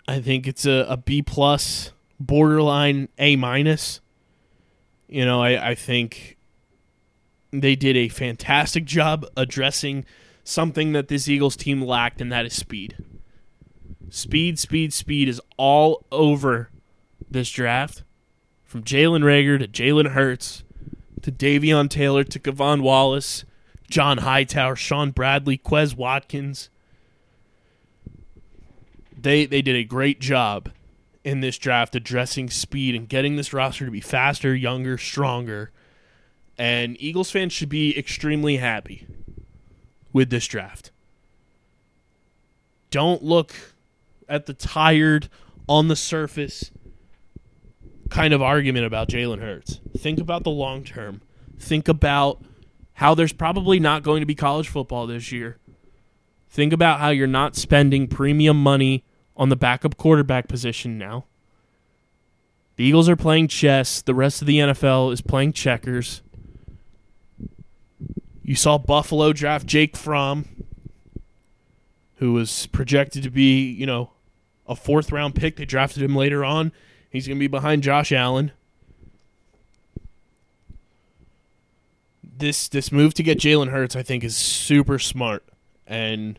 I 0.08 0.20
think 0.20 0.48
it's 0.48 0.66
a, 0.66 0.86
a 0.90 0.98
B 0.98 1.22
plus, 1.22 1.92
borderline 2.20 3.10
A 3.20 3.36
minus. 3.36 4.02
You 5.08 5.26
know, 5.26 5.42
I, 5.42 5.72
I 5.72 5.76
think 5.76 6.38
they 7.52 7.76
did 7.76 7.98
a 7.98 8.08
fantastic 8.08 8.86
job 8.86 9.26
addressing 9.36 10.06
something 10.44 10.94
that 10.94 11.10
this 11.10 11.28
Eagles 11.28 11.58
team 11.58 11.82
lacked, 11.82 12.22
and 12.22 12.32
that 12.32 12.46
is 12.46 12.54
speed. 12.54 12.98
Speed, 14.10 14.58
speed, 14.58 14.94
speed 14.94 15.30
is 15.30 15.42
all 15.58 16.06
over 16.12 16.70
this 17.30 17.52
draft. 17.52 18.04
From 18.64 18.84
Jalen 18.84 19.24
Reagor 19.24 19.60
to 19.60 19.68
Jalen 19.68 20.12
Hurts 20.12 20.64
to 21.22 21.32
Davion 21.32 21.90
Taylor 21.90 22.24
to 22.24 22.40
K'Von 22.40 22.82
Wallace, 22.82 23.44
John 23.92 24.20
Hightower, 24.20 24.76
Sean 24.76 25.12
Bradley, 25.12 25.58
Quez 25.58 25.96
Watkins. 25.96 26.70
They 29.16 29.46
they 29.46 29.62
did 29.62 29.76
a 29.76 29.84
great 29.84 30.20
job 30.20 30.72
in 31.24 31.42
this 31.42 31.58
draft 31.58 31.96
addressing 31.96 32.50
speed 32.50 32.96
and 32.96 33.08
getting 33.08 33.36
this 33.36 33.54
roster 33.54 33.86
to 33.86 33.92
be 33.92 34.02
faster, 34.02 34.56
younger, 34.56 34.98
stronger. 34.98 35.72
And 36.58 37.00
Eagles 37.00 37.30
fans 37.30 37.54
should 37.54 37.70
be 37.70 37.98
extremely 37.98 38.58
happy 38.58 39.06
with 40.12 40.30
this 40.30 40.48
draft. 40.48 40.92
Don't 42.90 43.24
look 43.24 43.54
at 44.28 44.48
the 44.48 44.54
tired, 44.54 45.30
on 45.72 45.88
the 45.88 45.96
surface 45.96 46.70
kind 48.10 48.34
of 48.34 48.42
argument 48.42 48.86
about 48.86 49.08
Jalen 49.08 49.40
Hurts. 49.40 49.80
Think 49.98 50.20
about 50.20 50.44
the 50.44 50.50
long 50.50 50.84
term. 50.84 51.22
Think 51.58 51.88
about 51.88 52.44
how 53.02 53.16
there's 53.16 53.34
probably 53.34 53.80
not 53.80 54.04
going 54.04 54.20
to 54.20 54.28
be 54.28 54.36
college 54.36 54.70
football 54.70 55.08
this 55.08 55.32
year. 55.32 55.58
Think 56.52 56.72
about 56.72 57.00
how 57.00 57.10
you're 57.10 57.26
not 57.26 57.56
spending 57.56 58.08
premium 58.08 58.62
money 58.62 59.04
on 59.36 59.50
the 59.50 59.56
backup 59.56 59.98
quarterback 59.98 60.48
position 60.48 61.00
now. 61.00 61.26
The 62.76 62.84
Eagles 62.84 63.10
are 63.10 63.16
playing 63.16 63.48
chess. 63.48 64.04
The 64.04 64.14
rest 64.14 64.42
of 64.42 64.46
the 64.46 64.60
NFL 64.60 65.12
is 65.12 65.22
playing 65.22 65.54
checkers. 65.54 66.22
You 68.44 68.54
saw 68.54 68.78
Buffalo 68.78 69.34
draft 69.34 69.66
Jake 69.66 69.98
Fromm, 69.98 70.46
who 72.18 72.34
was 72.34 72.68
projected 72.68 73.24
to 73.24 73.32
be, 73.32 73.68
you 73.68 73.88
know, 73.88 74.12
a 74.68 74.76
fourth 74.76 75.12
round 75.12 75.34
pick. 75.34 75.56
They 75.56 75.66
drafted 75.66 76.04
him 76.04 76.16
later 76.16 76.46
on. 76.46 76.72
He's 77.10 77.28
going 77.28 77.38
to 77.38 77.40
be 77.40 77.48
behind 77.48 77.82
Josh 77.82 78.12
Allen. 78.12 78.52
This 82.42 82.68
this 82.68 82.92
move 82.92 83.14
to 83.14 83.24
get 83.24 83.38
Jalen 83.38 83.70
Hurts, 83.70 83.96
I 83.96 84.04
think, 84.04 84.24
is 84.24 84.36
super 84.36 85.00
smart, 85.00 85.44
and 85.88 86.38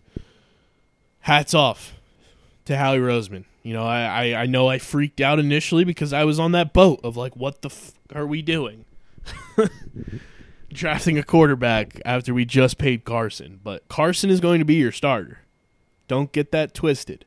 hats 1.21 1.55
off 1.55 1.95
to 2.65 2.77
Howie 2.77 2.99
Roseman. 2.99 3.45
You 3.63 3.73
know, 3.75 3.85
I, 3.85 4.03
I, 4.33 4.43
I 4.43 4.47
know 4.47 4.69
I 4.69 4.79
freaked 4.79 5.21
out 5.21 5.39
initially 5.39 5.85
because 5.85 6.13
I 6.13 6.25
was 6.25 6.39
on 6.41 6.53
that 6.53 6.73
boat 6.73 7.01
of 7.05 7.17
like, 7.17 7.37
what 7.37 7.63
the 7.63 7.69
f- 7.69 7.93
are 8.15 8.27
we 8.27 8.43
doing? 8.43 8.85
Drafting 10.73 11.17
a 11.17 11.23
quarterback 11.23 12.01
after 12.05 12.35
we 12.35 12.45
just 12.45 12.77
paid 12.79 13.05
Carson. 13.05 13.61
But 13.63 13.87
Carson 13.89 14.31
is 14.31 14.41
going 14.41 14.59
to 14.59 14.65
be 14.65 14.75
your 14.75 14.91
starter. 14.91 15.39
Don't 16.09 16.33
get 16.33 16.51
that 16.51 16.75
twisted. 16.75 17.25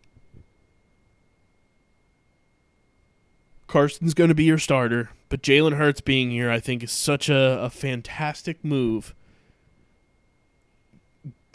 Carson's 3.68 4.14
going 4.14 4.30
to 4.30 4.36
be 4.36 4.44
your 4.44 4.58
starter, 4.58 5.10
but 5.30 5.42
Jalen 5.42 5.78
Hurts 5.78 6.02
being 6.02 6.32
here, 6.32 6.52
I 6.52 6.60
think, 6.60 6.84
is 6.84 6.92
such 6.92 7.30
a, 7.30 7.60
a 7.62 7.70
fantastic 7.70 8.64
move. 8.64 9.16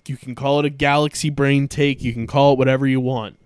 You 0.06 0.16
can 0.16 0.34
call 0.34 0.58
it 0.58 0.64
a 0.64 0.70
galaxy 0.70 1.30
brain 1.30 1.68
take, 1.68 2.02
you 2.02 2.12
can 2.12 2.26
call 2.26 2.54
it 2.54 2.58
whatever 2.58 2.86
you 2.86 3.00
want. 3.00 3.38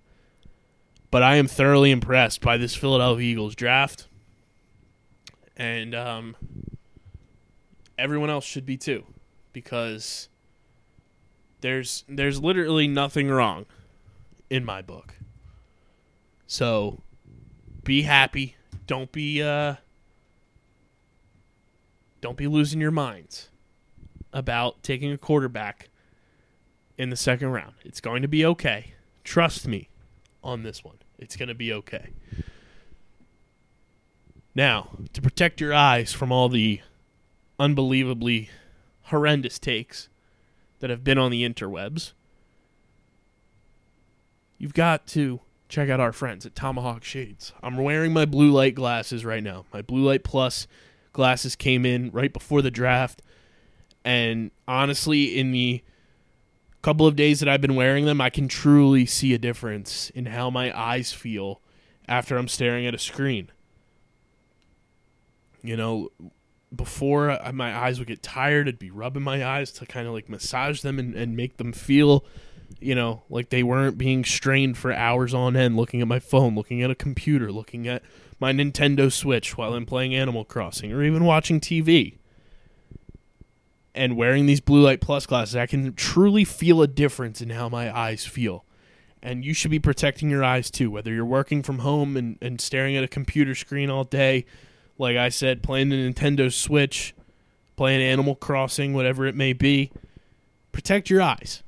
But 1.10 1.22
I 1.22 1.36
am 1.36 1.46
thoroughly 1.46 1.90
impressed 1.90 2.40
by 2.40 2.56
this 2.56 2.74
Philadelphia 2.74 3.24
Eagles 3.24 3.54
draft. 3.54 4.06
And 5.56 5.94
um, 5.94 6.36
everyone 7.98 8.30
else 8.30 8.44
should 8.44 8.66
be 8.66 8.76
too. 8.76 9.04
Because 9.52 10.28
there's 11.60 12.04
there's 12.08 12.42
literally 12.42 12.88
nothing 12.88 13.28
wrong 13.28 13.66
in 14.50 14.64
my 14.64 14.82
book. 14.82 15.14
So 16.46 17.00
be 17.84 18.02
happy. 18.02 18.53
Don't 18.86 19.10
be 19.12 19.42
uh 19.42 19.76
don't 22.20 22.36
be 22.36 22.46
losing 22.46 22.80
your 22.80 22.90
minds 22.90 23.50
about 24.32 24.82
taking 24.82 25.12
a 25.12 25.18
quarterback 25.18 25.90
in 26.96 27.10
the 27.10 27.16
second 27.16 27.48
round. 27.48 27.74
It's 27.84 28.00
going 28.00 28.22
to 28.22 28.28
be 28.28 28.44
okay. 28.46 28.94
Trust 29.24 29.66
me 29.68 29.88
on 30.42 30.62
this 30.62 30.82
one. 30.82 30.96
It's 31.18 31.36
going 31.36 31.48
to 31.48 31.54
be 31.54 31.72
okay. 31.72 32.10
Now, 34.54 34.90
to 35.12 35.20
protect 35.20 35.60
your 35.60 35.74
eyes 35.74 36.12
from 36.12 36.30
all 36.30 36.48
the 36.48 36.80
unbelievably 37.58 38.50
horrendous 39.04 39.58
takes 39.58 40.08
that 40.80 40.90
have 40.90 41.04
been 41.04 41.18
on 41.18 41.30
the 41.30 41.48
interwebs, 41.48 42.12
you've 44.58 44.74
got 44.74 45.06
to 45.08 45.40
check 45.74 45.90
out 45.90 45.98
our 45.98 46.12
friends 46.12 46.46
at 46.46 46.54
Tomahawk 46.54 47.02
Shades. 47.02 47.52
I'm 47.60 47.76
wearing 47.76 48.12
my 48.12 48.26
blue 48.26 48.52
light 48.52 48.76
glasses 48.76 49.24
right 49.24 49.42
now. 49.42 49.64
My 49.72 49.82
blue 49.82 50.04
light 50.04 50.22
plus 50.22 50.68
glasses 51.12 51.56
came 51.56 51.84
in 51.84 52.12
right 52.12 52.32
before 52.32 52.62
the 52.62 52.70
draft. 52.70 53.22
And 54.04 54.52
honestly, 54.68 55.36
in 55.36 55.50
the 55.50 55.82
couple 56.80 57.08
of 57.08 57.16
days 57.16 57.40
that 57.40 57.48
I've 57.48 57.60
been 57.60 57.74
wearing 57.74 58.04
them, 58.04 58.20
I 58.20 58.30
can 58.30 58.46
truly 58.46 59.04
see 59.04 59.34
a 59.34 59.38
difference 59.38 60.10
in 60.10 60.26
how 60.26 60.48
my 60.48 60.76
eyes 60.78 61.12
feel 61.12 61.60
after 62.06 62.36
I'm 62.36 62.46
staring 62.46 62.86
at 62.86 62.94
a 62.94 62.98
screen. 62.98 63.50
You 65.60 65.76
know, 65.76 66.10
before 66.74 67.30
uh, 67.30 67.50
my 67.52 67.76
eyes 67.76 67.98
would 67.98 68.06
get 68.06 68.22
tired, 68.22 68.68
I'd 68.68 68.78
be 68.78 68.92
rubbing 68.92 69.24
my 69.24 69.44
eyes 69.44 69.72
to 69.72 69.86
kind 69.86 70.06
of 70.06 70.12
like 70.12 70.28
massage 70.28 70.82
them 70.82 71.00
and, 71.00 71.16
and 71.16 71.36
make 71.36 71.56
them 71.56 71.72
feel, 71.72 72.24
you 72.80 72.94
know, 72.94 73.22
like 73.30 73.48
they 73.48 73.62
weren't 73.62 73.96
being 73.96 74.24
strained 74.24 74.76
for 74.76 74.92
hours 74.92 75.32
on 75.32 75.56
end 75.56 75.76
looking 75.76 76.00
at 76.00 76.08
my 76.08 76.18
phone, 76.18 76.54
looking 76.54 76.82
at 76.82 76.90
a 76.90 76.94
computer, 76.94 77.50
looking 77.50 77.88
at 77.88 78.02
my 78.38 78.52
Nintendo 78.52 79.10
Switch 79.10 79.56
while 79.56 79.74
I'm 79.74 79.86
playing 79.86 80.14
Animal 80.14 80.44
Crossing, 80.44 80.92
or 80.92 81.02
even 81.02 81.24
watching 81.24 81.60
TV. 81.60 82.18
And 83.94 84.16
wearing 84.16 84.46
these 84.46 84.60
blue 84.60 84.82
light 84.82 85.00
plus 85.00 85.24
glasses, 85.24 85.56
I 85.56 85.66
can 85.66 85.94
truly 85.94 86.44
feel 86.44 86.82
a 86.82 86.88
difference 86.88 87.40
in 87.40 87.50
how 87.50 87.68
my 87.68 87.96
eyes 87.96 88.26
feel. 88.26 88.64
And 89.22 89.44
you 89.44 89.54
should 89.54 89.70
be 89.70 89.78
protecting 89.78 90.28
your 90.28 90.44
eyes 90.44 90.70
too, 90.70 90.90
whether 90.90 91.12
you're 91.12 91.24
working 91.24 91.62
from 91.62 91.78
home 91.78 92.16
and, 92.16 92.36
and 92.42 92.60
staring 92.60 92.96
at 92.96 93.04
a 93.04 93.08
computer 93.08 93.54
screen 93.54 93.88
all 93.88 94.04
day, 94.04 94.44
like 94.98 95.16
I 95.16 95.28
said, 95.28 95.62
playing 95.62 95.88
the 95.88 95.96
Nintendo 95.96 96.52
Switch, 96.52 97.14
playing 97.76 98.02
Animal 98.02 98.34
Crossing, 98.34 98.92
whatever 98.92 99.26
it 99.26 99.34
may 99.34 99.52
be. 99.52 99.90
Protect 100.72 101.08
your 101.08 101.22
eyes. 101.22 101.62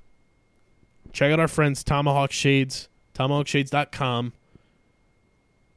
Check 1.17 1.33
out 1.33 1.41
our 1.41 1.49
friends 1.49 1.83
Tomahawk 1.83 2.31
Shades, 2.31 2.91
tomahawkshades.com. 3.15 4.35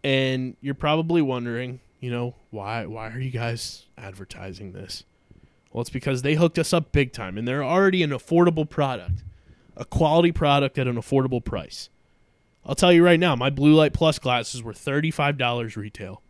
And 0.03 0.57
you're 0.59 0.73
probably 0.73 1.21
wondering, 1.21 1.79
you 2.01 2.11
know, 2.11 2.35
why 2.49 2.85
why 2.85 3.07
are 3.07 3.19
you 3.19 3.31
guys 3.31 3.85
advertising 3.97 4.73
this? 4.73 5.05
Well, 5.71 5.79
it's 5.79 5.89
because 5.89 6.23
they 6.23 6.35
hooked 6.35 6.59
us 6.59 6.73
up 6.73 6.91
big 6.91 7.13
time, 7.13 7.37
and 7.37 7.47
they're 7.47 7.63
already 7.63 8.03
an 8.03 8.09
affordable 8.09 8.69
product, 8.69 9.23
a 9.77 9.85
quality 9.85 10.33
product 10.33 10.77
at 10.77 10.87
an 10.87 10.97
affordable 10.97 11.41
price. 11.41 11.87
I'll 12.65 12.75
tell 12.75 12.91
you 12.91 13.05
right 13.05 13.19
now, 13.19 13.37
my 13.37 13.49
Blue 13.49 13.73
Light 13.73 13.93
Plus 13.93 14.19
glasses 14.19 14.61
were 14.61 14.73
$35 14.73 15.77
retail. 15.77 16.21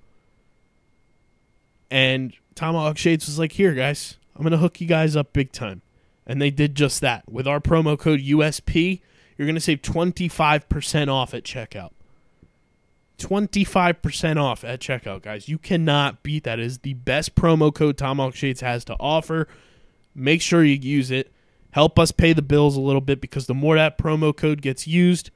And 1.90 2.34
Tomahawk 2.54 3.00
Shades 3.00 3.26
was 3.26 3.40
like, 3.40 3.54
here, 3.54 3.74
guys, 3.74 4.18
I'm 4.36 4.44
going 4.44 4.52
to 4.52 4.60
hook 4.60 4.80
you 4.80 4.86
guys 4.86 5.16
up 5.16 5.34
big 5.34 5.52
time. 5.52 5.82
And 6.30 6.40
they 6.40 6.52
did 6.52 6.76
just 6.76 7.02
that. 7.02 7.28
With 7.28 7.48
our 7.48 7.60
promo 7.60 7.98
code 7.98 8.20
USP, 8.20 9.02
you're 9.36 9.48
going 9.48 9.56
to 9.56 9.60
save 9.60 9.82
25% 9.82 11.08
off 11.12 11.34
at 11.34 11.44
checkout. 11.44 11.90
25% 13.18 14.38
off 14.38 14.64
at 14.64 14.80
checkout, 14.80 15.24
guys. 15.24 15.50
You 15.50 15.58
cannot 15.58 16.22
beat 16.22 16.44
that. 16.44 16.60
It 16.60 16.66
is 16.68 16.78
the 16.80 16.94
best 16.94 17.34
promo 17.34 17.74
code 17.74 17.98
Tomahawk 17.98 18.36
Shades 18.36 18.62
has 18.62 18.86
to 18.86 18.96
offer. 19.00 19.48
Make 20.14 20.44
sure 20.44 20.64
you 20.64 20.76
use 20.76 21.10
it. 21.10 21.34
Help 21.72 21.98
us 21.98 22.12
pay 22.12 22.34
the 22.34 22.44
bills 22.44 22.78
a 22.78 22.82
little 22.82 23.02
bit 23.02 23.22
because 23.22 23.48
the 23.48 23.56
more 23.56 23.76
that 23.76 23.98
promo 23.98 24.36
code 24.36 24.62
gets 24.62 24.86
used, 24.86 25.32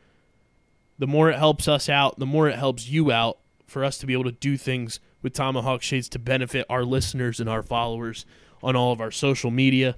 the 0.99 1.07
more 1.07 1.31
it 1.31 1.39
helps 1.39 1.67
us 1.67 1.89
out, 1.89 2.19
the 2.19 2.25
more 2.27 2.47
it 2.47 2.59
helps 2.59 2.87
you 2.87 3.11
out 3.11 3.39
for 3.65 3.83
us 3.83 3.97
to 3.97 4.05
be 4.05 4.13
able 4.13 4.25
to 4.25 4.31
do 4.31 4.57
things 4.57 4.99
with 5.23 5.33
Tomahawk 5.33 5.81
Shades 5.81 6.07
to 6.09 6.19
benefit 6.19 6.67
our 6.69 6.85
listeners 6.85 7.39
and 7.39 7.49
our 7.49 7.63
followers 7.63 8.27
on 8.61 8.75
all 8.75 8.91
of 8.91 9.01
our 9.01 9.09
social 9.09 9.49
media. 9.49 9.97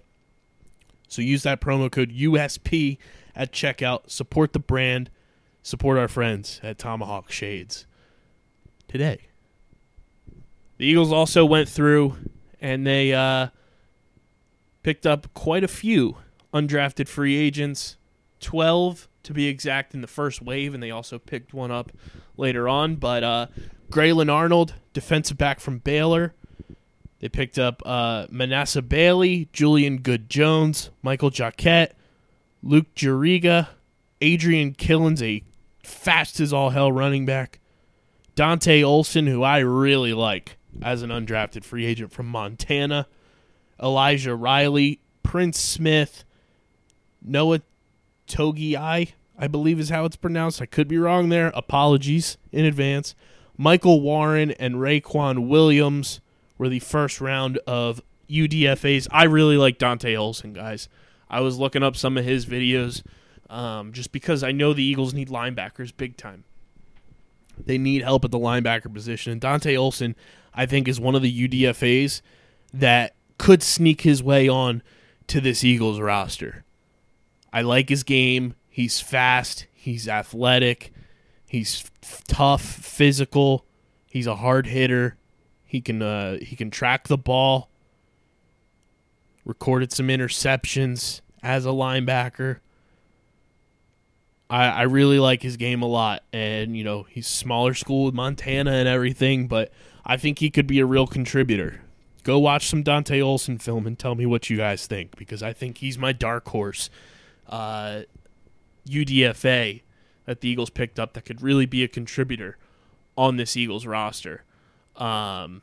So 1.15 1.21
use 1.21 1.43
that 1.43 1.61
promo 1.61 1.89
code 1.89 2.11
USP 2.11 2.97
at 3.33 3.53
checkout. 3.53 4.09
Support 4.09 4.51
the 4.51 4.59
brand. 4.59 5.09
Support 5.63 5.97
our 5.97 6.09
friends 6.09 6.59
at 6.61 6.77
Tomahawk 6.77 7.31
Shades 7.31 7.87
today. 8.89 9.21
The 10.77 10.85
Eagles 10.85 11.13
also 11.13 11.45
went 11.45 11.69
through 11.69 12.17
and 12.59 12.85
they 12.85 13.13
uh, 13.13 13.47
picked 14.83 15.05
up 15.05 15.33
quite 15.33 15.63
a 15.63 15.69
few 15.69 16.17
undrafted 16.53 17.07
free 17.07 17.37
agents, 17.37 17.95
12 18.41 19.07
to 19.23 19.33
be 19.33 19.47
exact 19.47 19.93
in 19.93 20.01
the 20.01 20.07
first 20.07 20.41
wave, 20.41 20.73
and 20.73 20.83
they 20.83 20.91
also 20.91 21.17
picked 21.17 21.53
one 21.53 21.71
up 21.71 21.93
later 22.35 22.67
on. 22.67 22.97
But 22.97 23.23
uh, 23.23 23.47
Grayland 23.89 24.29
Arnold, 24.29 24.73
defensive 24.91 25.37
back 25.37 25.61
from 25.61 25.77
Baylor. 25.77 26.33
They 27.25 27.29
picked 27.29 27.57
up 27.57 27.81
uh, 27.87 28.27
Manasseh 28.29 28.83
Bailey, 28.83 29.49
Julian 29.51 29.97
Good 29.97 30.29
Jones, 30.29 30.91
Michael 31.01 31.31
Jacquet, 31.31 31.93
Luke 32.61 32.93
Juriga, 32.93 33.69
Adrian 34.21 34.75
Killens, 34.75 35.23
a 35.23 35.41
fast 35.81 36.39
as 36.39 36.53
all 36.53 36.69
hell 36.69 36.91
running 36.91 37.25
back, 37.25 37.61
Dante 38.35 38.83
Olson, 38.83 39.25
who 39.25 39.41
I 39.41 39.57
really 39.57 40.13
like 40.13 40.59
as 40.83 41.01
an 41.01 41.09
undrafted 41.09 41.63
free 41.63 41.87
agent 41.87 42.11
from 42.11 42.27
Montana, 42.27 43.07
Elijah 43.81 44.35
Riley, 44.35 44.99
Prince 45.23 45.59
Smith, 45.59 46.25
Noah 47.23 47.61
Togi, 48.27 48.77
I 48.77 49.07
believe 49.49 49.79
is 49.79 49.89
how 49.89 50.05
it's 50.05 50.15
pronounced. 50.15 50.61
I 50.61 50.67
could 50.67 50.87
be 50.87 50.99
wrong 50.99 51.29
there. 51.29 51.51
Apologies 51.55 52.37
in 52.51 52.65
advance. 52.65 53.15
Michael 53.57 53.99
Warren 53.99 54.51
and 54.51 54.75
Raquan 54.75 55.47
Williams 55.47 56.21
were 56.57 56.69
the 56.69 56.79
first 56.79 57.21
round 57.21 57.57
of 57.67 58.01
UDFAs. 58.29 59.07
I 59.11 59.23
really 59.25 59.57
like 59.57 59.77
Dante 59.77 60.15
Olson, 60.15 60.53
guys. 60.53 60.89
I 61.29 61.41
was 61.41 61.57
looking 61.57 61.83
up 61.83 61.95
some 61.95 62.17
of 62.17 62.25
his 62.25 62.45
videos 62.45 63.03
um, 63.49 63.93
just 63.93 64.11
because 64.11 64.43
I 64.43 64.51
know 64.51 64.73
the 64.73 64.83
Eagles 64.83 65.13
need 65.13 65.29
linebackers 65.29 65.95
big 65.95 66.17
time. 66.17 66.43
They 67.57 67.77
need 67.77 68.01
help 68.01 68.25
at 68.25 68.31
the 68.31 68.39
linebacker 68.39 68.93
position. 68.93 69.31
And 69.31 69.41
Dante 69.41 69.75
Olson, 69.75 70.15
I 70.53 70.65
think, 70.65 70.87
is 70.87 70.99
one 70.99 71.15
of 71.15 71.21
the 71.21 71.47
UDFAs 71.47 72.21
that 72.73 73.15
could 73.37 73.63
sneak 73.63 74.01
his 74.01 74.21
way 74.21 74.47
on 74.47 74.83
to 75.27 75.41
this 75.41 75.63
Eagles 75.63 75.99
roster. 75.99 76.63
I 77.53 77.61
like 77.61 77.89
his 77.89 78.03
game. 78.03 78.55
He's 78.69 78.99
fast. 78.99 79.67
He's 79.73 80.07
athletic. 80.09 80.91
He's 81.47 81.89
f- 82.03 82.23
tough, 82.27 82.61
physical. 82.61 83.65
He's 84.09 84.27
a 84.27 84.35
hard 84.35 84.67
hitter. 84.67 85.15
He 85.75 85.81
can 85.81 86.01
uh, 86.01 86.37
he 86.41 86.55
can 86.55 86.71
track 86.71 87.09
the 87.09 87.17
ball. 87.17 87.67
Recorded 89.43 89.91
some 89.91 90.07
interceptions 90.07 91.19
as 91.43 91.65
a 91.65 91.69
linebacker. 91.69 92.59
I, 94.49 94.67
I 94.67 94.81
really 94.83 95.19
like 95.19 95.41
his 95.41 95.57
game 95.57 95.81
a 95.81 95.85
lot, 95.85 96.23
and 96.31 96.77
you 96.77 96.85
know 96.85 97.03
he's 97.09 97.27
smaller 97.27 97.73
school 97.73 98.05
with 98.05 98.13
Montana 98.13 98.71
and 98.71 98.87
everything, 98.87 99.49
but 99.49 99.69
I 100.05 100.15
think 100.15 100.39
he 100.39 100.49
could 100.49 100.65
be 100.65 100.79
a 100.79 100.85
real 100.85 101.07
contributor. 101.07 101.81
Go 102.23 102.39
watch 102.39 102.67
some 102.67 102.81
Dante 102.81 103.19
Olson 103.19 103.57
film 103.57 103.85
and 103.85 103.99
tell 103.99 104.15
me 104.15 104.25
what 104.25 104.49
you 104.49 104.55
guys 104.55 104.87
think, 104.87 105.17
because 105.17 105.43
I 105.43 105.51
think 105.51 105.79
he's 105.79 105.97
my 105.97 106.13
dark 106.13 106.47
horse 106.47 106.89
uh, 107.49 108.03
UDFA 108.87 109.81
that 110.23 110.39
the 110.39 110.47
Eagles 110.47 110.69
picked 110.69 111.01
up 111.01 111.15
that 111.15 111.25
could 111.25 111.41
really 111.41 111.65
be 111.65 111.83
a 111.83 111.89
contributor 111.89 112.57
on 113.17 113.35
this 113.35 113.57
Eagles 113.57 113.85
roster. 113.85 114.45
Um, 114.95 115.61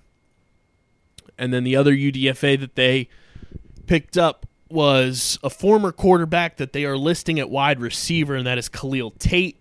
and 1.38 1.52
then 1.52 1.64
the 1.64 1.76
other 1.76 1.92
UDFA 1.92 2.58
that 2.60 2.74
they 2.74 3.08
picked 3.86 4.16
up 4.16 4.46
was 4.68 5.38
a 5.42 5.50
former 5.50 5.92
quarterback 5.92 6.56
that 6.56 6.72
they 6.72 6.84
are 6.84 6.96
listing 6.96 7.38
at 7.38 7.50
wide 7.50 7.80
receiver, 7.80 8.34
and 8.34 8.46
that 8.46 8.58
is 8.58 8.68
Khalil 8.68 9.10
Tate. 9.12 9.60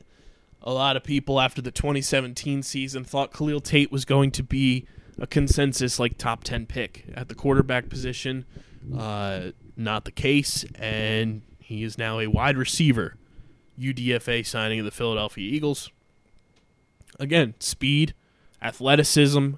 A 0.64 0.72
lot 0.72 0.96
of 0.96 1.04
people 1.04 1.42
after 1.42 1.62
the 1.62 1.72
2017 1.72 2.64
season 2.64 3.04
thought 3.04 3.34
Khalil 3.34 3.60
Tate 3.60 3.92
was 3.92 4.06
going 4.06 4.32
to 4.32 4.44
be 4.44 4.86
a 5.20 5.28
consensus 5.28 6.00
like 6.00 6.18
top 6.18 6.44
10 6.44 6.66
pick 6.66 7.06
at 7.14 7.30
the 7.30 7.36
quarterback 7.36 7.90
position. 7.90 8.46
Uh, 8.98 9.52
not 9.76 10.06
the 10.06 10.12
case, 10.12 10.66
and 10.76 11.42
he 11.60 11.84
is 11.84 11.98
now 11.98 12.20
a 12.20 12.28
wide 12.28 12.58
receiver. 12.58 13.16
UDFA 13.80 14.46
signing 14.46 14.80
of 14.80 14.86
the 14.86 14.92
Philadelphia 14.92 15.50
Eagles. 15.50 15.90
Again, 17.20 17.56
speed, 17.60 18.14
athleticism. 18.62 19.54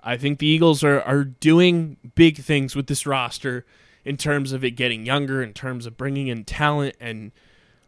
I 0.00 0.16
think 0.16 0.38
the 0.38 0.46
Eagles 0.46 0.84
are, 0.84 1.00
are 1.02 1.24
doing 1.24 1.96
big 2.14 2.38
things 2.38 2.76
with 2.76 2.86
this 2.86 3.06
roster 3.06 3.66
in 4.04 4.16
terms 4.16 4.52
of 4.52 4.64
it 4.64 4.72
getting 4.72 5.04
younger, 5.04 5.42
in 5.42 5.52
terms 5.52 5.84
of 5.84 5.96
bringing 5.96 6.28
in 6.28 6.44
talent, 6.44 6.96
and 7.00 7.32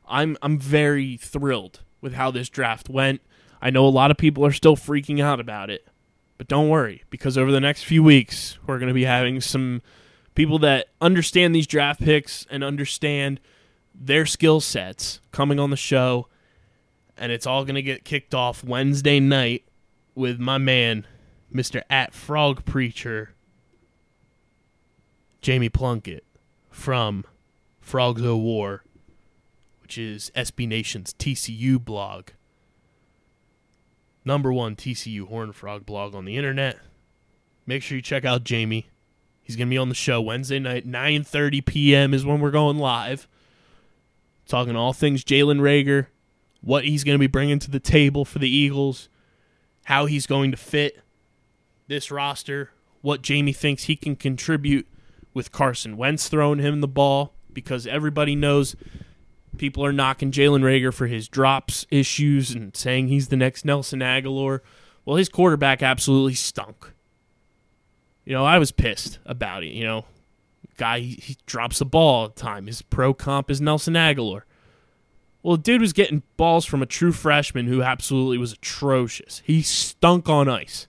I'm 0.08 0.36
I'm 0.42 0.58
very 0.58 1.16
thrilled 1.16 1.80
with 2.00 2.14
how 2.14 2.30
this 2.30 2.48
draft 2.48 2.88
went. 2.88 3.22
I 3.62 3.70
know 3.70 3.86
a 3.86 3.88
lot 3.88 4.10
of 4.10 4.16
people 4.16 4.44
are 4.44 4.52
still 4.52 4.76
freaking 4.76 5.20
out 5.20 5.40
about 5.40 5.70
it, 5.70 5.86
but 6.36 6.48
don't 6.48 6.68
worry 6.68 7.04
because 7.10 7.38
over 7.38 7.52
the 7.52 7.60
next 7.60 7.84
few 7.84 8.02
weeks 8.02 8.58
we're 8.66 8.78
going 8.78 8.88
to 8.88 8.94
be 8.94 9.04
having 9.04 9.40
some 9.40 9.82
people 10.34 10.58
that 10.60 10.88
understand 11.00 11.54
these 11.54 11.66
draft 11.66 12.00
picks 12.00 12.46
and 12.50 12.64
understand 12.64 13.40
their 13.94 14.26
skill 14.26 14.60
sets 14.60 15.20
coming 15.32 15.58
on 15.60 15.70
the 15.70 15.76
show, 15.76 16.26
and 17.16 17.30
it's 17.30 17.46
all 17.46 17.64
going 17.64 17.74
to 17.74 17.82
get 17.82 18.04
kicked 18.04 18.34
off 18.34 18.64
Wednesday 18.64 19.20
night 19.20 19.64
with 20.14 20.40
my 20.40 20.58
man, 20.58 21.06
Mister 21.50 21.82
At 21.90 22.14
Frog 22.14 22.64
Preacher, 22.64 23.34
Jamie 25.40 25.68
Plunkett 25.68 26.24
from 26.70 27.24
Frogs 27.80 28.22
O 28.22 28.36
War, 28.36 28.84
which 29.82 29.98
is 29.98 30.30
SB 30.36 30.68
Nation's 30.68 31.12
TCU 31.14 31.82
blog. 31.84 32.28
Number 34.24 34.52
one 34.52 34.76
TCU 34.76 35.26
Horn 35.26 35.52
Frog 35.52 35.86
blog 35.86 36.14
on 36.14 36.24
the 36.24 36.36
internet. 36.36 36.78
Make 37.66 37.82
sure 37.82 37.96
you 37.96 38.02
check 38.02 38.24
out 38.24 38.44
Jamie. 38.44 38.88
He's 39.42 39.56
gonna 39.56 39.70
be 39.70 39.78
on 39.78 39.88
the 39.88 39.94
show 39.94 40.20
Wednesday 40.20 40.58
night, 40.60 40.86
9:30 40.86 41.64
p.m. 41.66 42.14
is 42.14 42.24
when 42.24 42.40
we're 42.40 42.50
going 42.50 42.78
live. 42.78 43.26
Talking 44.46 44.76
all 44.76 44.92
things 44.92 45.24
Jalen 45.24 45.60
Reagor, 45.60 46.06
what 46.60 46.84
he's 46.84 47.02
gonna 47.02 47.18
be 47.18 47.26
bringing 47.26 47.58
to 47.60 47.70
the 47.70 47.80
table 47.80 48.24
for 48.24 48.38
the 48.38 48.48
Eagles, 48.48 49.08
how 49.84 50.06
he's 50.06 50.26
going 50.26 50.50
to 50.50 50.56
fit 50.56 51.00
this 51.90 52.10
roster, 52.10 52.70
what 53.02 53.20
Jamie 53.20 53.52
thinks 53.52 53.84
he 53.84 53.96
can 53.96 54.14
contribute 54.14 54.86
with 55.34 55.52
Carson 55.52 55.96
Wentz 55.96 56.28
throwing 56.28 56.60
him 56.60 56.80
the 56.80 56.88
ball 56.88 57.34
because 57.52 57.86
everybody 57.86 58.36
knows 58.36 58.76
people 59.58 59.84
are 59.84 59.92
knocking 59.92 60.30
Jalen 60.30 60.62
Reagor 60.62 60.94
for 60.94 61.08
his 61.08 61.28
drops 61.28 61.86
issues 61.90 62.52
and 62.52 62.74
saying 62.76 63.08
he's 63.08 63.28
the 63.28 63.36
next 63.36 63.64
Nelson 63.64 63.98
Agholor. 63.98 64.60
Well, 65.04 65.16
his 65.16 65.28
quarterback 65.28 65.82
absolutely 65.82 66.34
stunk. 66.34 66.92
You 68.24 68.34
know, 68.34 68.44
I 68.44 68.58
was 68.58 68.70
pissed 68.70 69.18
about 69.26 69.64
it. 69.64 69.72
You 69.72 69.84
know, 69.84 70.04
guy 70.76 71.00
he, 71.00 71.14
he 71.14 71.36
drops 71.46 71.80
the 71.80 71.84
ball 71.84 72.14
all 72.14 72.28
the 72.28 72.40
time. 72.40 72.68
His 72.68 72.82
pro 72.82 73.12
comp 73.12 73.50
is 73.50 73.60
Nelson 73.60 73.94
Agholor. 73.94 74.42
Well, 75.42 75.56
dude 75.56 75.80
was 75.80 75.92
getting 75.92 76.22
balls 76.36 76.66
from 76.66 76.82
a 76.82 76.86
true 76.86 77.12
freshman 77.12 77.66
who 77.66 77.82
absolutely 77.82 78.38
was 78.38 78.52
atrocious. 78.52 79.42
He 79.44 79.62
stunk 79.62 80.28
on 80.28 80.48
ice. 80.48 80.86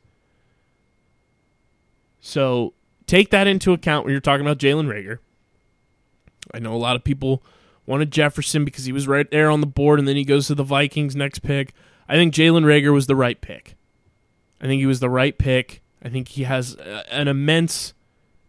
So 2.22 2.74
take 3.08 3.32
that 3.32 3.48
into 3.48 3.74
account 3.74 4.06
when 4.06 4.14
you're 4.14 4.22
talking 4.22 4.46
about 4.46 4.60
Jalen 4.60 4.88
Reagor. 4.88 5.18
I 6.54 6.60
know 6.60 6.74
a 6.74 6.78
lot 6.78 6.96
of 6.96 7.04
people 7.04 7.44
wanted 7.86 8.12
Jefferson 8.12 8.64
because 8.64 8.86
he 8.86 8.92
was 8.92 9.08
right 9.08 9.30
there 9.30 9.50
on 9.50 9.60
the 9.60 9.68
board, 9.68 10.00
and 10.00 10.08
then 10.08 10.16
he 10.16 10.24
goes 10.24 10.48
to 10.48 10.56
the 10.56 10.64
Vikings 10.64 11.16
next 11.16 11.40
pick. 11.40 11.74
I 12.08 12.14
think 12.14 12.34
Jalen 12.34 12.64
Reagor 12.64 12.94
was 12.94 13.08
the 13.08 13.16
right 13.16 13.40
pick. 13.42 13.76
I 14.62 14.68
think 14.68 14.80
he 14.80 14.86
was 14.86 15.00
the 15.00 15.10
right 15.10 15.38
pick. 15.38 15.82
I 16.04 16.10
think 16.10 16.30
he 16.30 16.44
has 16.44 16.76
an 16.76 17.28
immense 17.28 17.94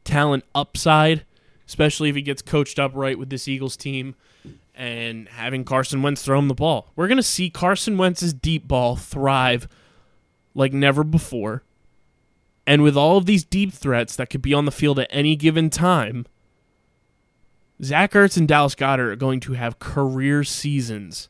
talent 0.04 0.44
upside, 0.54 1.24
especially 1.66 2.08
if 2.08 2.16
he 2.16 2.22
gets 2.22 2.42
coached 2.42 2.78
up 2.78 2.92
right 2.94 3.18
with 3.18 3.30
this 3.30 3.48
Eagles 3.48 3.76
team 3.76 4.14
and 4.74 5.28
having 5.28 5.64
Carson 5.64 6.02
Wentz 6.02 6.22
throw 6.22 6.38
him 6.38 6.48
the 6.48 6.54
ball. 6.54 6.90
We're 6.96 7.08
going 7.08 7.16
to 7.16 7.22
see 7.22 7.50
Carson 7.50 7.98
Wentz's 7.98 8.32
deep 8.32 8.66
ball 8.66 8.96
thrive 8.96 9.68
like 10.54 10.72
never 10.72 11.04
before. 11.04 11.62
And 12.66 12.82
with 12.82 12.96
all 12.96 13.16
of 13.16 13.26
these 13.26 13.44
deep 13.44 13.72
threats 13.72 14.14
that 14.16 14.30
could 14.30 14.42
be 14.42 14.54
on 14.54 14.64
the 14.64 14.72
field 14.72 14.98
at 14.98 15.08
any 15.10 15.34
given 15.36 15.68
time, 15.68 16.26
Zach 17.82 18.12
Ertz 18.12 18.36
and 18.36 18.46
Dallas 18.46 18.74
Goedert 18.74 19.12
are 19.12 19.16
going 19.16 19.40
to 19.40 19.54
have 19.54 19.80
career 19.80 20.44
seasons 20.44 21.28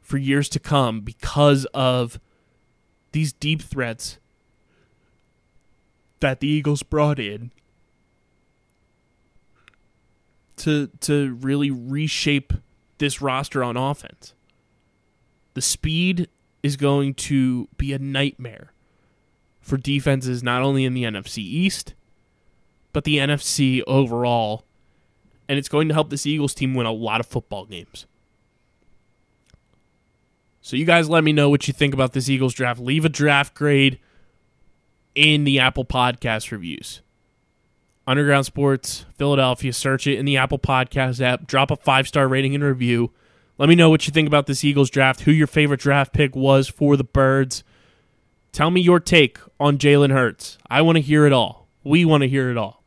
for 0.00 0.16
years 0.16 0.48
to 0.48 0.58
come 0.58 1.02
because 1.02 1.66
of 1.74 2.18
these 3.12 3.32
deep 3.32 3.60
threats 3.60 4.18
that 6.20 6.40
the 6.40 6.48
Eagles 6.48 6.82
brought 6.82 7.18
in 7.18 7.50
to 10.56 10.88
to 11.00 11.34
really 11.40 11.70
reshape 11.70 12.52
this 12.96 13.20
roster 13.20 13.62
on 13.62 13.76
offense. 13.76 14.32
The 15.54 15.62
speed 15.62 16.28
is 16.62 16.76
going 16.76 17.14
to 17.14 17.68
be 17.76 17.92
a 17.92 17.98
nightmare 17.98 18.72
for 19.68 19.76
defenses 19.76 20.42
not 20.42 20.62
only 20.62 20.84
in 20.84 20.94
the 20.94 21.04
NFC 21.04 21.38
East 21.38 21.94
but 22.92 23.04
the 23.04 23.18
NFC 23.18 23.82
overall 23.86 24.64
and 25.48 25.58
it's 25.58 25.68
going 25.68 25.88
to 25.88 25.94
help 25.94 26.10
this 26.10 26.26
Eagles 26.26 26.54
team 26.54 26.74
win 26.74 26.86
a 26.86 26.92
lot 26.92 27.20
of 27.20 27.26
football 27.26 27.64
games. 27.64 28.06
So 30.60 30.76
you 30.76 30.84
guys 30.84 31.08
let 31.08 31.24
me 31.24 31.32
know 31.32 31.48
what 31.48 31.66
you 31.66 31.72
think 31.72 31.94
about 31.94 32.12
this 32.12 32.28
Eagles 32.28 32.52
draft. 32.52 32.78
Leave 32.78 33.06
a 33.06 33.08
draft 33.08 33.54
grade 33.54 33.98
in 35.14 35.44
the 35.44 35.58
Apple 35.58 35.86
Podcast 35.86 36.50
reviews. 36.50 37.00
Underground 38.06 38.44
Sports 38.46 39.06
Philadelphia, 39.16 39.72
search 39.72 40.06
it 40.06 40.18
in 40.18 40.26
the 40.26 40.36
Apple 40.36 40.58
Podcast 40.58 41.22
app, 41.22 41.46
drop 41.46 41.70
a 41.70 41.76
5-star 41.76 42.28
rating 42.28 42.54
and 42.54 42.64
review. 42.64 43.10
Let 43.56 43.68
me 43.68 43.74
know 43.74 43.90
what 43.90 44.06
you 44.06 44.12
think 44.12 44.28
about 44.28 44.46
this 44.46 44.62
Eagles 44.62 44.90
draft, 44.90 45.22
who 45.22 45.32
your 45.32 45.46
favorite 45.46 45.80
draft 45.80 46.12
pick 46.12 46.36
was 46.36 46.68
for 46.68 46.96
the 46.96 47.04
Birds. 47.04 47.64
Tell 48.58 48.72
me 48.72 48.80
your 48.80 48.98
take 48.98 49.38
on 49.60 49.78
Jalen 49.78 50.10
Hurts. 50.10 50.58
I 50.68 50.82
want 50.82 50.96
to 50.96 51.00
hear 51.00 51.26
it 51.26 51.32
all. 51.32 51.68
We 51.84 52.04
want 52.04 52.22
to 52.22 52.28
hear 52.28 52.50
it 52.50 52.56
all. 52.56 52.82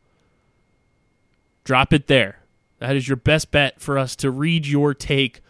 Drop 1.64 1.94
it 1.94 2.08
there. 2.08 2.40
That 2.78 2.94
is 2.94 3.08
your 3.08 3.16
best 3.16 3.50
bet 3.50 3.80
for 3.80 3.96
us 3.96 4.14
to 4.16 4.30
read 4.30 4.66
your 4.66 4.92
take 4.92 5.40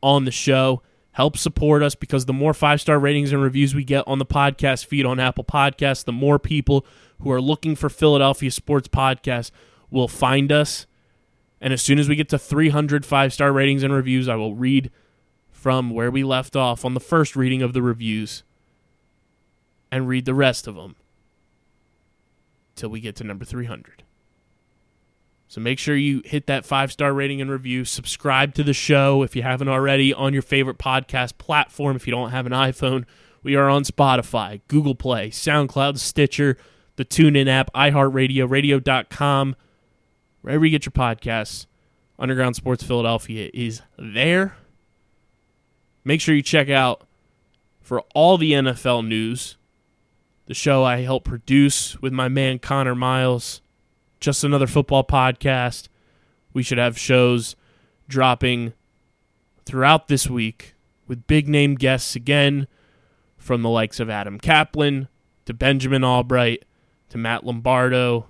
on 0.00 0.24
the 0.24 0.30
show. 0.30 0.82
Help 1.10 1.36
support 1.36 1.82
us 1.82 1.96
because 1.96 2.26
the 2.26 2.32
more 2.32 2.54
five 2.54 2.80
star 2.80 3.00
ratings 3.00 3.32
and 3.32 3.42
reviews 3.42 3.74
we 3.74 3.82
get 3.82 4.06
on 4.06 4.20
the 4.20 4.24
podcast 4.24 4.86
feed 4.86 5.04
on 5.04 5.18
Apple 5.18 5.42
Podcasts, 5.42 6.04
the 6.04 6.12
more 6.12 6.38
people 6.38 6.86
who 7.18 7.32
are 7.32 7.42
looking 7.42 7.74
for 7.74 7.88
Philadelphia 7.88 8.52
sports 8.52 8.86
podcasts 8.86 9.50
will 9.90 10.06
find 10.06 10.52
us. 10.52 10.86
And 11.60 11.72
as 11.72 11.82
soon 11.82 11.98
as 11.98 12.08
we 12.08 12.14
get 12.14 12.28
to 12.28 12.38
300 12.38 13.04
five 13.04 13.32
star 13.32 13.52
ratings 13.52 13.82
and 13.82 13.92
reviews, 13.92 14.28
I 14.28 14.36
will 14.36 14.54
read 14.54 14.92
from 15.50 15.90
where 15.90 16.12
we 16.12 16.22
left 16.22 16.54
off 16.54 16.84
on 16.84 16.94
the 16.94 17.00
first 17.00 17.34
reading 17.34 17.62
of 17.62 17.72
the 17.72 17.82
reviews 17.82 18.44
and 19.92 20.08
read 20.08 20.24
the 20.24 20.34
rest 20.34 20.66
of 20.66 20.74
them 20.74 20.96
till 22.74 22.88
we 22.88 22.98
get 22.98 23.14
to 23.16 23.24
number 23.24 23.44
300. 23.44 24.02
So 25.46 25.60
make 25.60 25.78
sure 25.78 25.94
you 25.94 26.22
hit 26.24 26.46
that 26.46 26.64
five 26.64 26.90
star 26.90 27.12
rating 27.12 27.42
and 27.42 27.50
review. 27.50 27.84
Subscribe 27.84 28.54
to 28.54 28.64
the 28.64 28.72
show 28.72 29.22
if 29.22 29.36
you 29.36 29.42
haven't 29.42 29.68
already 29.68 30.14
on 30.14 30.32
your 30.32 30.40
favorite 30.40 30.78
podcast 30.78 31.36
platform. 31.36 31.94
If 31.94 32.06
you 32.06 32.10
don't 32.10 32.30
have 32.30 32.46
an 32.46 32.52
iPhone, 32.52 33.04
we 33.42 33.54
are 33.54 33.68
on 33.68 33.84
Spotify, 33.84 34.62
Google 34.66 34.94
Play, 34.94 35.28
SoundCloud, 35.28 35.98
Stitcher, 35.98 36.56
the 36.96 37.04
TuneIn 37.04 37.48
app, 37.48 37.70
iHeartRadio, 37.74 38.48
radio.com. 38.48 39.54
Wherever 40.40 40.64
you 40.64 40.70
get 40.70 40.86
your 40.86 40.92
podcasts, 40.92 41.66
Underground 42.18 42.56
Sports 42.56 42.82
Philadelphia 42.82 43.50
is 43.52 43.82
there. 43.98 44.56
Make 46.02 46.22
sure 46.22 46.34
you 46.34 46.42
check 46.42 46.70
out 46.70 47.02
for 47.82 48.00
all 48.14 48.38
the 48.38 48.52
NFL 48.52 49.06
news 49.06 49.58
the 50.52 50.56
show 50.56 50.84
I 50.84 50.98
help 51.00 51.24
produce 51.24 51.98
with 52.02 52.12
my 52.12 52.28
man 52.28 52.58
Connor 52.58 52.94
Miles 52.94 53.62
just 54.20 54.44
another 54.44 54.66
football 54.66 55.02
podcast. 55.02 55.88
We 56.52 56.62
should 56.62 56.76
have 56.76 56.98
shows 56.98 57.56
dropping 58.06 58.74
throughout 59.64 60.08
this 60.08 60.28
week 60.28 60.74
with 61.08 61.26
big 61.26 61.48
name 61.48 61.74
guests 61.74 62.14
again 62.14 62.66
from 63.38 63.62
the 63.62 63.70
likes 63.70 63.98
of 63.98 64.10
Adam 64.10 64.38
Caplan 64.38 65.08
to 65.46 65.54
Benjamin 65.54 66.04
Albright 66.04 66.66
to 67.08 67.16
Matt 67.16 67.46
Lombardo. 67.46 68.26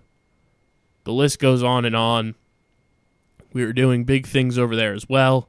The 1.03 1.13
list 1.13 1.41
goes 1.41 1.65
on 1.65 1.85
and 1.85 1.97
on. 1.97 2.37
We 3.53 3.65
are 3.65 3.73
doing 3.73 4.05
big 4.05 4.29
things 4.29 4.59
over 4.59 4.77
there 4.77 4.95
as 4.95 5.09
well. 5.09 5.49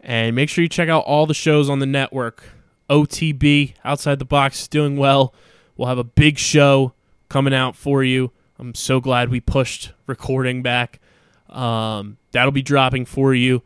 And 0.00 0.36
make 0.36 0.50
sure 0.50 0.60
you 0.60 0.68
check 0.68 0.90
out 0.90 1.06
all 1.06 1.24
the 1.24 1.32
shows 1.32 1.70
on 1.70 1.78
the 1.78 1.86
network. 1.86 2.44
OTB, 2.90 3.72
Outside 3.86 4.18
the 4.18 4.26
Box, 4.26 4.60
is 4.60 4.68
doing 4.68 4.98
well. 4.98 5.32
We'll 5.76 5.88
have 5.88 5.98
a 5.98 6.04
big 6.04 6.38
show 6.38 6.92
coming 7.28 7.54
out 7.54 7.76
for 7.76 8.04
you. 8.04 8.30
I'm 8.58 8.74
so 8.74 9.00
glad 9.00 9.28
we 9.28 9.40
pushed 9.40 9.92
recording 10.06 10.62
back. 10.62 11.00
Um, 11.48 12.18
that'll 12.32 12.52
be 12.52 12.62
dropping 12.62 13.04
for 13.06 13.34
you 13.34 13.62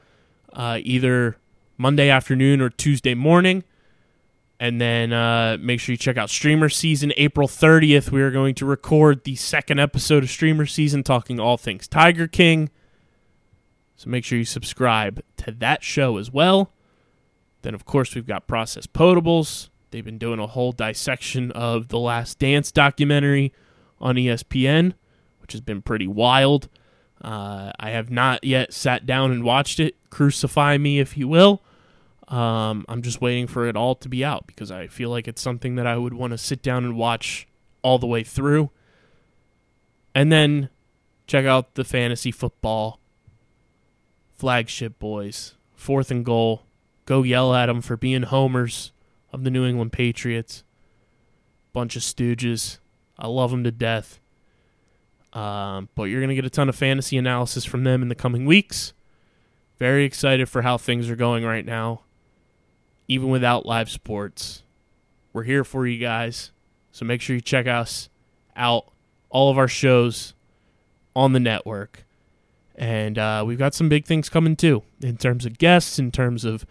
uh, 0.52 0.78
either 0.82 1.36
Monday 1.76 2.08
afternoon 2.10 2.60
or 2.60 2.70
Tuesday 2.70 3.14
morning. 3.14 3.64
And 4.60 4.80
then 4.80 5.12
uh, 5.12 5.56
make 5.60 5.78
sure 5.78 5.92
you 5.92 5.96
check 5.96 6.16
out 6.16 6.30
Streamer 6.30 6.68
Season. 6.68 7.12
April 7.16 7.46
30th, 7.46 8.10
we 8.10 8.22
are 8.22 8.32
going 8.32 8.56
to 8.56 8.66
record 8.66 9.22
the 9.22 9.36
second 9.36 9.78
episode 9.78 10.24
of 10.24 10.30
Streamer 10.30 10.66
Season, 10.66 11.04
talking 11.04 11.38
all 11.38 11.56
things 11.56 11.86
Tiger 11.86 12.26
King. 12.26 12.70
So 13.94 14.10
make 14.10 14.24
sure 14.24 14.38
you 14.38 14.44
subscribe 14.44 15.22
to 15.38 15.52
that 15.52 15.84
show 15.84 16.18
as 16.18 16.32
well. 16.32 16.72
Then, 17.62 17.74
of 17.74 17.84
course, 17.84 18.14
we've 18.14 18.26
got 18.26 18.48
Process 18.48 18.86
Potables. 18.86 19.68
They've 19.90 20.04
been 20.04 20.18
doing 20.18 20.38
a 20.38 20.46
whole 20.46 20.72
dissection 20.72 21.50
of 21.52 21.88
the 21.88 21.98
Last 21.98 22.38
Dance 22.38 22.70
documentary 22.70 23.52
on 24.00 24.16
ESPN, 24.16 24.94
which 25.40 25.52
has 25.52 25.60
been 25.60 25.82
pretty 25.82 26.06
wild. 26.06 26.68
Uh, 27.22 27.72
I 27.80 27.90
have 27.90 28.10
not 28.10 28.44
yet 28.44 28.72
sat 28.72 29.06
down 29.06 29.32
and 29.32 29.42
watched 29.42 29.80
it. 29.80 29.96
Crucify 30.10 30.78
me, 30.78 31.00
if 31.00 31.16
you 31.16 31.26
will. 31.26 31.62
Um, 32.28 32.84
I'm 32.88 33.00
just 33.00 33.20
waiting 33.20 33.46
for 33.46 33.66
it 33.66 33.76
all 33.76 33.94
to 33.96 34.08
be 34.08 34.24
out 34.24 34.46
because 34.46 34.70
I 34.70 34.86
feel 34.86 35.08
like 35.10 35.26
it's 35.26 35.40
something 35.40 35.76
that 35.76 35.86
I 35.86 35.96
would 35.96 36.14
want 36.14 36.32
to 36.32 36.38
sit 36.38 36.62
down 36.62 36.84
and 36.84 36.96
watch 36.96 37.48
all 37.82 37.98
the 37.98 38.06
way 38.06 38.22
through. 38.22 38.70
And 40.14 40.30
then 40.30 40.68
check 41.26 41.46
out 41.46 41.74
the 41.74 41.84
fantasy 41.84 42.30
football 42.30 43.00
flagship 44.36 44.98
boys. 44.98 45.54
Fourth 45.74 46.10
and 46.10 46.24
goal. 46.24 46.62
Go 47.06 47.22
yell 47.22 47.54
at 47.54 47.66
them 47.66 47.80
for 47.80 47.96
being 47.96 48.24
homers 48.24 48.92
of 49.32 49.44
the 49.44 49.50
New 49.50 49.64
England 49.66 49.92
Patriots. 49.92 50.64
Bunch 51.72 51.96
of 51.96 52.02
stooges. 52.02 52.78
I 53.18 53.26
love 53.26 53.50
them 53.50 53.64
to 53.64 53.70
death. 53.70 54.20
Um, 55.32 55.88
but 55.94 56.04
you're 56.04 56.20
going 56.20 56.30
to 56.30 56.34
get 56.34 56.44
a 56.44 56.50
ton 56.50 56.68
of 56.68 56.76
fantasy 56.76 57.18
analysis 57.18 57.64
from 57.64 57.84
them 57.84 58.02
in 58.02 58.08
the 58.08 58.14
coming 58.14 58.46
weeks. 58.46 58.94
Very 59.78 60.04
excited 60.04 60.48
for 60.48 60.62
how 60.62 60.78
things 60.78 61.10
are 61.10 61.16
going 61.16 61.44
right 61.44 61.64
now. 61.64 62.02
Even 63.06 63.28
without 63.28 63.64
live 63.64 63.90
sports, 63.90 64.62
we're 65.32 65.44
here 65.44 65.64
for 65.64 65.86
you 65.86 65.98
guys. 65.98 66.50
So 66.92 67.04
make 67.04 67.20
sure 67.20 67.36
you 67.36 67.40
check 67.42 67.66
us 67.66 68.08
out, 68.56 68.90
all 69.30 69.50
of 69.50 69.58
our 69.58 69.68
shows 69.68 70.34
on 71.14 71.32
the 71.32 71.40
network. 71.40 72.04
And 72.74 73.18
uh, 73.18 73.44
we've 73.46 73.58
got 73.58 73.74
some 73.74 73.88
big 73.88 74.04
things 74.04 74.28
coming 74.28 74.56
too, 74.56 74.82
in 75.00 75.16
terms 75.16 75.46
of 75.46 75.58
guests, 75.58 75.98
in 75.98 76.10
terms 76.10 76.44
of 76.44 76.66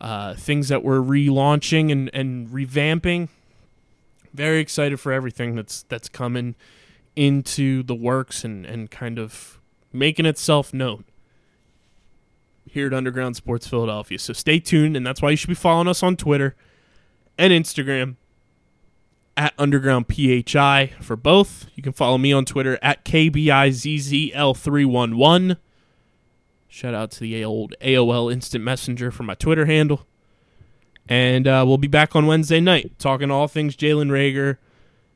uh, 0.00 0.34
things 0.34 0.68
that 0.68 0.82
we're 0.82 1.00
relaunching 1.00 1.90
and, 1.90 2.10
and 2.12 2.48
revamping 2.48 3.28
very 4.36 4.60
excited 4.60 5.00
for 5.00 5.10
everything 5.12 5.56
that's 5.56 5.82
that's 5.84 6.08
coming 6.08 6.54
into 7.16 7.82
the 7.82 7.94
works 7.94 8.44
and 8.44 8.66
and 8.66 8.90
kind 8.90 9.18
of 9.18 9.58
making 9.92 10.26
itself 10.26 10.74
known 10.74 11.04
here 12.68 12.88
at 12.88 12.94
Underground 12.94 13.36
Sports 13.36 13.66
Philadelphia. 13.66 14.18
So 14.18 14.34
stay 14.34 14.60
tuned, 14.60 14.96
and 14.96 15.06
that's 15.06 15.22
why 15.22 15.30
you 15.30 15.36
should 15.36 15.48
be 15.48 15.54
following 15.54 15.88
us 15.88 16.02
on 16.02 16.16
Twitter 16.16 16.54
and 17.38 17.52
Instagram 17.52 18.16
at 19.36 19.52
Underground 19.58 20.06
PHI 20.08 20.92
for 21.00 21.16
both. 21.16 21.66
You 21.74 21.82
can 21.82 21.92
follow 21.92 22.18
me 22.18 22.32
on 22.32 22.44
Twitter 22.44 22.78
at 22.82 23.04
KBIZZL311. 23.04 25.56
Shout 26.76 26.92
out 26.92 27.10
to 27.12 27.20
the 27.20 27.42
old 27.42 27.74
AOL 27.80 28.30
Instant 28.30 28.62
Messenger 28.62 29.10
for 29.10 29.22
my 29.22 29.34
Twitter 29.34 29.64
handle. 29.64 30.06
And 31.08 31.48
uh, 31.48 31.64
we'll 31.66 31.78
be 31.78 31.88
back 31.88 32.14
on 32.14 32.26
Wednesday 32.26 32.60
night 32.60 32.98
talking 32.98 33.30
all 33.30 33.48
things 33.48 33.74
Jalen 33.74 34.10
Reagor 34.10 34.58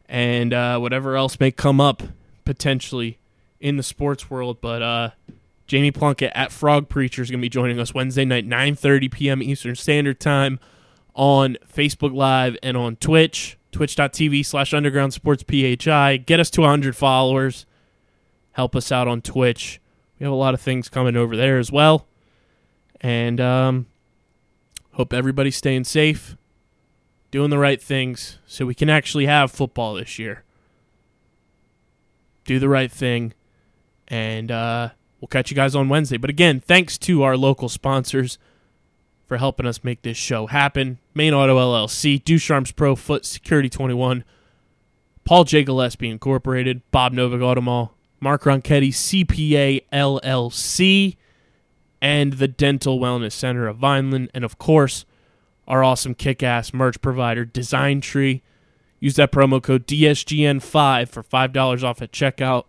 and 0.09 0.55
uh, 0.55 0.79
whatever 0.79 1.17
else 1.17 1.39
may 1.39 1.51
come 1.51 1.79
up 1.79 2.03
potentially 2.47 3.19
in 3.61 3.77
the 3.77 3.83
sports 3.83 4.31
world. 4.31 4.63
But 4.63 4.81
uh, 4.81 5.11
Jamie 5.67 5.91
Plunkett 5.91 6.33
at 6.35 6.51
Frog 6.51 6.89
Preacher 6.89 7.21
is 7.21 7.31
going 7.31 7.41
to 7.41 7.45
be 7.45 7.51
joining 7.51 7.79
us 7.79 7.93
Wednesday 7.93 8.25
night, 8.25 8.49
9.30 8.49 9.13
p.m. 9.13 9.43
Eastern 9.43 9.75
Standard 9.75 10.19
Time 10.19 10.61
on 11.15 11.59
Facebook 11.71 12.15
Live 12.15 12.57
and 12.63 12.75
on 12.75 12.97
Twitch, 12.97 13.59
twitch.tv 13.71 14.47
slash 14.47 14.73
underground 14.73 15.13
sports 15.13 15.45
PHI. 15.47 16.17
Get 16.17 16.41
us 16.41 16.49
to 16.53 16.63
100 16.63 16.97
followers. 16.97 17.67
Help 18.53 18.75
us 18.75 18.91
out 18.91 19.07
on 19.07 19.21
Twitch. 19.21 19.79
We 20.21 20.25
have 20.25 20.33
a 20.33 20.37
lot 20.37 20.53
of 20.53 20.61
things 20.61 20.91
coming 20.91 21.17
over 21.17 21.35
there 21.35 21.59
as 21.59 21.73
well. 21.73 22.07
And 23.01 23.41
um, 23.41 23.87
hope 24.93 25.15
everybody's 25.15 25.57
staying 25.57 25.85
safe, 25.85 26.37
doing 27.31 27.49
the 27.49 27.59
right 27.59 27.83
things, 27.83 28.39
so 28.47 28.67
we 28.67 28.75
can 28.75 28.91
actually 28.91 29.25
have 29.25 29.51
football 29.51 29.95
this 29.95 30.19
year. 30.19 30.45
Do 32.45 32.59
the 32.59 32.69
right 32.69 32.93
thing, 32.93 33.33
and 34.09 34.51
uh, 34.51 34.91
we'll 35.21 35.29
catch 35.29 35.51
you 35.51 35.55
guys 35.55 35.75
on 35.75 35.89
Wednesday. 35.89 36.19
But 36.19 36.29
again, 36.29 36.61
thanks 36.61 36.99
to 36.99 37.23
our 37.23 37.37
local 37.39 37.71
sponsors 37.71 38.39
for 39.27 39.39
helping 39.39 39.65
us 39.65 39.83
make 39.83 40.03
this 40.03 40.19
show 40.19 40.49
happen. 40.49 40.99
Main 41.15 41.33
Auto 41.33 41.57
LLC, 41.57 42.23
Ducharme's 42.23 42.73
Pro 42.73 42.95
Foot 42.95 43.25
Security 43.25 43.71
21, 43.71 44.25
Paul 45.25 45.45
J. 45.45 45.65
Gillespie 45.65 46.11
Incorporated, 46.11 46.83
Bob 46.91 47.15
Novak 47.15 47.41
Automall, 47.41 47.91
Mark 48.21 48.43
Ronchetti, 48.43 48.91
CPA 48.91 49.83
LLC, 49.93 51.17
and 52.03 52.35
the 52.35 52.49
Dental 52.49 52.99
Wellness 52.99 53.33
Center 53.33 53.67
of 53.67 53.79
Vineland, 53.79 54.31
and 54.35 54.45
of 54.45 54.59
course, 54.59 55.05
our 55.67 55.85
awesome 55.85 56.15
kick-ass 56.15 56.73
merch 56.75 57.01
provider, 57.01 57.45
Design 57.45 58.01
Tree. 58.01 58.43
Use 58.99 59.15
that 59.17 59.33
promo 59.33 59.63
code 59.63 59.87
DSGN5 59.87 61.09
for 61.09 61.23
$5 61.23 61.83
off 61.83 62.03
at 62.03 62.13
checkout. 62.13 62.65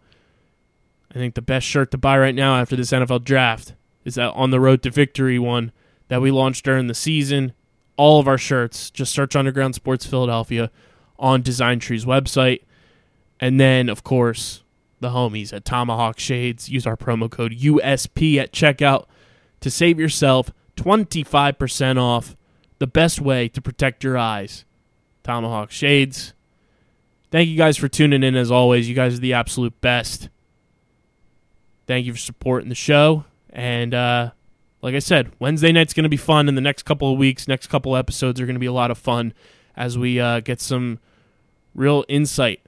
I 1.11 1.15
think 1.15 1.35
the 1.35 1.41
best 1.41 1.67
shirt 1.67 1.91
to 1.91 1.97
buy 1.97 2.17
right 2.17 2.35
now 2.35 2.55
after 2.55 2.75
this 2.75 2.91
NFL 2.91 3.25
draft 3.25 3.73
is 4.05 4.15
that 4.15 4.31
On 4.33 4.49
the 4.49 4.59
Road 4.59 4.81
to 4.83 4.89
Victory 4.89 5.37
one 5.37 5.71
that 6.07 6.21
we 6.21 6.31
launched 6.31 6.63
during 6.63 6.87
the 6.87 6.93
season. 6.93 7.53
All 7.97 8.19
of 8.19 8.27
our 8.27 8.37
shirts, 8.37 8.89
just 8.89 9.13
search 9.13 9.35
Underground 9.35 9.75
Sports 9.75 10.05
Philadelphia 10.05 10.71
on 11.19 11.41
Design 11.41 11.79
Tree's 11.79 12.05
website. 12.05 12.61
And 13.39 13.59
then, 13.59 13.89
of 13.89 14.03
course, 14.03 14.60
the 15.01 15.09
homies 15.09 15.51
at 15.51 15.65
Tomahawk 15.65 16.19
Shades. 16.19 16.69
Use 16.69 16.87
our 16.87 16.95
promo 16.95 17.29
code 17.29 17.51
USP 17.51 18.37
at 18.37 18.53
checkout 18.53 19.05
to 19.59 19.69
save 19.69 19.99
yourself 19.99 20.51
25% 20.77 21.97
off. 21.99 22.35
The 22.79 22.87
best 22.87 23.21
way 23.21 23.47
to 23.49 23.61
protect 23.61 24.03
your 24.03 24.17
eyes. 24.17 24.65
Tomahawk 25.23 25.69
Shades. 25.69 26.33
Thank 27.29 27.47
you 27.49 27.57
guys 27.57 27.77
for 27.77 27.87
tuning 27.87 28.23
in 28.23 28.35
as 28.35 28.51
always. 28.51 28.89
You 28.89 28.95
guys 28.95 29.15
are 29.15 29.21
the 29.21 29.33
absolute 29.33 29.79
best. 29.81 30.29
Thank 31.85 32.05
you 32.05 32.13
for 32.13 32.19
supporting 32.19 32.69
the 32.69 32.75
show. 32.75 33.25
And 33.51 33.93
uh, 33.93 34.31
like 34.81 34.95
I 34.95 34.99
said, 34.99 35.31
Wednesday 35.39 35.71
night's 35.71 35.93
going 35.93 36.03
to 36.03 36.09
be 36.09 36.17
fun 36.17 36.47
in 36.49 36.55
the 36.55 36.61
next 36.61 36.83
couple 36.83 37.11
of 37.11 37.19
weeks. 37.19 37.47
Next 37.47 37.67
couple 37.67 37.95
episodes 37.95 38.41
are 38.41 38.45
going 38.45 38.55
to 38.55 38.59
be 38.59 38.65
a 38.65 38.73
lot 38.73 38.91
of 38.91 38.97
fun 38.97 39.33
as 39.75 39.97
we 39.97 40.19
uh, 40.19 40.39
get 40.39 40.59
some 40.59 40.99
real 41.75 42.03
insight 42.07 42.61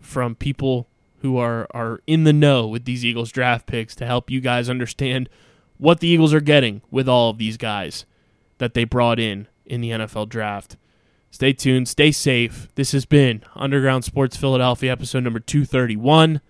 from 0.00 0.34
people 0.34 0.88
who 1.24 1.38
are, 1.38 1.66
are 1.70 2.02
in 2.06 2.24
the 2.24 2.34
know 2.34 2.66
with 2.66 2.84
these 2.84 3.02
Eagles 3.02 3.32
draft 3.32 3.66
picks 3.66 3.96
to 3.96 4.04
help 4.04 4.30
you 4.30 4.42
guys 4.42 4.68
understand 4.68 5.26
what 5.78 6.00
the 6.00 6.06
Eagles 6.06 6.34
are 6.34 6.40
getting 6.40 6.82
with 6.90 7.08
all 7.08 7.30
of 7.30 7.38
these 7.38 7.56
guys 7.56 8.04
that 8.58 8.74
they 8.74 8.84
brought 8.84 9.18
in 9.18 9.48
in 9.64 9.80
the 9.80 9.88
NFL 9.88 10.28
draft. 10.28 10.76
Stay 11.30 11.54
tuned, 11.54 11.88
stay 11.88 12.12
safe. 12.12 12.68
This 12.74 12.92
has 12.92 13.06
been 13.06 13.42
Underground 13.56 14.04
Sports 14.04 14.36
Philadelphia, 14.36 14.92
episode 14.92 15.24
number 15.24 15.40
231. 15.40 16.42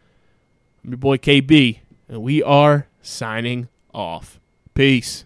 I'm 0.83 0.91
your 0.91 0.99
boy 0.99 1.19
KB, 1.19 1.79
and 2.09 2.21
we 2.21 2.43
are 2.43 2.89
signing 3.01 3.69
off. 3.95 4.41
Peace. 4.75 5.25